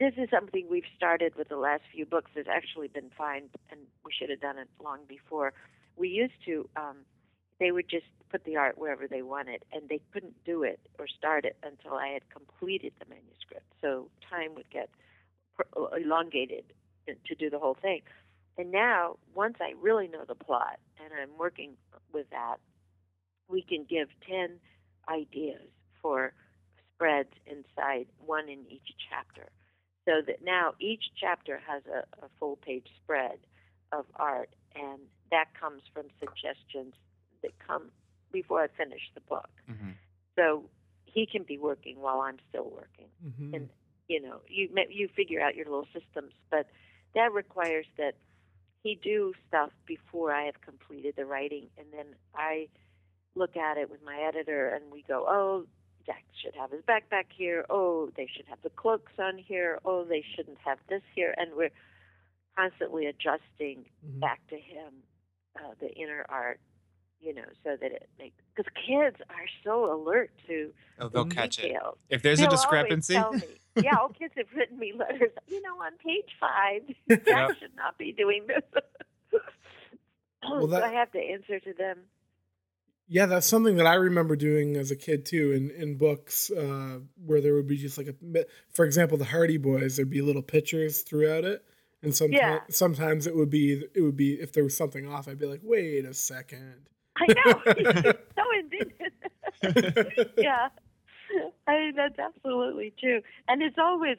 this 0.00 0.14
is 0.16 0.28
something 0.30 0.66
we've 0.70 0.90
started 0.96 1.34
with 1.36 1.48
the 1.48 1.56
last 1.56 1.82
few 1.92 2.04
books. 2.06 2.30
That's 2.34 2.48
actually 2.48 2.88
been 2.88 3.10
fine 3.16 3.44
and 3.70 3.80
we 4.04 4.12
should 4.12 4.30
have 4.30 4.40
done 4.40 4.58
it 4.58 4.68
long 4.82 5.00
before. 5.08 5.52
We 5.96 6.08
used 6.08 6.34
to 6.46 6.68
um 6.76 6.96
they 7.60 7.70
would 7.70 7.88
just 7.88 8.06
put 8.30 8.44
the 8.44 8.56
art 8.56 8.76
wherever 8.76 9.06
they 9.06 9.22
wanted 9.22 9.64
and 9.72 9.88
they 9.88 10.00
couldn't 10.12 10.34
do 10.44 10.64
it 10.64 10.80
or 10.98 11.06
start 11.06 11.44
it 11.44 11.56
until 11.62 11.94
i 11.94 12.08
had 12.08 12.28
completed 12.30 12.92
the 12.98 13.06
manuscript. 13.06 13.66
So 13.80 14.10
time 14.28 14.54
would 14.56 14.70
get 14.70 14.90
elongated 15.96 16.64
to 17.06 17.34
do 17.34 17.48
the 17.50 17.58
whole 17.58 17.76
thing. 17.80 18.02
And 18.58 18.72
now 18.72 19.16
once 19.34 19.56
i 19.60 19.74
really 19.80 20.08
know 20.08 20.24
the 20.26 20.34
plot 20.34 20.78
and 21.02 21.12
i'm 21.20 21.38
working 21.38 21.76
with 22.12 22.28
that 22.30 22.56
we 23.48 23.62
can 23.62 23.84
give 23.88 24.08
10 24.28 24.58
ideas 25.08 25.60
for 26.00 26.32
spreads 26.94 27.30
inside 27.46 28.06
one 28.24 28.48
in 28.48 28.60
each 28.70 28.94
chapter. 29.10 29.50
So 30.06 30.20
that 30.26 30.44
now 30.44 30.74
each 30.80 31.04
chapter 31.18 31.60
has 31.66 31.82
a, 31.86 32.00
a 32.24 32.28
full 32.38 32.56
page 32.56 32.86
spread 33.02 33.38
of 33.92 34.04
art, 34.16 34.50
and 34.74 35.00
that 35.30 35.46
comes 35.58 35.82
from 35.92 36.06
suggestions 36.20 36.94
that 37.42 37.52
come 37.66 37.90
before 38.32 38.62
I 38.62 38.68
finish 38.68 39.02
the 39.14 39.20
book. 39.22 39.48
hmm 39.66 39.92
So 40.36 40.64
he 41.06 41.26
can 41.26 41.44
be 41.44 41.58
working 41.58 42.00
while 42.00 42.20
I'm 42.20 42.38
still 42.48 42.68
working. 42.70 43.08
Mhm. 43.24 43.54
And 43.54 43.68
you 44.08 44.20
know, 44.20 44.40
you 44.48 44.68
you 44.90 45.08
figure 45.08 45.40
out 45.40 45.54
your 45.54 45.64
little 45.66 45.88
systems, 45.92 46.32
but 46.50 46.66
that 47.14 47.32
requires 47.32 47.86
that 47.96 48.16
he 48.82 48.96
do 48.96 49.32
stuff 49.48 49.70
before 49.86 50.32
I 50.34 50.44
have 50.44 50.60
completed 50.60 51.14
the 51.16 51.24
writing, 51.24 51.70
and 51.78 51.86
then 51.92 52.06
I 52.34 52.68
look 53.34 53.56
at 53.56 53.78
it 53.78 53.90
with 53.90 54.02
my 54.02 54.18
editor, 54.20 54.68
and 54.68 54.92
we 54.92 55.02
go, 55.02 55.24
oh. 55.28 55.66
Jack 56.06 56.24
should 56.42 56.54
have 56.54 56.70
his 56.70 56.82
backpack 56.82 57.26
here. 57.34 57.64
Oh, 57.70 58.10
they 58.16 58.28
should 58.36 58.46
have 58.46 58.58
the 58.62 58.70
cloaks 58.70 59.12
on 59.18 59.38
here. 59.38 59.78
Oh, 59.84 60.04
they 60.04 60.24
shouldn't 60.36 60.58
have 60.64 60.78
this 60.88 61.02
here. 61.14 61.34
And 61.38 61.54
we're 61.56 61.70
constantly 62.56 63.06
adjusting 63.06 63.86
Mhm. 64.06 64.20
back 64.20 64.46
to 64.48 64.56
him 64.58 65.02
uh, 65.56 65.74
the 65.80 65.92
inner 65.94 66.24
art, 66.28 66.60
you 67.20 67.32
know, 67.32 67.44
so 67.62 67.76
that 67.76 67.90
it 67.92 68.08
makes 68.18 68.36
because 68.54 68.70
kids 68.86 69.16
are 69.30 69.46
so 69.62 69.92
alert 69.92 70.30
to 70.48 70.72
Oh, 70.98 71.08
they'll 71.08 71.24
catch 71.26 71.58
it. 71.58 71.62
details. 71.68 71.96
If 72.08 72.22
there's 72.22 72.38
They'll 72.40 72.48
a 72.48 72.50
discrepancy, 72.50 73.14
yeah, 73.76 73.96
all 74.00 74.08
kids 74.08 74.34
have 74.36 74.52
written 74.54 74.78
me 74.78 74.92
letters. 74.92 75.30
You 75.48 75.62
know, 75.62 75.76
on 75.80 75.96
page 75.98 76.30
five, 76.40 76.82
Jack 77.08 77.26
Yep. 77.26 77.56
should 77.58 77.76
not 77.76 77.96
be 77.98 78.12
doing 78.12 78.46
this. 78.46 78.62
Well, 80.42 80.68
so 80.68 80.82
I 80.82 80.92
have 80.92 81.10
to 81.12 81.18
answer 81.20 81.58
to 81.60 81.72
them. 81.72 82.00
Yeah, 83.06 83.26
that's 83.26 83.46
something 83.46 83.76
that 83.76 83.86
I 83.86 83.94
remember 83.94 84.34
doing 84.34 84.76
as 84.76 84.90
a 84.90 84.96
kid 84.96 85.26
too. 85.26 85.52
In 85.52 85.70
in 85.70 85.96
books, 85.98 86.50
uh, 86.50 87.00
where 87.24 87.40
there 87.40 87.54
would 87.54 87.66
be 87.66 87.76
just 87.76 87.98
like 87.98 88.08
a, 88.08 88.44
for 88.72 88.84
example, 88.84 89.18
the 89.18 89.24
Hardy 89.26 89.58
Boys. 89.58 89.96
There'd 89.96 90.08
be 90.10 90.22
little 90.22 90.42
pictures 90.42 91.02
throughout 91.02 91.44
it, 91.44 91.62
and 92.02 92.14
sometimes 92.16 92.40
Yeah. 92.40 92.58
sometimes 92.70 93.26
it 93.26 93.36
would 93.36 93.50
be 93.50 93.84
it 93.94 94.00
would 94.00 94.16
be 94.16 94.34
if 94.40 94.52
there 94.52 94.64
was 94.64 94.76
something 94.76 95.06
off, 95.06 95.28
I'd 95.28 95.38
be 95.38 95.46
like, 95.46 95.60
wait 95.62 96.04
a 96.06 96.14
second. 96.14 96.88
I 97.16 97.26
know. 97.28 97.62
so 98.36 98.42
indignant. 98.58 99.12
yeah. 100.38 100.68
I 101.66 101.72
mean, 101.78 101.94
that's 101.96 102.18
absolutely 102.18 102.92
true. 103.00 103.20
And 103.48 103.60
it's 103.62 103.76
always, 103.78 104.18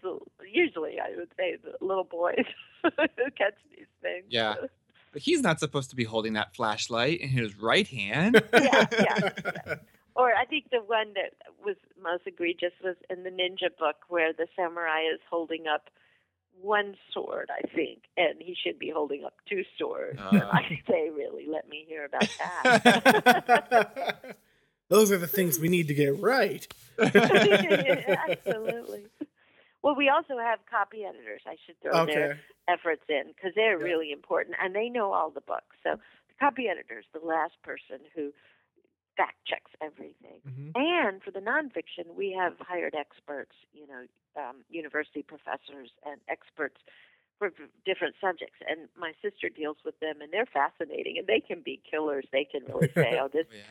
usually, 0.52 1.00
I 1.00 1.16
would 1.18 1.30
say, 1.38 1.56
the 1.64 1.74
little 1.86 2.04
boys 2.04 2.44
who 2.84 2.90
catch 3.38 3.54
these 3.76 3.86
things. 4.02 4.26
Yeah. 4.30 4.56
But 5.16 5.22
he's 5.22 5.41
not 5.41 5.61
supposed 5.61 5.91
to 5.91 5.95
be 5.95 6.03
holding 6.03 6.34
that 6.34 6.53
flashlight 6.53 7.22
in 7.22 7.30
his 7.30 7.57
right 7.57 7.88
hand. 7.88 8.43
yeah, 8.53 8.86
yeah, 8.91 9.30
yeah. 9.66 9.76
Or 10.18 10.34
I 10.34 10.45
think 10.45 10.70
the 10.72 10.80
one 10.80 11.13
that 11.16 11.34
was 11.66 11.76
most 12.01 12.26
egregious 12.26 12.72
was 12.82 12.95
in 13.09 13.24
the 13.24 13.30
ninja 13.30 13.68
book 13.78 13.97
where 14.07 14.32
the 14.32 14.47
samurai 14.55 15.01
is 15.13 15.20
holding 15.30 15.68
up 15.68 15.89
one 16.61 16.95
sword, 17.13 17.49
I 17.49 17.68
think, 17.68 18.03
and 18.16 18.36
he 18.39 18.55
should 18.61 18.80
be 18.80 18.89
holding 18.89 19.26
up 19.26 19.34
two 19.49 19.63
swords. 19.78 20.18
Uh. 20.20 20.39
I 20.53 20.80
say, 20.89 21.09
really, 21.09 21.47
let 21.49 21.68
me 21.70 21.86
hear 21.88 22.05
about 22.05 22.30
that. 22.39 24.38
Those 24.89 25.11
are 25.11 25.18
the 25.18 25.28
things 25.28 25.59
we 25.59 25.68
need 25.68 25.89
to 25.89 25.93
get 25.93 26.22
right. 26.22 26.66
Absolutely. 26.97 29.07
Well, 29.86 29.96
we 29.96 30.10
also 30.10 30.40
have 30.40 30.66
copy 30.66 31.06
editors. 31.06 31.44
I 31.46 31.58
should 31.64 31.80
throw 31.80 32.08
their 32.08 32.40
efforts 32.68 33.04
in 33.08 33.28
because 33.28 33.52
they're 33.54 33.78
Yeah. 33.78 33.86
really 33.86 34.12
important 34.12 34.58
and 34.60 34.74
they 34.74 34.90
know 34.90 35.14
all 35.14 35.30
the 35.30 35.42
books. 35.42 35.78
So 35.84 35.92
the 36.28 36.36
copy 36.40 36.68
editor 36.68 36.98
is 36.98 37.06
the 37.14 37.20
last 37.20 37.62
person 37.62 38.00
who 38.16 38.34
fact 39.16 39.38
checks 39.46 39.72
everything. 39.82 40.42
Mhm. 40.44 40.72
And 40.74 41.22
for 41.22 41.30
the 41.30 41.40
nonfiction, 41.40 42.16
we 42.16 42.32
have 42.32 42.58
hired 42.60 42.96
experts, 42.96 43.56
you 43.74 43.86
know, 43.86 44.08
um, 44.36 44.66
university 44.70 45.22
professors 45.22 45.92
and 46.04 46.20
experts 46.28 46.82
for 47.38 47.52
different 47.86 48.16
subjects. 48.20 48.58
And 48.68 48.90
my 48.98 49.14
sister 49.22 49.50
deals 49.50 49.78
with 49.86 50.00
them, 50.00 50.20
and 50.20 50.34
they're 50.34 50.48
fascinating. 50.48 51.20
And 51.20 51.28
they 51.28 51.42
can 51.42 51.62
be 51.62 51.78
killers. 51.90 52.26
They 52.32 52.46
can 52.46 52.66
really 52.66 52.92
say, 52.98 53.20
"Oh, 53.22 53.28
this." 53.28 53.48
Yeah. 53.52 53.62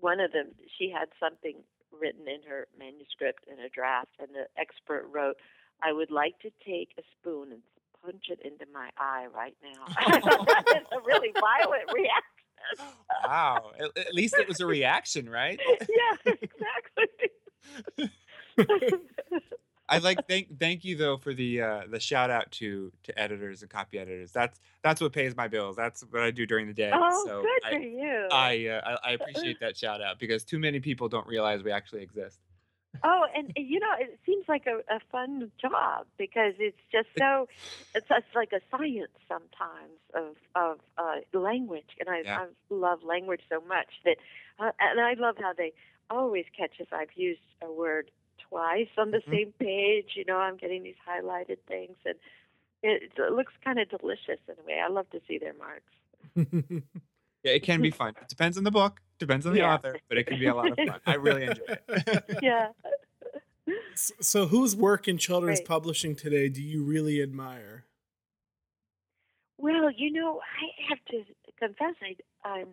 One 0.00 0.18
of 0.18 0.32
them, 0.32 0.54
she 0.78 0.90
had 0.90 1.10
something 1.20 1.62
written 2.02 2.26
in 2.26 2.42
her 2.48 2.66
manuscript 2.76 3.46
in 3.46 3.60
a 3.64 3.68
draft, 3.68 4.10
and 4.18 4.28
the 4.34 4.46
expert 4.58 5.06
wrote, 5.14 5.36
"I 5.82 5.92
would 5.92 6.10
like 6.10 6.38
to 6.40 6.50
take 6.66 6.90
a 6.98 7.02
spoon 7.14 7.52
and 7.52 7.62
punch 8.04 8.24
it 8.28 8.40
into 8.44 8.66
my 8.74 8.90
eye 8.98 9.26
right 9.32 9.56
now." 9.62 9.86
It's 10.74 10.92
a 10.92 11.00
really 11.06 11.32
violent 11.40 11.92
reaction. 11.94 12.42
Wow. 13.24 13.72
At, 13.78 14.06
at 14.06 14.14
least 14.14 14.34
it 14.38 14.48
was 14.48 14.60
a 14.60 14.66
reaction, 14.66 15.28
right? 15.30 15.60
yeah, 15.68 16.32
exactly. 16.34 17.08
I 19.88 19.98
like 19.98 20.26
thank 20.26 20.58
thank 20.58 20.84
you 20.84 20.96
though 20.96 21.16
for 21.16 21.34
the 21.34 21.60
uh 21.60 21.80
the 21.90 22.00
shout 22.00 22.30
out 22.30 22.50
to 22.52 22.92
to 23.02 23.18
editors 23.18 23.62
and 23.62 23.70
copy 23.70 23.98
editors. 23.98 24.32
That's 24.32 24.60
that's 24.82 25.00
what 25.00 25.12
pays 25.12 25.36
my 25.36 25.48
bills. 25.48 25.76
That's 25.76 26.02
what 26.10 26.22
I 26.22 26.30
do 26.30 26.46
during 26.46 26.66
the 26.66 26.74
day. 26.74 26.90
oh, 26.94 27.24
so 27.26 27.42
good 27.42 27.70
for 27.70 27.76
I 27.76 27.80
you. 27.80 28.28
I, 28.30 28.66
uh, 28.68 28.98
I 29.04 29.10
I 29.10 29.12
appreciate 29.12 29.60
that 29.60 29.76
shout 29.76 30.00
out 30.00 30.18
because 30.18 30.44
too 30.44 30.58
many 30.58 30.80
people 30.80 31.08
don't 31.08 31.26
realize 31.26 31.62
we 31.62 31.72
actually 31.72 32.02
exist. 32.02 32.38
oh, 33.04 33.26
and 33.34 33.52
and, 33.56 33.66
you 33.68 33.80
know, 33.80 33.92
it 33.98 34.18
seems 34.24 34.44
like 34.48 34.66
a, 34.66 34.78
a 34.94 35.00
fun 35.10 35.50
job 35.60 36.06
because 36.16 36.54
it's 36.58 36.78
just 36.90 37.08
so 37.18 37.48
it's, 37.94 38.06
it's 38.10 38.26
like 38.34 38.52
a 38.52 38.60
science 38.70 39.12
sometimes 39.28 39.98
of 40.14 40.36
of 40.54 40.78
uh, 40.96 41.38
language, 41.38 41.96
and 41.98 42.08
I, 42.08 42.22
Yeah. 42.24 42.38
I 42.40 42.46
love 42.70 43.02
language 43.02 43.42
so 43.50 43.60
much 43.66 43.88
that, 44.04 44.16
uh, 44.58 44.70
and 44.78 45.00
I 45.00 45.14
love 45.14 45.36
how 45.38 45.52
they 45.52 45.72
always 46.10 46.44
catch 46.56 46.72
if 46.78 46.92
I've 46.92 47.12
used 47.14 47.40
a 47.62 47.72
word 47.72 48.10
twice 48.52 48.88
on 48.98 49.10
the 49.10 49.18
Mhm. 49.18 49.30
same 49.30 49.52
page. 49.58 50.10
You 50.14 50.24
know, 50.26 50.36
I'm 50.36 50.56
getting 50.56 50.82
these 50.82 50.96
highlighted 51.08 51.58
things, 51.66 51.96
and 52.04 52.16
it, 52.82 53.12
it 53.16 53.32
looks 53.32 53.52
kind 53.64 53.78
of 53.78 53.88
delicious 53.88 54.38
in 54.48 54.54
a 54.58 54.62
way. 54.66 54.78
I 54.84 54.88
love 54.88 55.08
to 55.10 55.20
see 55.26 55.38
their 55.38 55.54
marks. 55.54 55.92
Yeah, 57.44 57.54
it 57.54 57.64
can 57.64 57.82
be 57.82 57.90
fun. 57.90 58.14
It 58.22 58.28
depends 58.28 58.56
on 58.56 58.62
the 58.62 58.70
book, 58.70 59.00
depends 59.18 59.46
on 59.46 59.52
the 59.52 59.58
Yeah. 59.58 59.74
author, 59.74 59.96
but 60.08 60.16
it 60.16 60.28
can 60.28 60.38
be 60.38 60.46
a 60.46 60.54
lot 60.54 60.70
of 60.70 60.76
fun. 60.78 61.00
I 61.04 61.14
really 61.14 61.42
enjoy 61.42 61.64
it. 61.66 61.82
Yeah. 62.40 62.68
S- 63.92 64.12
so, 64.20 64.46
whose 64.46 64.76
work 64.76 65.08
in 65.08 65.18
children's 65.18 65.58
Right. 65.58 65.66
publishing 65.66 66.14
today 66.14 66.48
do 66.48 66.62
you 66.62 66.84
really 66.84 67.20
admire? 67.20 67.84
Well, 69.58 69.90
you 69.90 70.12
know, 70.12 70.40
I 70.40 70.88
have 70.88 71.04
to 71.06 71.24
confess, 71.58 71.96
I, 72.00 72.16
I'm 72.48 72.68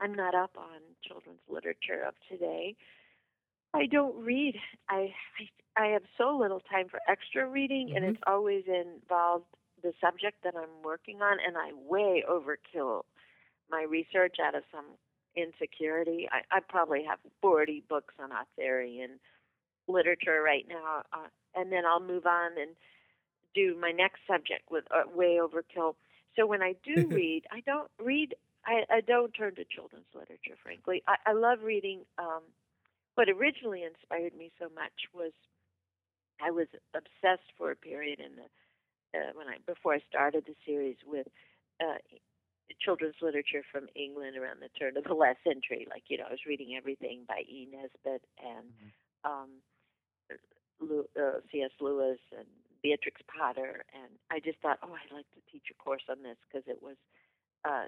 I'm 0.00 0.12
not 0.14 0.34
up 0.34 0.50
on 0.58 0.80
children's 1.02 1.40
literature 1.48 2.02
of 2.06 2.14
today. 2.28 2.76
I 3.74 3.86
don't 3.86 4.16
read. 4.22 4.56
I 4.88 5.14
I, 5.76 5.84
I 5.84 5.86
have 5.88 6.02
so 6.18 6.36
little 6.36 6.60
time 6.60 6.88
for 6.88 7.00
extra 7.08 7.46
reading, 7.48 7.90
and 7.94 8.04
Mhm. 8.04 8.16
it's 8.16 8.22
always 8.26 8.64
involved 8.66 9.46
the 9.82 9.92
subject 10.00 10.42
that 10.44 10.54
I'm 10.56 10.82
working 10.84 11.22
on, 11.22 11.38
and 11.44 11.56
I 11.56 11.72
way 11.74 12.24
overkill 12.28 13.02
my 13.70 13.82
research 13.82 14.36
out 14.44 14.54
of 14.54 14.64
some 14.72 14.86
insecurity. 15.36 16.28
I, 16.30 16.42
I 16.56 16.60
probably 16.60 17.04
have 17.08 17.18
40 17.40 17.84
books 17.88 18.14
on 18.20 18.30
Arthurian 18.32 19.18
literature 19.88 20.42
right 20.42 20.66
now, 20.68 21.02
uh, 21.12 21.28
and 21.54 21.72
then 21.72 21.84
I'll 21.86 22.00
move 22.00 22.26
on 22.26 22.52
and 22.58 22.76
do 23.54 23.76
my 23.80 23.90
next 23.92 24.20
subject 24.26 24.70
with 24.70 24.84
uh, 24.90 25.02
way 25.14 25.38
overkill. 25.40 25.94
So 26.36 26.46
when 26.46 26.62
I 26.62 26.74
do 26.84 27.08
read, 27.12 27.44
I 27.50 27.60
don't 27.60 27.90
read. 27.98 28.34
I, 28.64 28.82
I 28.90 29.00
don't 29.00 29.32
turn 29.32 29.54
to 29.56 29.64
children's 29.64 30.06
literature, 30.14 30.56
frankly. 30.62 31.02
I, 31.06 31.16
I 31.30 31.32
love 31.32 31.60
reading. 31.62 32.02
Um, 32.18 32.42
what 33.14 33.28
originally 33.28 33.84
inspired 33.84 34.34
me 34.36 34.52
so 34.58 34.68
much 34.74 34.94
was 35.14 35.32
I 36.40 36.50
was 36.50 36.66
obsessed 36.94 37.48
for 37.56 37.70
a 37.70 37.76
period 37.76 38.20
in 38.20 38.36
the 38.36 38.48
uh, 39.14 39.30
when 39.34 39.48
I 39.48 39.58
before 39.66 39.94
I 39.94 40.00
started 40.08 40.44
the 40.46 40.56
series 40.66 40.96
with 41.06 41.26
uh, 41.80 42.00
children's 42.80 43.20
literature 43.20 43.62
from 43.70 43.86
England 43.94 44.36
around 44.36 44.60
the 44.60 44.72
turn 44.78 44.96
of 44.96 45.04
the 45.04 45.14
last 45.14 45.38
century. 45.44 45.86
Like 45.88 46.04
you 46.08 46.18
know, 46.18 46.24
I 46.28 46.32
was 46.32 46.46
reading 46.46 46.74
everything 46.76 47.24
by 47.28 47.44
E. 47.46 47.68
Nesbit 47.70 48.22
and 48.40 48.66
um, 49.24 49.50
Lew- 50.80 51.10
uh, 51.18 51.40
C.S. 51.50 51.70
Lewis 51.80 52.18
and 52.36 52.48
Beatrix 52.82 53.20
Potter, 53.30 53.84
and 53.94 54.10
I 54.30 54.40
just 54.40 54.58
thought, 54.58 54.78
oh, 54.82 54.90
I'd 54.90 55.14
like 55.14 55.30
to 55.38 55.42
teach 55.52 55.70
a 55.70 55.78
course 55.82 56.02
on 56.10 56.22
this 56.22 56.36
because 56.48 56.66
it 56.66 56.82
was 56.82 56.96
uh, 57.64 57.86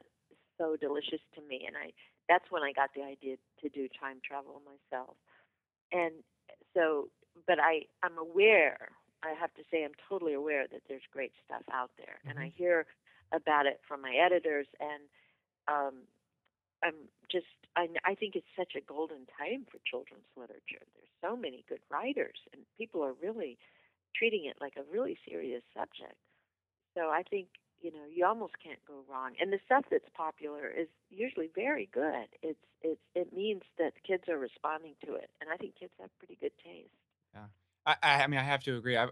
so 0.58 0.76
delicious 0.78 1.20
to 1.34 1.40
me, 1.48 1.64
and 1.66 1.74
I 1.76 1.90
that's 2.28 2.50
when 2.50 2.62
I 2.62 2.72
got 2.72 2.90
the 2.94 3.02
idea 3.02 3.36
to 3.62 3.68
do 3.68 3.88
time 4.00 4.18
travel 4.26 4.60
myself, 4.64 5.16
and 5.92 6.12
so, 6.74 7.08
but 7.46 7.58
I 7.58 7.86
I'm 8.02 8.18
aware. 8.18 8.88
I 9.22 9.32
have 9.40 9.54
to 9.54 9.62
say, 9.70 9.84
I'm 9.84 9.96
totally 10.06 10.34
aware 10.34 10.66
that 10.68 10.82
there's 10.86 11.08
great 11.10 11.32
stuff 11.46 11.62
out 11.72 11.90
there, 11.96 12.20
and 12.28 12.38
I 12.38 12.52
hear 12.54 12.86
about 13.32 13.64
it 13.64 13.80
from 13.88 14.02
my 14.02 14.14
editors, 14.14 14.66
and 14.80 15.02
um, 15.66 16.04
I'm 16.82 17.08
just 17.30 17.46
I, 17.76 17.88
I 18.04 18.14
think 18.14 18.36
it's 18.36 18.52
such 18.56 18.74
a 18.76 18.84
golden 18.84 19.26
time 19.38 19.66
for 19.70 19.78
children's 19.88 20.28
literature. 20.36 20.84
There's 20.94 21.14
so 21.20 21.36
many 21.36 21.64
good 21.68 21.80
writers, 21.90 22.38
and 22.52 22.62
people 22.78 23.02
are 23.02 23.14
really 23.20 23.58
treating 24.14 24.44
it 24.44 24.56
like 24.60 24.74
a 24.76 24.84
really 24.92 25.18
serious 25.28 25.62
subject. 25.74 26.20
So 26.94 27.10
I 27.10 27.22
think 27.28 27.48
you 27.84 27.92
know 27.92 28.06
you 28.10 28.24
almost 28.24 28.54
can't 28.64 28.78
go 28.88 29.04
wrong. 29.08 29.32
And 29.38 29.52
the 29.52 29.58
stuff 29.66 29.84
that's 29.90 30.08
popular 30.16 30.68
is 30.68 30.88
usually 31.10 31.50
very 31.54 31.88
good. 31.92 32.26
It's 32.42 32.58
it's 32.82 33.00
it 33.14 33.32
means 33.32 33.62
that 33.78 33.92
kids 34.06 34.24
are 34.28 34.38
responding 34.38 34.94
to 35.04 35.14
it, 35.14 35.28
and 35.40 35.50
I 35.52 35.56
think 35.56 35.74
kids 35.78 35.92
have 36.00 36.08
pretty 36.18 36.38
good 36.40 36.52
taste. 36.64 36.88
yeah 37.34 37.46
I 37.86 38.24
I 38.24 38.26
mean, 38.26 38.40
I 38.40 38.44
have 38.44 38.62
to 38.64 38.76
agree. 38.76 38.96
I, 38.96 39.08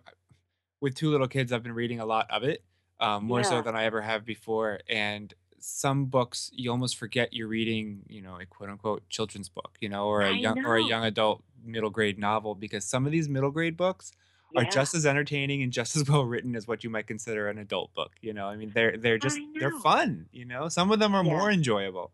with 0.81 0.95
two 0.95 1.11
little 1.11 1.29
kids, 1.29 1.53
I've 1.53 1.63
been 1.63 1.75
reading 1.75 2.01
a 2.01 2.07
lot 2.07 2.31
of 2.31 2.43
it, 2.43 2.65
um, 2.99 3.25
more 3.25 3.45
so 3.45 3.63
than 3.63 3.77
I 3.77 3.85
ever 3.85 4.01
have 4.01 4.25
before. 4.25 4.81
And 4.89 5.33
some 5.59 6.07
books, 6.07 6.51
you 6.53 6.71
almost 6.71 6.97
forget 6.97 7.33
you're 7.33 7.49
reading, 7.49 8.03
you 8.09 8.23
know, 8.23 8.41
a 8.41 8.47
quote 8.47 8.71
unquote 8.71 9.09
children's 9.09 9.49
book, 9.49 9.77
you 9.81 9.89
know, 9.89 10.07
or 10.07 10.23
a 10.23 10.31
I 10.31 10.37
young 10.39 10.65
or 10.65 10.77
a 10.77 10.83
young 10.83 11.05
adult 11.05 11.45
middle 11.65 11.91
grade 11.91 12.19
novel, 12.19 12.55
because 12.55 12.85
some 12.85 13.07
of 13.07 13.13
these 13.13 13.29
middle 13.29 13.51
grade 13.51 13.77
books 13.77 14.13
are 14.57 14.65
just 14.65 14.95
as 14.95 15.07
entertaining 15.07 15.63
and 15.63 15.73
just 15.73 15.97
as 15.97 16.05
well 16.09 16.25
written 16.25 16.55
as 16.57 16.67
what 16.67 16.85
you 16.85 16.91
might 16.91 17.07
consider 17.07 17.49
an 17.49 17.59
adult 17.59 17.95
book. 17.95 18.13
You 18.21 18.33
know, 18.33 18.47
I 18.47 18.57
mean, 18.57 18.73
they're 18.75 18.97
they're 18.97 19.19
just 19.19 19.39
they're 19.59 19.79
fun. 19.81 20.27
You 20.33 20.45
know, 20.45 20.69
some 20.69 20.91
of 20.91 20.99
them 20.99 21.15
are 21.15 21.25
more 21.25 21.51
enjoyable. 21.51 22.13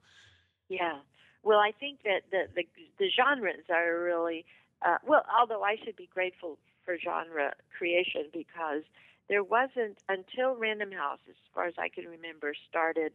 Yeah. 0.69 0.99
Well, 1.43 1.59
I 1.59 1.73
think 1.79 2.03
that 2.05 2.23
the 2.31 2.45
the, 2.55 2.65
the 2.99 3.11
genres 3.11 3.65
are 3.71 4.03
really 4.03 4.45
uh, 4.85 4.99
well. 5.07 5.25
Although 5.39 5.63
I 5.63 5.77
should 5.85 5.97
be 5.97 6.09
grateful 6.13 6.59
for 6.85 6.99
genre 6.99 7.55
creation 7.77 8.27
because 8.33 8.83
there 9.29 9.45
wasn't 9.45 9.99
until 10.09 10.57
Random 10.57 10.93
House, 10.93 11.21
as 11.29 11.37
far 11.55 11.67
as 11.67 11.75
I 11.79 11.89
can 11.89 12.05
remember, 12.07 12.55
started 12.69 13.15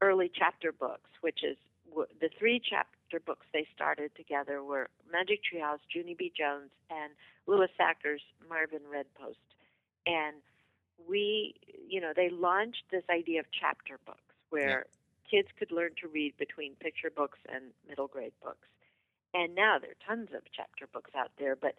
early 0.00 0.30
chapter 0.34 0.72
books, 0.72 1.10
which 1.20 1.44
is 1.44 1.56
the 2.20 2.30
three 2.38 2.60
chapter 2.62 3.20
books 3.24 3.46
they 3.52 3.66
started 3.74 4.10
together 4.16 4.62
were 4.62 4.88
Magic 5.10 5.42
Tree 5.44 5.60
House, 5.60 5.80
Junie 5.92 6.14
B. 6.14 6.32
Jones, 6.36 6.70
and 6.90 7.12
Louis 7.46 7.68
Sachar's 7.78 8.22
Marvin 8.48 8.80
Redpost, 8.90 9.36
and 10.06 10.36
we, 11.08 11.54
you 11.88 12.00
know, 12.00 12.12
they 12.14 12.30
launched 12.30 12.84
this 12.90 13.04
idea 13.10 13.40
of 13.40 13.46
chapter 13.52 13.98
books 14.06 14.20
where 14.50 14.86
kids 15.30 15.48
could 15.58 15.72
learn 15.72 15.90
to 16.00 16.08
read 16.08 16.36
between 16.38 16.74
picture 16.76 17.10
books 17.10 17.38
and 17.52 17.64
middle 17.88 18.06
grade 18.06 18.32
books. 18.42 18.68
And 19.32 19.54
now 19.54 19.78
there 19.80 19.90
are 19.90 20.06
tons 20.06 20.28
of 20.34 20.42
chapter 20.54 20.86
books 20.86 21.10
out 21.16 21.32
there, 21.38 21.56
but 21.56 21.74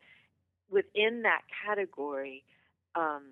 within 0.69 1.21
that 1.21 1.41
category, 1.65 2.43
um, 2.95 3.23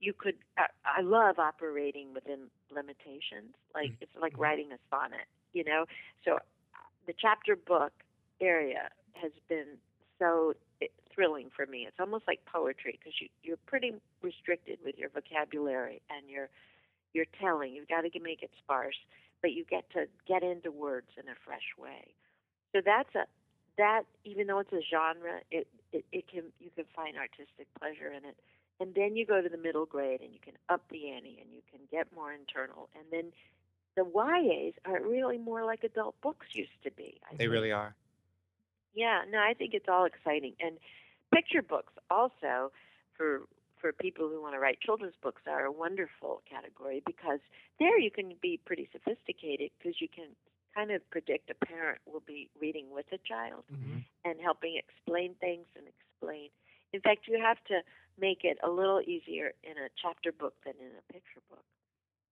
you 0.00 0.12
could. 0.12 0.36
I, 0.56 0.66
I 0.84 1.00
love 1.00 1.38
operating 1.38 2.14
within 2.14 2.50
limitations. 2.70 3.54
Like 3.74 3.92
it's 4.00 4.12
like 4.20 4.38
writing 4.38 4.70
a 4.72 4.78
sonnet, 4.90 5.26
you 5.54 5.64
know. 5.64 5.86
So 6.24 6.34
uh, 6.34 6.38
the 7.06 7.14
chapter 7.18 7.56
book 7.56 7.92
area 8.40 8.90
has 9.14 9.32
been 9.48 9.78
so 10.18 10.54
eh, 10.82 10.86
thrilling 11.14 11.50
for 11.54 11.66
me. 11.66 11.86
It's 11.88 11.98
almost 11.98 12.24
like 12.26 12.40
poetry 12.44 12.98
because 12.98 13.14
you, 13.20 13.28
you're 13.42 13.62
pretty 13.66 13.94
restricted 14.22 14.78
with 14.84 14.98
your 14.98 15.08
vocabulary 15.08 16.02
and 16.10 16.28
your 16.28 16.48
your 17.14 17.24
telling. 17.40 17.72
You've 17.72 17.88
got 17.88 18.02
to 18.02 18.20
make 18.20 18.42
it 18.42 18.50
sparse, 18.58 18.98
but 19.40 19.52
you 19.52 19.64
get 19.64 19.88
to 19.92 20.06
get 20.28 20.42
into 20.42 20.70
words 20.70 21.08
in 21.16 21.28
a 21.28 21.36
fresh 21.44 21.72
way. 21.78 22.14
So 22.74 22.82
that's 22.84 23.14
a 23.14 23.24
that 23.76 24.02
even 24.24 24.46
though 24.46 24.60
it's 24.60 24.72
a 24.72 24.82
genre, 24.82 25.40
it, 25.50 25.66
it, 25.92 26.04
it 26.12 26.24
can 26.28 26.44
you 26.60 26.70
can 26.74 26.84
find 26.94 27.16
artistic 27.16 27.66
pleasure 27.78 28.10
in 28.10 28.24
it. 28.24 28.36
And 28.80 28.94
then 28.94 29.14
you 29.14 29.24
go 29.24 29.40
to 29.40 29.48
the 29.48 29.58
middle 29.58 29.86
grade 29.86 30.20
and 30.20 30.32
you 30.32 30.40
can 30.42 30.54
up 30.68 30.82
the 30.90 31.10
ante 31.10 31.38
and 31.40 31.50
you 31.52 31.62
can 31.70 31.80
get 31.90 32.08
more 32.14 32.32
internal. 32.32 32.88
And 32.98 33.06
then 33.10 33.32
the 33.96 34.04
YAs 34.04 34.74
are 34.84 35.00
really 35.02 35.38
more 35.38 35.64
like 35.64 35.84
adult 35.84 36.20
books 36.20 36.46
used 36.52 36.82
to 36.82 36.90
be. 36.90 37.20
I 37.30 37.32
They 37.32 37.38
think. 37.38 37.52
really 37.52 37.72
are. 37.72 37.94
Yeah, 38.94 39.22
no, 39.30 39.38
I 39.38 39.54
think 39.54 39.74
it's 39.74 39.88
all 39.88 40.04
exciting. 40.04 40.54
And 40.60 40.78
picture 41.32 41.62
books 41.62 41.92
also 42.10 42.72
for 43.16 43.42
for 43.80 43.92
people 43.92 44.28
who 44.30 44.40
want 44.40 44.54
to 44.54 44.58
write 44.58 44.80
children's 44.80 45.14
books 45.22 45.42
are 45.46 45.66
a 45.66 45.72
wonderful 45.72 46.40
category 46.48 47.02
because 47.04 47.40
there 47.78 47.98
you 47.98 48.10
can 48.10 48.32
be 48.40 48.58
pretty 48.64 48.88
sophisticated 48.90 49.70
because 49.76 50.00
you 50.00 50.08
can 50.08 50.28
kind 50.74 50.90
of 50.90 51.08
predict 51.10 51.50
a 51.50 51.66
parent 51.66 51.98
will 52.06 52.22
be 52.26 52.48
reading 52.58 52.86
with 52.90 53.04
a 53.12 53.18
child 53.18 53.62
mm-hmm. 53.70 53.98
and 54.24 54.40
helping 54.40 54.80
explain 54.80 55.34
things 55.38 55.66
and 55.76 55.84
explain. 55.86 56.48
In 56.94 57.00
fact, 57.00 57.28
you 57.28 57.38
have 57.38 57.58
to 57.68 57.80
make 58.18 58.40
it 58.42 58.56
a 58.64 58.70
little 58.70 59.00
easier 59.00 59.52
in 59.62 59.76
a 59.76 59.88
chapter 60.00 60.32
book 60.32 60.54
than 60.64 60.74
in 60.80 60.92
a 60.96 61.12
picture 61.12 61.42
book, 61.50 61.64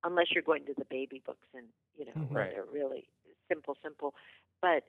unless 0.04 0.26
you're 0.32 0.42
going 0.42 0.66
to 0.66 0.74
the 0.76 0.84
baby 0.90 1.22
books 1.24 1.48
and 1.54 1.68
you 1.96 2.04
know 2.06 2.12
where 2.28 2.44
Right. 2.44 2.48
they're 2.48 2.64
really 2.64 3.08
simple, 3.48 3.76
simple. 3.82 4.14
But 4.60 4.84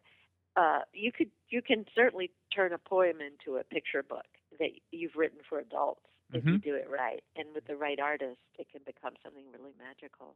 uh, 0.55 0.82
you 0.93 1.11
could 1.11 1.32
you 1.49 1.61
can 1.61 1.86
certainly 1.95 2.32
turn 2.55 2.74
a 2.74 2.78
poem 2.78 3.18
into 3.22 3.57
a 3.57 3.64
picture 3.64 4.03
book 4.03 4.26
that 4.59 4.72
you've 4.91 5.16
written 5.16 5.39
for 5.47 5.59
adults 5.59 6.05
if 6.34 6.45
you 6.51 6.57
do 6.57 6.76
it 6.76 6.89
right, 6.89 7.24
and 7.36 7.53
with 7.53 7.66
the 7.66 7.78
right 7.78 7.99
artist, 7.99 8.39
it 8.57 8.68
can 8.72 8.82
become 8.86 9.14
something 9.24 9.45
really 9.51 9.74
magical. 9.78 10.36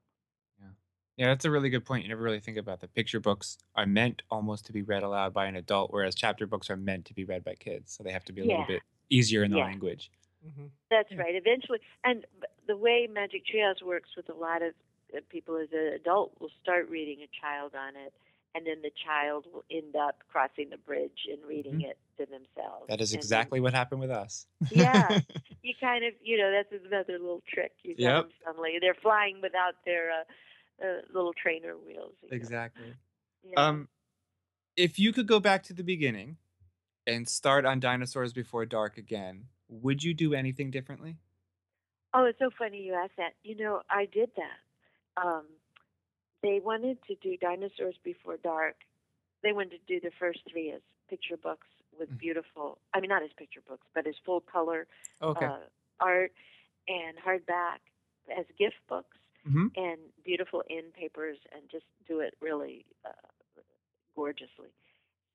Yeah, 0.60 0.70
Yeah, 1.18 1.28
that's 1.28 1.46
a 1.46 1.52
really 1.52 1.70
good 1.70 1.86
point. 1.86 2.04
You 2.04 2.10
never 2.10 2.22
really 2.22 2.40
think 2.40 2.58
about 2.58 2.80
the 2.80 2.88
Picture 2.88 3.20
books 3.20 3.58
are 3.76 3.86
meant 3.86 4.22
almost 4.30 4.66
to 4.68 4.74
be 4.74 4.82
read 4.82 5.04
aloud 5.04 5.34
by 5.34 5.46
an 5.46 5.56
adult, 5.56 5.92
whereas 5.92 6.16
chapter 6.16 6.48
books 6.48 6.70
are 6.70 6.78
meant 6.78 7.06
to 7.06 7.14
be 7.14 7.26
read 7.26 7.44
by 7.44 7.56
kids. 7.56 7.94
So 7.94 8.04
they 8.04 8.12
have 8.12 8.26
to 8.26 8.34
be 8.34 8.42
a 8.42 8.46
little 8.48 8.64
bit 8.64 8.84
easier 9.10 9.44
in 9.44 9.52
the 9.52 9.58
Yeah. 9.58 9.60
language. 9.60 10.12
Mm-hmm. 10.48 10.66
That's 10.90 11.12
Yeah. 11.12 11.18
right. 11.22 11.36
Eventually, 11.36 11.80
and 12.04 12.26
the 12.68 12.78
way 12.78 13.08
Magic 13.12 13.46
Tree 13.46 13.62
House 13.62 13.82
works 13.84 14.10
with 14.16 14.30
a 14.30 14.34
lot 14.34 14.62
of 14.62 14.74
uh, 15.16 15.20
people 15.30 15.58
as 15.58 15.70
an 15.72 15.94
adult 15.94 16.40
will 16.40 16.52
start 16.62 16.90
reading 16.90 17.20
a 17.22 17.30
child 17.42 17.74
on 17.76 17.96
it, 17.96 18.14
and 18.56 18.66
then 18.66 18.82
the 18.82 18.92
child 19.06 19.46
will 19.54 19.64
end 19.72 19.96
up 19.96 20.18
crossing 20.32 20.70
the 20.70 20.78
bridge 20.78 21.28
and 21.32 21.40
reading 21.48 21.82
it 21.82 21.98
to 22.18 22.26
themselves. 22.26 22.84
Mm-hmm. 22.84 22.92
That 22.92 23.02
is 23.02 23.12
And 23.12 23.18
then 23.18 23.24
exactly 23.26 23.60
what 23.60 23.74
happened 23.74 24.02
with 24.02 24.12
us. 24.12 24.48
Yeah. 24.72 25.20
you 25.62 25.74
kind 25.80 26.04
of, 26.06 26.14
you 26.24 26.38
know, 26.38 26.52
that's 26.52 26.84
another 26.86 27.20
little 27.20 27.44
trick. 27.48 27.74
You 27.84 27.96
Yep. 27.98 28.24
them 28.24 28.32
suddenly 28.46 28.78
they're 28.82 28.96
flying 29.02 29.42
without 29.42 29.76
their 29.86 30.12
uh, 30.12 30.86
uh, 30.86 31.02
little 31.14 31.34
trainer 31.34 31.76
wheels. 31.78 32.14
exactly. 32.32 32.94
Yeah. 33.44 33.68
Um, 33.68 33.88
if 34.76 35.00
you 35.00 35.12
could 35.14 35.28
go 35.28 35.40
back 35.40 35.64
to 35.64 35.74
the 35.74 35.84
beginning 35.84 36.38
and 37.06 37.28
start 37.28 37.66
on 37.66 37.80
Dinosaurs 37.80 38.34
Before 38.34 38.66
Dark 38.66 38.98
again, 38.98 39.46
would 39.70 40.04
you 40.04 40.14
do 40.14 40.34
anything 40.34 40.72
differently? 40.72 41.18
Oh, 42.14 42.26
it's 42.26 42.40
so 42.40 42.50
funny 42.58 42.82
you 42.82 42.94
asked 42.94 43.18
that. 43.18 43.34
You 43.44 43.56
know, 43.56 43.82
I 43.90 44.06
did 44.06 44.32
that. 44.38 45.22
Um, 45.22 45.46
they 46.42 46.60
wanted 46.64 46.98
to 47.08 47.16
do 47.16 47.38
Dinosaurs 47.38 47.96
Before 48.04 48.38
Dark. 48.38 48.76
They 49.44 49.52
wanted 49.54 49.72
to 49.72 49.86
do 49.88 50.00
the 50.00 50.12
first 50.20 50.40
three 50.50 50.72
as 50.72 50.82
picture 51.10 51.38
books 51.38 51.68
with 51.98 52.10
Mm. 52.10 52.18
beautiful, 52.20 52.80
I 52.94 53.00
mean, 53.00 53.10
not 53.10 53.24
as 53.24 53.34
picture 53.38 53.62
books, 53.68 53.86
but 53.94 54.08
as 54.08 54.16
full 54.26 54.42
color 54.42 54.88
Okay. 55.22 55.46
uh, 55.46 55.60
art 56.00 56.32
and 56.88 57.18
hardback 57.18 57.80
as 58.36 58.46
gift 58.58 58.78
books. 58.88 59.18
Mhm. 59.46 59.72
and 59.78 60.00
beautiful 60.26 60.62
in 60.70 60.92
papers 60.92 61.38
and 61.54 61.70
just 61.70 61.86
do 62.06 62.20
it 62.20 62.36
really 62.42 62.86
uh, 63.06 63.62
gorgeously. 64.16 64.74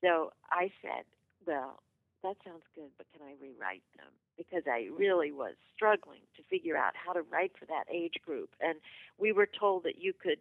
So 0.02 0.32
I 0.50 0.70
said, 0.82 1.04
well, 1.46 1.82
that 2.22 2.36
sounds 2.44 2.62
good, 2.74 2.90
but 2.96 3.06
can 3.12 3.22
I 3.26 3.34
rewrite 3.40 3.82
them? 3.96 4.08
Because 4.36 4.64
I 4.66 4.88
really 4.96 5.32
was 5.32 5.54
struggling 5.74 6.22
to 6.36 6.42
figure 6.48 6.76
out 6.76 6.94
how 6.94 7.12
to 7.12 7.22
write 7.22 7.52
for 7.58 7.66
that 7.66 7.84
age 7.90 8.16
group. 8.24 8.50
And 8.60 8.78
we 9.18 9.32
were 9.32 9.48
told 9.48 9.84
that 9.84 10.00
you 10.00 10.12
could 10.12 10.38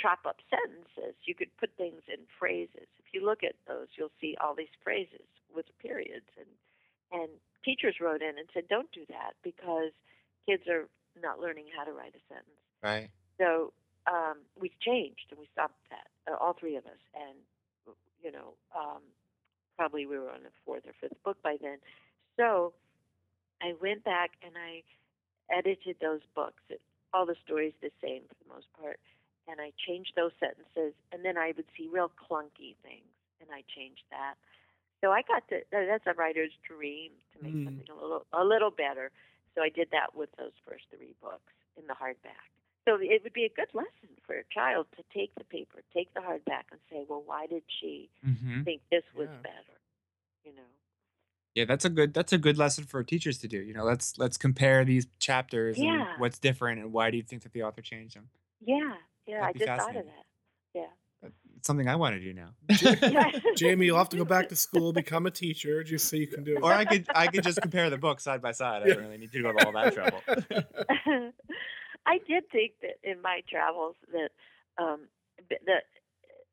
chop 0.00 0.26
up 0.26 0.36
sentences, 0.50 1.14
you 1.24 1.34
could 1.34 1.54
put 1.58 1.70
things 1.76 2.02
in 2.08 2.18
phrases. 2.38 2.88
If 2.98 3.12
you 3.12 3.24
look 3.24 3.44
at 3.44 3.54
those, 3.68 3.86
you'll 3.96 4.16
see 4.20 4.36
all 4.40 4.54
these 4.54 4.74
phrases 4.82 5.28
with 5.54 5.66
periods. 5.80 6.26
And, 6.36 7.22
and 7.22 7.30
teachers 7.64 7.96
wrote 8.00 8.22
in 8.22 8.38
and 8.38 8.48
said, 8.52 8.66
don't 8.68 8.90
do 8.90 9.04
that 9.08 9.34
because 9.44 9.92
kids 10.48 10.64
are 10.66 10.88
not 11.20 11.38
learning 11.38 11.66
how 11.76 11.84
to 11.84 11.92
write 11.92 12.14
a 12.16 12.22
sentence. 12.26 12.64
Right. 12.82 13.10
So 13.38 13.72
um, 14.10 14.38
we 14.58 14.72
changed 14.80 15.26
and 15.30 15.38
we 15.38 15.46
stopped 15.52 15.78
that, 15.90 16.08
uh, 16.26 16.36
all 16.36 16.56
three 16.58 16.76
of 16.76 16.84
us. 16.86 17.02
And, 17.14 17.38
you 18.24 18.32
know, 18.32 18.54
um, 18.74 19.02
probably 19.76 20.06
we 20.06 20.18
were 20.18 20.30
on 20.30 20.42
the 20.42 20.54
fourth 20.64 20.84
or 20.86 20.92
fifth 21.00 21.22
book 21.24 21.36
by 21.42 21.56
then. 21.60 21.78
So 22.36 22.72
I 23.60 23.74
went 23.80 24.04
back 24.04 24.32
and 24.42 24.54
I 24.56 24.82
edited 25.54 25.96
those 26.00 26.20
books. 26.34 26.62
It, 26.68 26.80
all 27.12 27.26
the 27.26 27.36
stories 27.44 27.74
the 27.82 27.90
same 28.02 28.22
for 28.28 28.34
the 28.42 28.54
most 28.54 28.66
part. 28.80 28.98
And 29.48 29.60
I 29.60 29.72
changed 29.86 30.12
those 30.16 30.32
sentences. 30.40 30.94
And 31.12 31.24
then 31.24 31.36
I 31.36 31.52
would 31.56 31.66
see 31.76 31.88
real 31.92 32.10
clunky 32.14 32.76
things. 32.82 33.10
And 33.40 33.50
I 33.50 33.62
changed 33.74 34.04
that. 34.10 34.34
So 35.02 35.10
I 35.10 35.22
got 35.22 35.46
to, 35.48 35.60
that's 35.70 36.06
a 36.06 36.14
writer's 36.14 36.52
dream 36.62 37.10
to 37.34 37.42
make 37.42 37.54
Mm. 37.54 37.64
something 37.64 37.90
a 37.90 37.94
little, 37.94 38.24
a 38.32 38.44
little 38.44 38.70
better. 38.70 39.10
So 39.54 39.62
I 39.62 39.68
did 39.68 39.90
that 39.90 40.14
with 40.14 40.30
those 40.38 40.52
first 40.64 40.84
three 40.90 41.14
books 41.20 41.52
in 41.76 41.86
the 41.86 41.94
hardback. 41.94 42.48
So 42.88 42.96
it 43.00 43.22
would 43.22 43.32
be 43.32 43.44
a 43.44 43.48
good 43.48 43.68
lesson 43.74 44.10
for 44.26 44.34
a 44.34 44.42
child 44.52 44.86
to 44.96 45.02
take 45.14 45.32
the 45.36 45.44
paper, 45.44 45.82
take 45.94 46.12
the 46.14 46.20
hardback, 46.20 46.64
and 46.72 46.80
say, 46.90 47.04
"Well, 47.08 47.22
why 47.24 47.46
did 47.46 47.62
she 47.80 48.10
Mm-hmm. 48.26 48.62
think 48.64 48.82
this 48.90 49.04
was 49.14 49.28
Yeah. 49.30 49.38
better?" 49.42 49.78
You 50.44 50.54
know. 50.54 50.62
Yeah, 51.54 51.66
that's 51.66 51.84
a 51.84 51.90
good 51.90 52.12
that's 52.14 52.32
a 52.32 52.38
good 52.38 52.58
lesson 52.58 52.84
for 52.84 53.04
teachers 53.04 53.38
to 53.38 53.48
do. 53.48 53.58
You 53.58 53.74
know, 53.74 53.84
let's 53.84 54.18
let's 54.18 54.36
compare 54.36 54.84
these 54.84 55.06
chapters 55.18 55.78
Yeah. 55.78 56.10
and 56.10 56.20
what's 56.20 56.38
different 56.38 56.80
and 56.80 56.92
why 56.92 57.10
do 57.10 57.16
you 57.18 57.22
think 57.22 57.42
that 57.42 57.52
the 57.52 57.62
author 57.62 57.82
changed 57.82 58.16
them. 58.16 58.30
Yeah, 58.60 58.94
yeah. 59.26 59.36
I 59.36 59.40
That'd 59.52 59.54
be 59.60 59.66
just 59.66 59.80
thought 59.82 59.96
of 59.96 60.04
that. 60.06 60.24
Yeah. 60.74 60.86
It's 61.56 61.66
something 61.68 61.86
I 61.88 61.94
want 61.94 62.16
to 62.16 62.20
do 62.20 62.32
now. 62.32 62.54
Jamie, 63.56 63.86
you'll 63.86 63.98
have 63.98 64.08
to 64.08 64.16
go 64.16 64.24
back 64.24 64.48
to 64.48 64.56
school, 64.56 64.92
become 65.04 65.26
a 65.26 65.30
teacher, 65.30 65.84
just 65.84 66.08
so 66.08 66.16
you 66.16 66.26
can 66.26 66.42
do 66.42 66.56
it. 66.56 66.60
or 66.62 66.72
I 66.72 66.84
could 66.84 67.06
I 67.14 67.28
could 67.28 67.44
just 67.44 67.60
compare 67.62 67.90
the 67.90 67.98
books 67.98 68.24
side 68.24 68.42
by 68.42 68.50
side. 68.52 68.82
I 68.82 68.86
don't 68.88 68.98
really 69.02 69.18
need 69.18 69.30
to 69.32 69.42
go 69.42 69.52
to 69.52 69.66
all 69.66 69.72
that 69.72 69.92
trouble. 69.94 70.22
I 72.06 72.18
did 72.26 72.50
think 72.50 72.72
that 72.82 72.98
in 73.02 73.22
my 73.22 73.42
travels 73.48 73.96
that 74.12 74.30
um, 74.82 75.08
that 75.66 75.84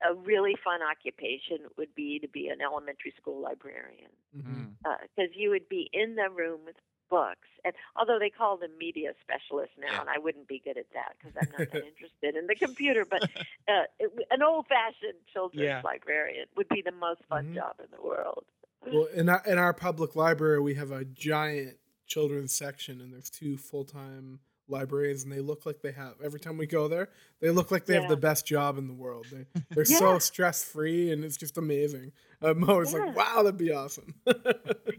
a 0.09 0.13
really 0.15 0.55
fun 0.63 0.79
occupation 0.81 1.67
would 1.77 1.93
be 1.93 2.19
to 2.19 2.27
be 2.27 2.47
an 2.47 2.61
elementary 2.61 3.13
school 3.19 3.41
librarian. 3.41 4.11
Because 4.33 5.35
you 5.35 5.49
would 5.49 5.67
be 5.67 5.89
in 5.91 6.15
the 6.15 6.29
room 6.33 6.61
with 6.65 6.75
books. 7.09 7.47
And 7.65 7.73
although 7.97 8.17
they 8.19 8.29
call 8.29 8.55
them 8.57 8.71
media 8.79 9.11
specialists 9.21 9.75
now, 9.77 9.87
Yeah. 9.95 10.01
and 10.01 10.09
I 10.09 10.17
wouldn't 10.19 10.47
be 10.47 10.61
good 10.63 10.77
at 10.77 10.85
that 10.93 11.15
because 11.19 11.35
I'm 11.35 11.51
not 11.51 11.67
that 11.73 11.83
interested 11.91 12.35
in 12.37 12.47
the 12.47 12.55
computer, 12.55 13.03
but 13.03 13.23
uh, 13.67 13.85
it, 13.99 14.11
an 14.31 14.41
old-fashioned 14.41 15.19
children's 15.33 15.65
Yeah. 15.65 15.81
librarian 15.83 16.45
would 16.55 16.69
be 16.69 16.81
the 16.81 16.91
most 16.93 17.21
fun 17.27 17.47
Mhm. 17.47 17.55
job 17.55 17.75
in 17.79 17.87
the 17.91 18.01
world. 18.01 18.45
Well, 18.85 19.05
in 19.07 19.27
our 19.27 19.43
in 19.45 19.57
our 19.57 19.73
public 19.73 20.15
library, 20.15 20.61
we 20.61 20.75
have 20.75 20.91
a 20.91 21.03
giant 21.03 21.77
children's 22.07 22.53
section, 22.53 23.01
and 23.01 23.11
there's 23.11 23.29
two 23.29 23.57
full 23.57 23.83
time 23.83 24.39
librarians, 24.69 25.23
and 25.23 25.31
they 25.31 25.39
look 25.39 25.65
like 25.65 25.81
they 25.81 25.91
have 25.91 26.15
every 26.23 26.39
time 26.39 26.57
we 26.57 26.67
go 26.67 26.87
there, 26.87 27.09
they 27.41 27.49
look 27.49 27.71
like 27.71 27.85
they 27.85 27.95
have 27.95 28.07
the 28.07 28.17
best 28.17 28.45
job 28.45 28.77
in 28.77 28.87
the 28.87 28.93
world. 28.93 29.27
They 29.31 29.45
they're 29.73 29.85
so 29.85 30.19
stress 30.19 30.63
free, 30.63 31.11
and 31.11 31.23
it's 31.23 31.37
just 31.37 31.57
amazing. 31.57 32.11
I'm 32.41 32.67
always 32.69 32.93
Yeah. 32.93 32.99
like, 32.99 33.15
wow, 33.15 33.43
that'd 33.43 33.57
be 33.57 33.71
awesome. 33.71 34.13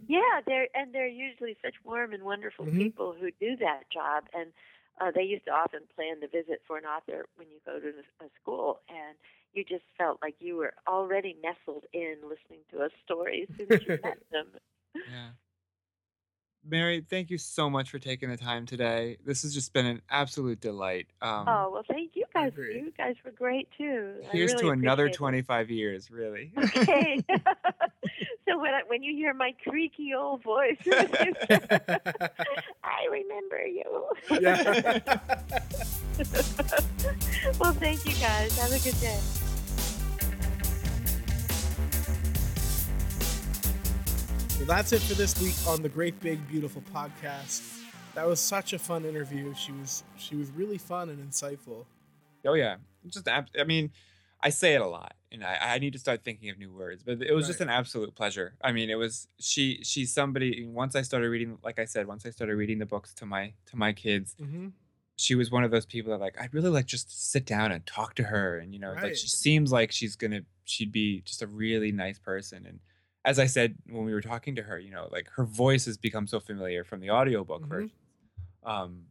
Yeah, 0.08 0.40
they're 0.46 0.68
and 0.74 0.92
they're 0.94 1.06
usually 1.08 1.56
such 1.62 1.74
warm 1.84 2.12
and 2.12 2.22
wonderful 2.24 2.64
Mhm. 2.66 2.78
people 2.78 3.12
who 3.18 3.30
do 3.40 3.56
that 3.56 3.90
job, 3.92 4.24
and 4.32 4.52
uh, 5.00 5.10
they 5.14 5.22
used 5.22 5.44
to 5.46 5.52
often 5.52 5.80
plan 5.94 6.20
the 6.20 6.26
visit 6.28 6.62
for 6.66 6.78
an 6.78 6.84
author 6.84 7.26
when 7.36 7.48
you 7.50 7.58
go 7.64 7.78
to 7.78 7.88
a 8.20 8.28
school, 8.40 8.80
and 8.88 9.16
you 9.52 9.64
just 9.64 9.84
felt 9.98 10.18
like 10.22 10.36
you 10.38 10.56
were 10.56 10.74
already 10.86 11.36
nestled 11.42 11.84
in 11.92 12.16
listening 12.22 12.60
to 12.70 12.82
a 12.82 12.88
story 13.04 13.42
as 13.42 13.48
soon 13.56 13.72
as 13.72 13.82
you 13.84 13.92
met 14.02 14.18
them. 14.30 14.46
Yeah. 15.08 15.30
Mary, 16.68 17.04
thank 17.08 17.30
you 17.30 17.38
so 17.38 17.70
much 17.70 17.90
for 17.90 17.98
taking 17.98 18.28
the 18.28 18.36
time 18.36 18.66
today. 18.66 19.16
This 19.24 19.42
has 19.42 19.54
just 19.54 19.72
been 19.72 19.86
an 19.86 20.02
absolute 20.10 20.60
delight. 20.60 21.06
Um, 21.22 21.44
Oh 21.48 21.70
well, 21.72 21.82
thank 21.88 22.12
you 22.14 22.24
guys. 22.34 22.52
You 22.56 22.92
guys 22.96 23.16
were 23.24 23.30
great 23.30 23.68
too. 23.76 24.14
Here's 24.30 24.52
really 24.52 24.64
to 24.64 24.70
another 24.70 25.04
appreciate 25.04 25.18
25 25.18 25.70
years, 25.70 26.10
really. 26.10 26.52
Okay. 26.58 27.24
so 28.48 28.58
when 28.58 28.74
I, 28.74 28.82
when 28.88 29.02
you 29.02 29.14
hear 29.14 29.32
my 29.32 29.54
creaky 29.62 30.12
old 30.14 30.42
voice, 30.42 30.76
I 30.86 31.32
remember 33.10 33.66
you. 33.66 34.06
yeah. 34.40 35.00
well, 37.58 37.72
thank 37.72 38.04
you 38.04 38.12
guys. 38.20 38.58
Have 38.58 38.72
a 38.72 38.84
good 38.84 39.00
day. 39.00 39.18
Well, 44.60 44.66
that's 44.66 44.92
it 44.92 45.00
for 45.00 45.14
this 45.14 45.40
week 45.40 45.54
on 45.66 45.80
the 45.82 45.88
Great 45.88 46.20
Big 46.20 46.46
Beautiful 46.46 46.82
podcast. 46.94 47.78
That 48.14 48.26
was 48.26 48.38
such 48.40 48.74
a 48.74 48.78
fun 48.78 49.06
interview. 49.06 49.54
She 49.54 49.72
was 49.72 50.04
she 50.18 50.36
was 50.36 50.50
really 50.50 50.76
fun 50.76 51.08
and 51.08 51.18
insightful. 51.18 51.86
Oh 52.44 52.52
yeah, 52.52 52.76
just 53.08 53.26
I 53.26 53.64
mean, 53.64 53.90
I 54.42 54.50
say 54.50 54.74
it 54.74 54.82
a 54.82 54.86
lot, 54.86 55.14
and 55.32 55.42
I, 55.42 55.56
I 55.74 55.78
need 55.78 55.94
to 55.94 55.98
start 55.98 56.24
thinking 56.24 56.50
of 56.50 56.58
new 56.58 56.70
words. 56.72 57.02
But 57.02 57.22
it 57.22 57.32
was 57.32 57.46
just 57.46 57.62
an 57.62 57.70
absolute 57.70 58.14
pleasure. 58.14 58.54
I 58.62 58.72
mean, 58.72 58.90
it 58.90 58.96
was 58.96 59.28
she 59.38 59.80
she's 59.82 60.12
somebody. 60.12 60.62
Once 60.66 60.94
I 60.94 61.00
started 61.02 61.30
reading, 61.30 61.56
like 61.64 61.78
I 61.78 61.86
said, 61.86 62.06
once 62.06 62.26
I 62.26 62.30
started 62.30 62.56
reading 62.56 62.78
the 62.78 62.86
books 62.86 63.14
to 63.14 63.24
my 63.26 63.54
to 63.70 63.76
my 63.76 63.94
kids, 63.94 64.34
Mm-hmm. 64.38 64.68
she 65.16 65.34
was 65.34 65.50
one 65.50 65.64
of 65.64 65.70
those 65.70 65.86
people 65.86 66.10
that 66.12 66.20
like 66.20 66.38
I'd 66.38 66.52
really 66.52 66.68
like 66.70 66.86
just 66.86 67.30
sit 67.32 67.46
down 67.46 67.72
and 67.72 67.86
talk 67.86 68.14
to 68.16 68.24
her, 68.24 68.58
and 68.58 68.74
you 68.74 68.78
know, 68.80 68.92
like 68.92 69.16
she 69.16 69.28
seems 69.28 69.72
like 69.72 69.90
she's 69.90 70.16
gonna 70.16 70.40
she'd 70.64 70.92
be 70.92 71.22
just 71.22 71.40
a 71.40 71.46
really 71.46 71.92
nice 71.92 72.18
person. 72.18 72.66
And 72.66 72.80
as 73.24 73.38
I 73.38 73.46
said 73.46 73.76
when 73.88 74.04
we 74.04 74.12
were 74.14 74.20
talking 74.22 74.56
to 74.56 74.62
her, 74.62 74.78
you 74.78 74.90
know, 74.90 75.08
like 75.12 75.28
her 75.36 75.44
voice 75.44 75.84
has 75.86 75.96
become 75.98 76.26
so 76.26 76.40
familiar 76.40 76.84
from 76.84 77.00
the 77.00 77.10
audiobook 77.10 77.62
Mhm. 77.64 77.68
version. 77.68 77.90
Um, 78.62 79.04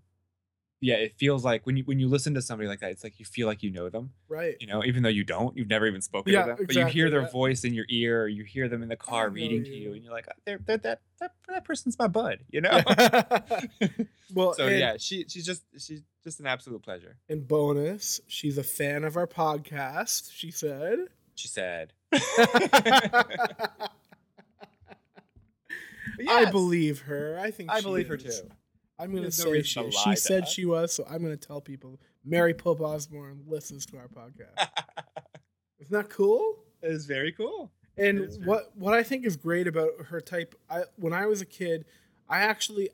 yeah, 0.81 0.95
it 0.95 1.17
feels 1.17 1.43
like 1.43 1.65
when 1.65 1.75
you 1.75 1.83
when 1.83 1.99
you 1.99 2.07
listen 2.07 2.33
to 2.35 2.41
somebody 2.41 2.69
like 2.69 2.79
that, 2.79 2.91
it's 2.91 3.03
like 3.03 3.19
you 3.19 3.25
feel 3.25 3.47
like 3.47 3.61
you 3.63 3.69
know 3.69 3.89
them 3.89 4.13
Right. 4.29 4.55
you 4.61 4.67
know, 4.67 4.81
even 4.85 5.03
though 5.03 5.09
you 5.09 5.25
don't, 5.25 5.55
you've 5.57 5.67
never 5.67 5.85
even 5.85 5.99
spoken 6.01 6.31
Yeah, 6.31 6.43
to 6.43 6.47
them, 6.55 6.65
but 6.65 6.73
you 6.75 6.85
hear 6.85 7.09
their 7.09 7.29
voice 7.29 7.65
in 7.65 7.73
your 7.73 7.85
ear, 7.89 8.23
or 8.23 8.27
you 8.29 8.45
hear 8.45 8.69
them 8.69 8.81
in 8.81 8.87
the 8.87 8.95
car 8.95 9.29
reading 9.29 9.63
to 9.65 9.75
you. 9.75 9.91
and 9.93 10.03
you're 10.03 10.13
like, 10.13 10.27
"Oh, 10.29 10.33
they're, 10.45 10.59
they're, 10.65 10.77
that, 10.77 11.01
that 11.19 11.33
that 11.49 11.65
person's 11.65 11.99
my 11.99 12.07
bud, 12.07 12.39
you 12.49 12.61
know. 12.61 12.81
well, 14.33 14.53
so 14.53 14.67
yeah, 14.67 14.95
she 14.97 15.25
she's 15.27 15.45
just 15.45 15.63
she's 15.77 16.01
just 16.23 16.39
an 16.39 16.45
absolute 16.47 16.81
pleasure. 16.81 17.17
and 17.27 17.45
bonus, 17.47 18.21
she's 18.27 18.57
a 18.57 18.63
fan 18.63 19.03
of 19.03 19.17
our 19.17 19.27
podcast. 19.27 20.31
She 20.33 20.49
said. 20.51 20.99
She 21.35 21.47
said, 21.49 21.91
I 26.27 26.45
believe 26.51 27.01
her. 27.01 27.37
I 27.39 27.51
think 27.51 27.71
I 27.71 27.77
she 27.79 27.83
believe 27.83 28.07
her 28.07 28.17
too. 28.17 28.31
I'm 28.99 29.11
gonna 29.11 29.21
There's 29.23 29.43
no 29.45 29.53
say 29.53 29.61
she. 29.61 29.91
She 29.91 30.15
said 30.15 30.47
she 30.47 30.65
was, 30.65 30.93
so 30.93 31.05
I'm 31.09 31.21
gonna 31.21 31.37
tell 31.37 31.61
people. 31.61 31.99
Mary 32.25 32.53
Pope 32.53 32.81
Osborne 32.81 33.43
listens 33.47 33.85
to 33.87 33.97
our 33.97 34.07
podcast. 34.09 34.57
Isn't 35.79 35.91
that 35.91 36.09
cool? 36.09 36.63
it 36.81 36.91
is 36.91 37.05
very 37.05 37.31
cool. 37.31 37.71
And 37.97 38.19
very 38.19 38.45
what 38.45 38.71
what 38.75 38.93
I 38.93 39.03
think 39.03 39.25
is 39.25 39.37
great 39.37 39.67
about 39.67 39.91
her 40.07 40.21
type, 40.21 40.55
I 40.69 40.83
when 40.97 41.13
I 41.13 41.25
was 41.25 41.41
a 41.41 41.45
kid, 41.45 41.85
I 42.27 42.39
actually, 42.39 42.89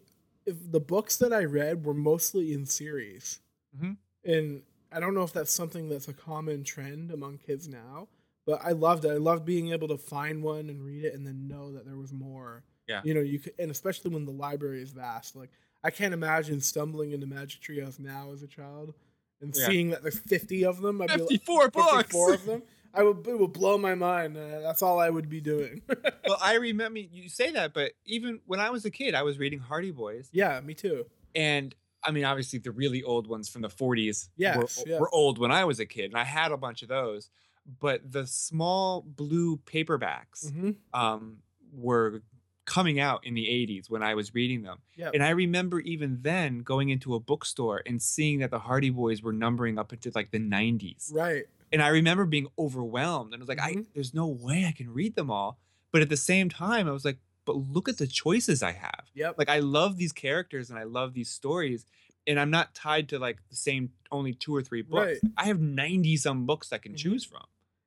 if 0.45 0.71
the 0.71 0.79
books 0.79 1.17
that 1.17 1.33
I 1.33 1.43
read 1.45 1.85
were 1.85 1.93
mostly 1.93 2.53
in 2.53 2.65
series, 2.65 3.39
Mhm. 3.79 3.97
and 4.23 4.63
I 4.91 4.99
don't 4.99 5.13
know 5.15 5.23
if 5.23 5.33
that's 5.33 5.51
something 5.51 5.89
that's 5.89 6.07
a 6.07 6.13
common 6.13 6.63
trend 6.63 7.11
among 7.11 7.39
kids 7.39 7.67
now, 7.67 8.07
but 8.45 8.61
I 8.63 8.71
loved 8.71 9.05
it. 9.05 9.09
I 9.09 9.17
loved 9.17 9.45
being 9.45 9.71
able 9.71 9.87
to 9.89 9.97
find 9.97 10.43
one 10.43 10.69
and 10.69 10.83
read 10.83 11.03
it, 11.05 11.13
and 11.13 11.25
then 11.25 11.47
know 11.47 11.71
that 11.73 11.85
there 11.85 11.97
was 11.97 12.11
more. 12.13 12.63
Yeah. 12.87 13.01
you 13.03 13.15
know, 13.15 13.21
you 13.21 13.39
could, 13.39 13.53
and 13.57 13.71
especially 13.71 14.11
when 14.11 14.25
the 14.25 14.31
library 14.31 14.81
is 14.81 14.91
vast. 14.91 15.35
Like 15.35 15.49
I 15.83 15.89
can't 15.89 16.13
imagine 16.13 16.61
stumbling 16.61 17.13
into 17.13 17.25
Magic 17.25 17.59
Tree 17.61 17.79
House 17.79 17.97
now 17.97 18.31
as 18.31 18.43
a 18.43 18.47
child 18.47 18.93
and 19.41 19.55
Yeah. 19.55 19.67
seeing 19.67 19.89
that 19.89 20.03
there's 20.03 20.19
50 20.19 20.65
of 20.65 20.81
them. 20.81 21.01
I'd 21.01 21.07
be 21.07 21.17
like, 21.17 21.29
54 21.29 21.69
books. 21.71 21.91
54 21.93 22.33
of 22.35 22.45
them. 22.45 22.63
I 22.93 23.01
would 23.03 23.25
it 23.27 23.39
would 23.39 23.53
blow 23.53 23.77
my 23.79 23.95
mind. 23.95 24.37
Uh, 24.37 24.59
that's 24.61 24.81
all 24.83 24.99
I 24.99 25.09
would 25.09 25.27
be 25.29 25.41
doing. 25.41 25.81
well, 26.27 26.37
I 26.41 26.55
remember 26.55 26.99
you 26.99 27.27
say 27.27 27.51
that, 27.51 27.73
but 27.73 27.93
even 28.05 28.39
when 28.45 28.59
I 28.59 28.69
was 28.69 28.85
a 28.85 28.91
kid, 28.91 29.15
I 29.15 29.23
was 29.23 29.37
reading 29.39 29.59
Hardy 29.59 29.91
Boys, 29.91 30.29
yeah, 30.31 30.61
me 30.61 30.75
too. 30.75 31.05
and 31.33 31.73
I 32.03 32.11
mean, 32.11 32.23
obviously, 32.23 32.59
the 32.59 32.69
really 32.71 33.01
old 33.01 33.25
ones 33.25 33.49
from 33.49 33.63
the 33.63 33.67
40s 33.69 34.29
Yes, 34.37 34.77
were, 34.85 34.91
yeah. 34.91 34.99
were 34.99 35.09
old 35.13 35.39
when 35.39 35.51
I 35.51 35.65
was 35.65 35.79
a 35.79 35.87
kid, 35.87 36.11
and 36.11 36.15
I 36.17 36.23
had 36.23 36.51
a 36.51 36.57
bunch 36.57 36.83
of 36.83 36.87
those. 36.87 37.31
But 37.79 38.11
the 38.11 38.27
small 38.27 39.01
blue 39.01 39.57
paperbacks 39.57 40.51
hmm 40.51 40.71
um, 40.93 41.37
were 41.73 42.21
coming 42.65 42.99
out 42.99 43.25
in 43.25 43.33
the 43.35 43.45
80s 43.45 43.89
when 43.89 44.01
I 44.01 44.15
was 44.15 44.33
reading 44.33 44.63
them. 44.63 44.79
Yep. 44.95 45.13
And 45.13 45.23
I 45.23 45.29
remember 45.29 45.79
even 45.81 46.19
then 46.23 46.59
going 46.59 46.89
into 46.89 47.13
a 47.13 47.19
bookstore 47.19 47.83
and 47.85 48.01
seeing 48.01 48.39
that 48.39 48.49
the 48.49 48.59
Hardy 48.59 48.89
Boys 48.89 49.21
were 49.21 49.33
numbering 49.33 49.77
up 49.77 49.93
into 49.93 50.11
like 50.15 50.31
the 50.31 50.39
90s. 50.39 51.11
Right. 51.13 51.45
And 51.71 51.81
I 51.83 51.89
remember 51.89 52.25
being 52.25 52.47
overwhelmed 52.57 53.33
and 53.33 53.41
I 53.41 53.43
was 53.43 53.49
like, 53.49 53.59
I 53.61 53.73
Mhm. 53.75 53.85
there's 53.93 54.13
no 54.15 54.27
way 54.27 54.65
I 54.65 54.71
can 54.71 54.91
read 54.91 55.15
them 55.15 55.29
all. 55.29 55.59
But 55.91 56.01
at 56.01 56.09
the 56.09 56.17
same 56.17 56.49
time, 56.49 56.87
I 56.87 56.91
was 56.91 57.05
like, 57.05 57.19
but 57.45 57.55
look 57.55 57.87
at 57.87 57.97
the 57.99 58.07
choices 58.07 58.63
I 58.63 58.71
have. 58.71 59.11
Yep. 59.13 59.35
Like 59.37 59.49
I 59.49 59.59
love 59.59 59.97
these 59.97 60.11
characters 60.11 60.69
and 60.71 60.79
I 60.79 60.83
love 60.83 61.13
these 61.13 61.29
stories. 61.29 61.85
And 62.25 62.39
I'm 62.39 62.49
not 62.49 62.73
tied 62.73 63.09
to 63.09 63.19
like 63.19 63.37
the 63.49 63.55
same 63.55 63.91
only 64.11 64.33
two 64.33 64.55
or 64.55 64.63
three 64.63 64.81
books. 64.81 65.19
Right. 65.23 65.31
I 65.37 65.45
have 65.45 65.59
90 65.59 66.17
some 66.17 66.45
books 66.47 66.73
I 66.73 66.79
can 66.79 66.93
Mhm. 66.93 66.97
choose 66.97 67.23
from. 67.25 67.43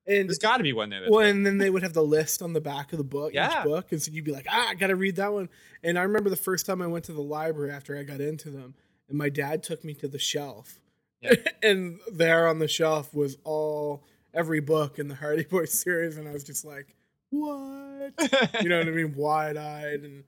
And 0.08 0.28
There's 0.28 0.38
got 0.38 0.56
to 0.56 0.62
be 0.62 0.72
one 0.72 0.90
there. 0.90 1.02
Well, 1.08 1.26
and 1.26 1.44
then 1.46 1.58
they 1.58 1.70
would 1.70 1.82
have 1.82 1.92
the 1.92 2.02
list 2.02 2.40
on 2.42 2.52
the 2.54 2.60
back 2.60 2.92
of 2.92 2.98
the 2.98 3.04
book, 3.04 3.32
Yeah. 3.34 3.60
each 3.60 3.64
book, 3.64 3.92
and 3.92 4.02
so 4.02 4.10
you'd 4.12 4.24
be 4.24 4.32
like, 4.32 4.46
ah, 4.50 4.68
I 4.70 4.74
gotta 4.74 4.96
read 4.96 5.16
that 5.16 5.32
one. 5.32 5.48
And 5.82 5.98
I 5.98 6.02
remember 6.02 6.30
the 6.30 6.36
first 6.36 6.66
time 6.66 6.80
I 6.82 6.86
went 6.86 7.04
to 7.06 7.12
the 7.12 7.20
library 7.22 7.70
after 7.70 7.96
I 7.96 8.02
got 8.02 8.20
into 8.20 8.50
them, 8.50 8.74
and 9.08 9.18
my 9.18 9.28
dad 9.28 9.62
took 9.62 9.84
me 9.84 9.94
to 9.94 10.08
the 10.08 10.18
shelf, 10.18 10.80
Yeah. 11.20 11.34
and 11.62 12.00
there 12.12 12.48
on 12.48 12.58
the 12.58 12.68
shelf 12.68 13.12
was 13.14 13.36
all 13.44 14.02
every 14.34 14.60
book 14.60 14.98
in 14.98 15.08
the 15.08 15.14
Hardy 15.14 15.44
Boys 15.44 15.72
series, 15.80 16.16
and 16.16 16.28
I 16.28 16.32
was 16.32 16.44
just 16.44 16.64
like, 16.64 16.94
what? 17.30 18.12
you 18.62 18.68
know 18.68 18.78
what 18.78 18.88
I 18.88 18.90
mean? 18.90 19.14
Wide 19.14 19.56
eyed 19.56 20.00
and 20.00 20.24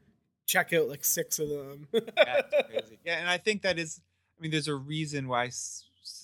check 0.46 0.72
out 0.72 0.88
like 0.88 1.04
six 1.04 1.38
of 1.38 1.48
them. 1.48 1.86
Yeah, 1.92 2.42
crazy. 2.68 2.98
Yeah, 3.04 3.18
and 3.20 3.28
I 3.28 3.38
think 3.38 3.62
that 3.62 3.78
is. 3.78 4.00
I 4.38 4.42
mean, 4.42 4.50
there's 4.50 4.68
a 4.68 4.74
reason 4.74 5.28
why 5.28 5.50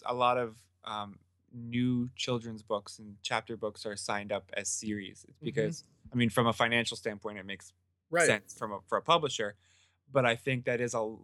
a 0.05 0.15
lot 0.15 0.37
of 0.39 0.57
um, 0.85 1.19
new 1.57 2.11
children's 2.17 2.63
books 2.63 2.99
and 2.99 3.17
chapter 3.23 3.57
books 3.57 3.87
are 3.87 3.97
signed 3.97 4.31
up 4.31 4.51
as 4.55 4.69
series. 4.69 5.25
It's 5.29 5.41
because 5.41 5.85
I 6.13 6.17
mean, 6.17 6.31
from 6.31 6.47
a 6.47 6.53
financial 6.53 6.97
standpoint, 6.97 7.39
it 7.39 7.47
makes 7.47 7.73
Mm-hmm. 8.09 8.17
right. 8.17 8.27
sense 8.27 8.55
from 8.57 8.71
a, 8.73 8.79
for 8.87 8.99
a 8.99 9.03
publisher. 9.03 9.57
But 10.13 10.25
I 10.25 10.37
think 10.37 10.65
that 10.67 10.81
is 10.81 10.95
a 10.95 11.15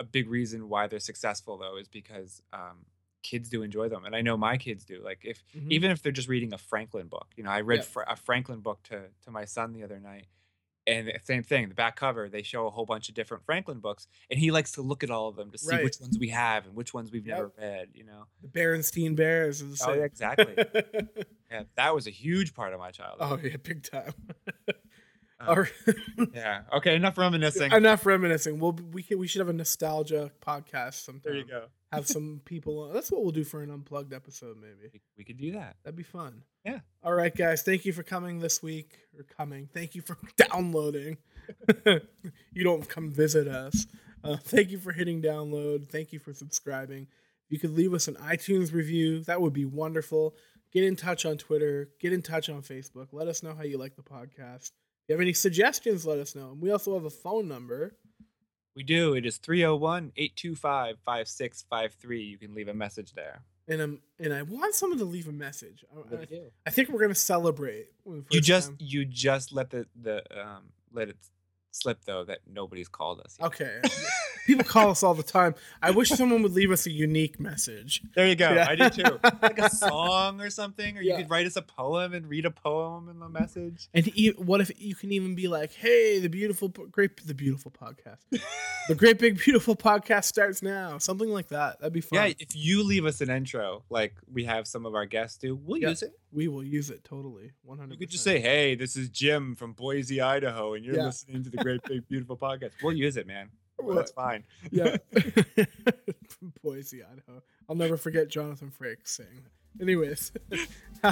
a 0.00 0.04
big 0.04 0.28
reason 0.30 0.68
why 0.70 0.86
they're 0.86 1.00
successful, 1.00 1.58
though, 1.58 1.76
is 1.76 1.88
because 1.88 2.40
um, 2.52 2.86
kids 3.22 3.48
do 3.50 3.62
enjoy 3.62 3.88
them, 3.90 4.04
and 4.06 4.14
I 4.16 4.20
know 4.22 4.36
my 4.36 4.56
kids 4.56 4.84
do. 4.84 5.02
Like 5.04 5.20
if 5.24 5.44
Mhm. 5.54 5.70
even 5.70 5.90
if 5.90 6.00
they're 6.00 6.12
just 6.12 6.28
reading 6.28 6.54
a 6.54 6.58
Franklin 6.58 7.08
book, 7.08 7.26
you 7.36 7.42
know, 7.44 7.50
I 7.50 7.60
read 7.60 7.80
Yeah. 7.80 7.84
Fra- 7.84 8.06
a 8.08 8.16
Franklin 8.16 8.60
book 8.60 8.82
to 8.84 9.10
to 9.24 9.30
my 9.30 9.44
son 9.44 9.72
the 9.74 9.82
other 9.82 9.98
night. 10.00 10.28
And 10.88 11.06
the 11.08 11.12
same 11.22 11.42
thing, 11.42 11.68
the 11.68 11.74
back 11.74 11.96
cover, 11.96 12.28
they 12.30 12.42
show 12.42 12.66
a 12.66 12.70
whole 12.70 12.86
bunch 12.86 13.08
of 13.10 13.14
different 13.14 13.44
Franklin 13.44 13.78
books, 13.78 14.06
and 14.30 14.40
he 14.40 14.50
likes 14.50 14.72
to 14.72 14.82
look 14.82 15.04
at 15.04 15.10
all 15.10 15.28
of 15.28 15.36
them 15.36 15.50
to 15.50 15.58
see 15.58 15.74
Right. 15.74 15.84
which 15.84 16.00
ones 16.00 16.16
we 16.18 16.30
have 16.30 16.64
and 16.66 16.74
which 16.74 16.94
ones 16.94 17.12
we've 17.12 17.26
Yep. 17.26 17.36
never 17.36 17.52
read. 17.58 17.88
You 17.94 18.04
know, 18.04 18.24
The 18.40 18.48
Berenstein 18.48 19.14
Bears 19.14 19.60
is 19.60 19.78
the 19.80 19.90
Oh, 19.90 19.92
yeah, 19.92 20.04
exactly. 20.04 20.56
yeah, 21.50 21.64
that 21.76 21.94
was 21.94 22.06
a 22.06 22.10
huge 22.10 22.54
part 22.54 22.72
of 22.72 22.78
my 22.80 22.90
childhood. 22.90 23.18
oh 23.44 23.46
yeah, 23.46 23.56
big 23.58 23.82
time. 23.82 24.12
Um, 25.40 25.66
Yeah. 26.34 26.62
Okay. 26.72 26.96
Enough 26.96 27.16
reminiscing. 27.16 27.70
Enough 27.70 28.04
reminiscing. 28.04 28.58
We'll 28.58 28.72
we 28.72 29.04
can, 29.04 29.18
we 29.20 29.28
should 29.28 29.38
have 29.38 29.48
a 29.48 29.52
nostalgia 29.52 30.32
podcast 30.44 30.94
sometime. 31.04 31.22
There 31.24 31.34
you 31.36 31.46
go. 31.46 31.66
Have 31.92 32.08
some 32.08 32.40
people. 32.44 32.80
On. 32.80 32.92
That's 32.92 33.12
what 33.12 33.22
we'll 33.22 33.30
do 33.30 33.44
for 33.44 33.62
an 33.62 33.70
unplugged 33.70 34.12
episode. 34.12 34.56
Maybe 34.60 34.90
We, 34.92 35.00
we 35.16 35.22
could 35.22 35.36
do 35.38 35.52
that. 35.52 35.76
that'd 35.84 35.94
be 35.96 36.02
fun. 36.02 36.42
Yeah. 36.64 36.80
All 37.08 37.14
right, 37.14 37.34
guys. 37.34 37.62
Thank 37.62 37.86
you 37.86 37.94
for 37.94 38.02
coming 38.02 38.38
this 38.38 38.62
week 38.62 38.98
or 39.16 39.24
coming. 39.24 39.66
Thank 39.72 39.94
you 39.94 40.02
for 40.02 40.18
downloading. 40.36 41.16
you 41.86 42.62
don't 42.62 42.86
come 42.86 43.10
visit 43.10 43.48
us. 43.48 43.86
Uh, 44.22 44.36
thank 44.36 44.68
you 44.68 44.76
for 44.76 44.92
hitting 44.92 45.22
download. 45.22 45.88
Thank 45.88 46.12
you 46.12 46.18
for 46.18 46.34
subscribing. 46.34 47.06
You 47.48 47.58
could 47.58 47.74
leave 47.74 47.94
us 47.94 48.08
an 48.08 48.16
iTunes 48.16 48.74
review. 48.74 49.24
That 49.24 49.40
would 49.40 49.54
be 49.54 49.64
wonderful. 49.64 50.34
Get 50.70 50.84
in 50.84 50.96
touch 50.96 51.24
on 51.24 51.38
Twitter. 51.38 51.88
Get 51.98 52.12
in 52.12 52.20
touch 52.20 52.50
on 52.50 52.60
Facebook. 52.60 53.06
Let 53.12 53.26
us 53.26 53.42
know 53.42 53.54
how 53.54 53.62
you 53.62 53.78
like 53.78 53.96
the 53.96 54.02
podcast. 54.02 54.66
If 54.66 55.08
you 55.08 55.14
have 55.14 55.22
any 55.22 55.32
suggestions, 55.32 56.04
let 56.04 56.18
us 56.18 56.34
know. 56.34 56.50
And 56.50 56.60
we 56.60 56.70
also 56.70 56.92
have 56.92 57.06
a 57.06 57.10
phone 57.10 57.48
number. 57.48 57.96
We 58.76 58.82
do. 58.82 59.14
It 59.14 59.24
is 59.24 59.38
301 59.38 60.12
825 60.14 60.96
5653. 61.06 62.22
You 62.22 62.36
can 62.36 62.54
leave 62.54 62.68
a 62.68 62.74
message 62.74 63.14
there. 63.14 63.44
And 63.68 63.82
um, 63.82 63.98
and 64.18 64.32
I 64.32 64.42
want 64.42 64.74
someone 64.74 64.98
to 64.98 65.04
leave 65.04 65.28
a 65.28 65.32
message. 65.32 65.84
I, 65.94 66.14
I. 66.16 66.26
I 66.66 66.70
think 66.70 66.88
we're 66.88 67.00
gonna 67.00 67.14
celebrate. 67.14 67.88
You 68.30 68.40
just 68.40 68.68
time- 68.68 68.76
you 68.80 69.04
just 69.04 69.52
let 69.52 69.70
the 69.70 69.86
the 70.00 70.22
um 70.40 70.64
let 70.92 71.08
it 71.10 71.16
slip 71.70 72.04
though 72.04 72.24
that 72.24 72.38
nobody's 72.50 72.88
called 72.88 73.20
us. 73.20 73.36
yet. 73.38 73.46
okay. 73.46 73.80
Uh, 73.84 73.88
people 74.46 74.64
call 74.64 74.90
us 74.90 75.02
all 75.02 75.14
the 75.14 75.22
time. 75.22 75.54
I 75.82 75.90
wish 75.90 76.08
someone 76.08 76.42
would 76.42 76.52
leave 76.54 76.70
us 76.70 76.86
a 76.86 76.90
unique 76.90 77.38
message. 77.38 78.02
There 78.14 78.26
you 78.26 78.34
go. 78.34 78.50
Yeah. 78.52 78.66
I 78.68 78.74
do 78.76 78.88
too. 78.90 79.20
Like 79.42 79.58
a 79.58 79.70
song 79.74 80.40
or 80.40 80.48
something, 80.50 80.96
or 80.96 81.02
you 81.02 81.14
could 81.16 81.30
write 81.30 81.46
us 81.46 81.56
a 81.56 81.62
poem 81.62 82.14
and 82.14 82.26
read 82.28 82.46
a 82.46 82.50
poem 82.50 83.08
in 83.08 83.18
the 83.20 83.28
message. 83.28 83.88
And 83.94 84.08
e- 84.18 84.32
what 84.36 84.60
if 84.60 84.70
you 84.80 84.94
can 84.94 85.12
even 85.12 85.34
be 85.34 85.48
like, 85.48 85.72
"Hey, 85.74 86.18
the 86.18 86.28
beautiful, 86.28 86.68
great, 86.68 87.24
the 87.26 87.34
beautiful 87.34 87.70
podcast, 87.70 88.18
the 88.88 88.94
great 88.94 89.18
big 89.18 89.38
beautiful 89.38 89.76
podcast 89.76 90.24
starts 90.24 90.62
now." 90.62 90.98
Something 90.98 91.28
like 91.28 91.48
that. 91.48 91.80
That'd 91.80 91.92
be 91.92 92.00
fun. 92.00 92.28
Yeah, 92.28 92.32
if 92.38 92.56
you 92.56 92.82
leave 92.82 93.04
us 93.04 93.20
an 93.20 93.30
intro 93.30 93.82
like 93.90 94.14
we 94.32 94.44
have 94.44 94.66
some 94.66 94.86
of 94.86 94.94
our 94.94 95.06
guests 95.06 95.38
do, 95.38 95.54
we'll 95.54 95.80
Yeah. 95.80 95.90
use 95.90 96.02
it. 96.02 96.12
We 96.32 96.48
will 96.48 96.64
use 96.64 96.90
it 96.90 97.04
totally. 97.04 97.52
One 97.62 97.78
hundred. 97.78 97.94
You 97.94 97.98
could 98.00 98.10
just 98.10 98.24
say, 98.24 98.40
"Hey, 98.40 98.74
this 98.74 98.96
is 98.96 99.08
Jim 99.08 99.54
from 99.54 99.72
Boise, 99.72 100.20
Idaho, 100.20 100.74
and 100.74 100.84
you're 100.84 100.96
Yeah. 100.96 101.06
listening 101.06 101.42
to 101.44 101.50
the 101.50 101.56
Great 101.58 101.82
Big 101.84 102.06
Beautiful 102.08 102.36
Podcast." 102.36 102.72
We'll 102.82 102.92
use 102.96 103.16
it, 103.16 103.26
man. 103.26 103.50
Well, 103.80 103.96
That's 103.96 104.10
fine. 104.10 104.44
yeah. 104.70 104.96
From 106.28 106.52
Boise, 106.62 107.02
Idaho. 107.04 107.42
I'll 107.68 107.76
never 107.76 107.96
forget 107.96 108.28
Jonathan 108.28 108.70
Frakes 108.76 109.08
saying 109.08 109.28
that. 109.44 109.82
Anyways, 109.82 110.32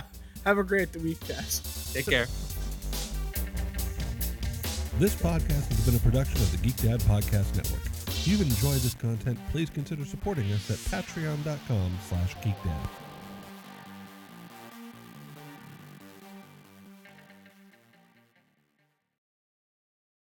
have 0.45 0.59
a 0.59 0.65
great 0.65 0.95
week, 0.97 1.19
guys. 1.29 1.91
Take 1.95 2.07
care. 2.07 2.27
This 4.99 5.15
podcast 5.15 5.69
has 5.69 5.85
been 5.85 5.95
a 5.95 5.99
production 5.99 6.41
of 6.41 6.51
the 6.53 6.59
Geek 6.59 6.77
Dad 6.79 7.01
Podcast 7.03 7.55
Network. 7.55 7.83
If 8.09 8.27
you've 8.27 8.41
enjoyed 8.41 8.81
this 8.81 8.95
content, 8.95 9.39
please 9.53 9.69
consider 9.71 10.05
supporting 10.05 10.51
us 10.53 10.71
at 10.71 10.79
patreon.com 11.05 11.99
slash 12.09 12.35
geekdad. 12.39 12.89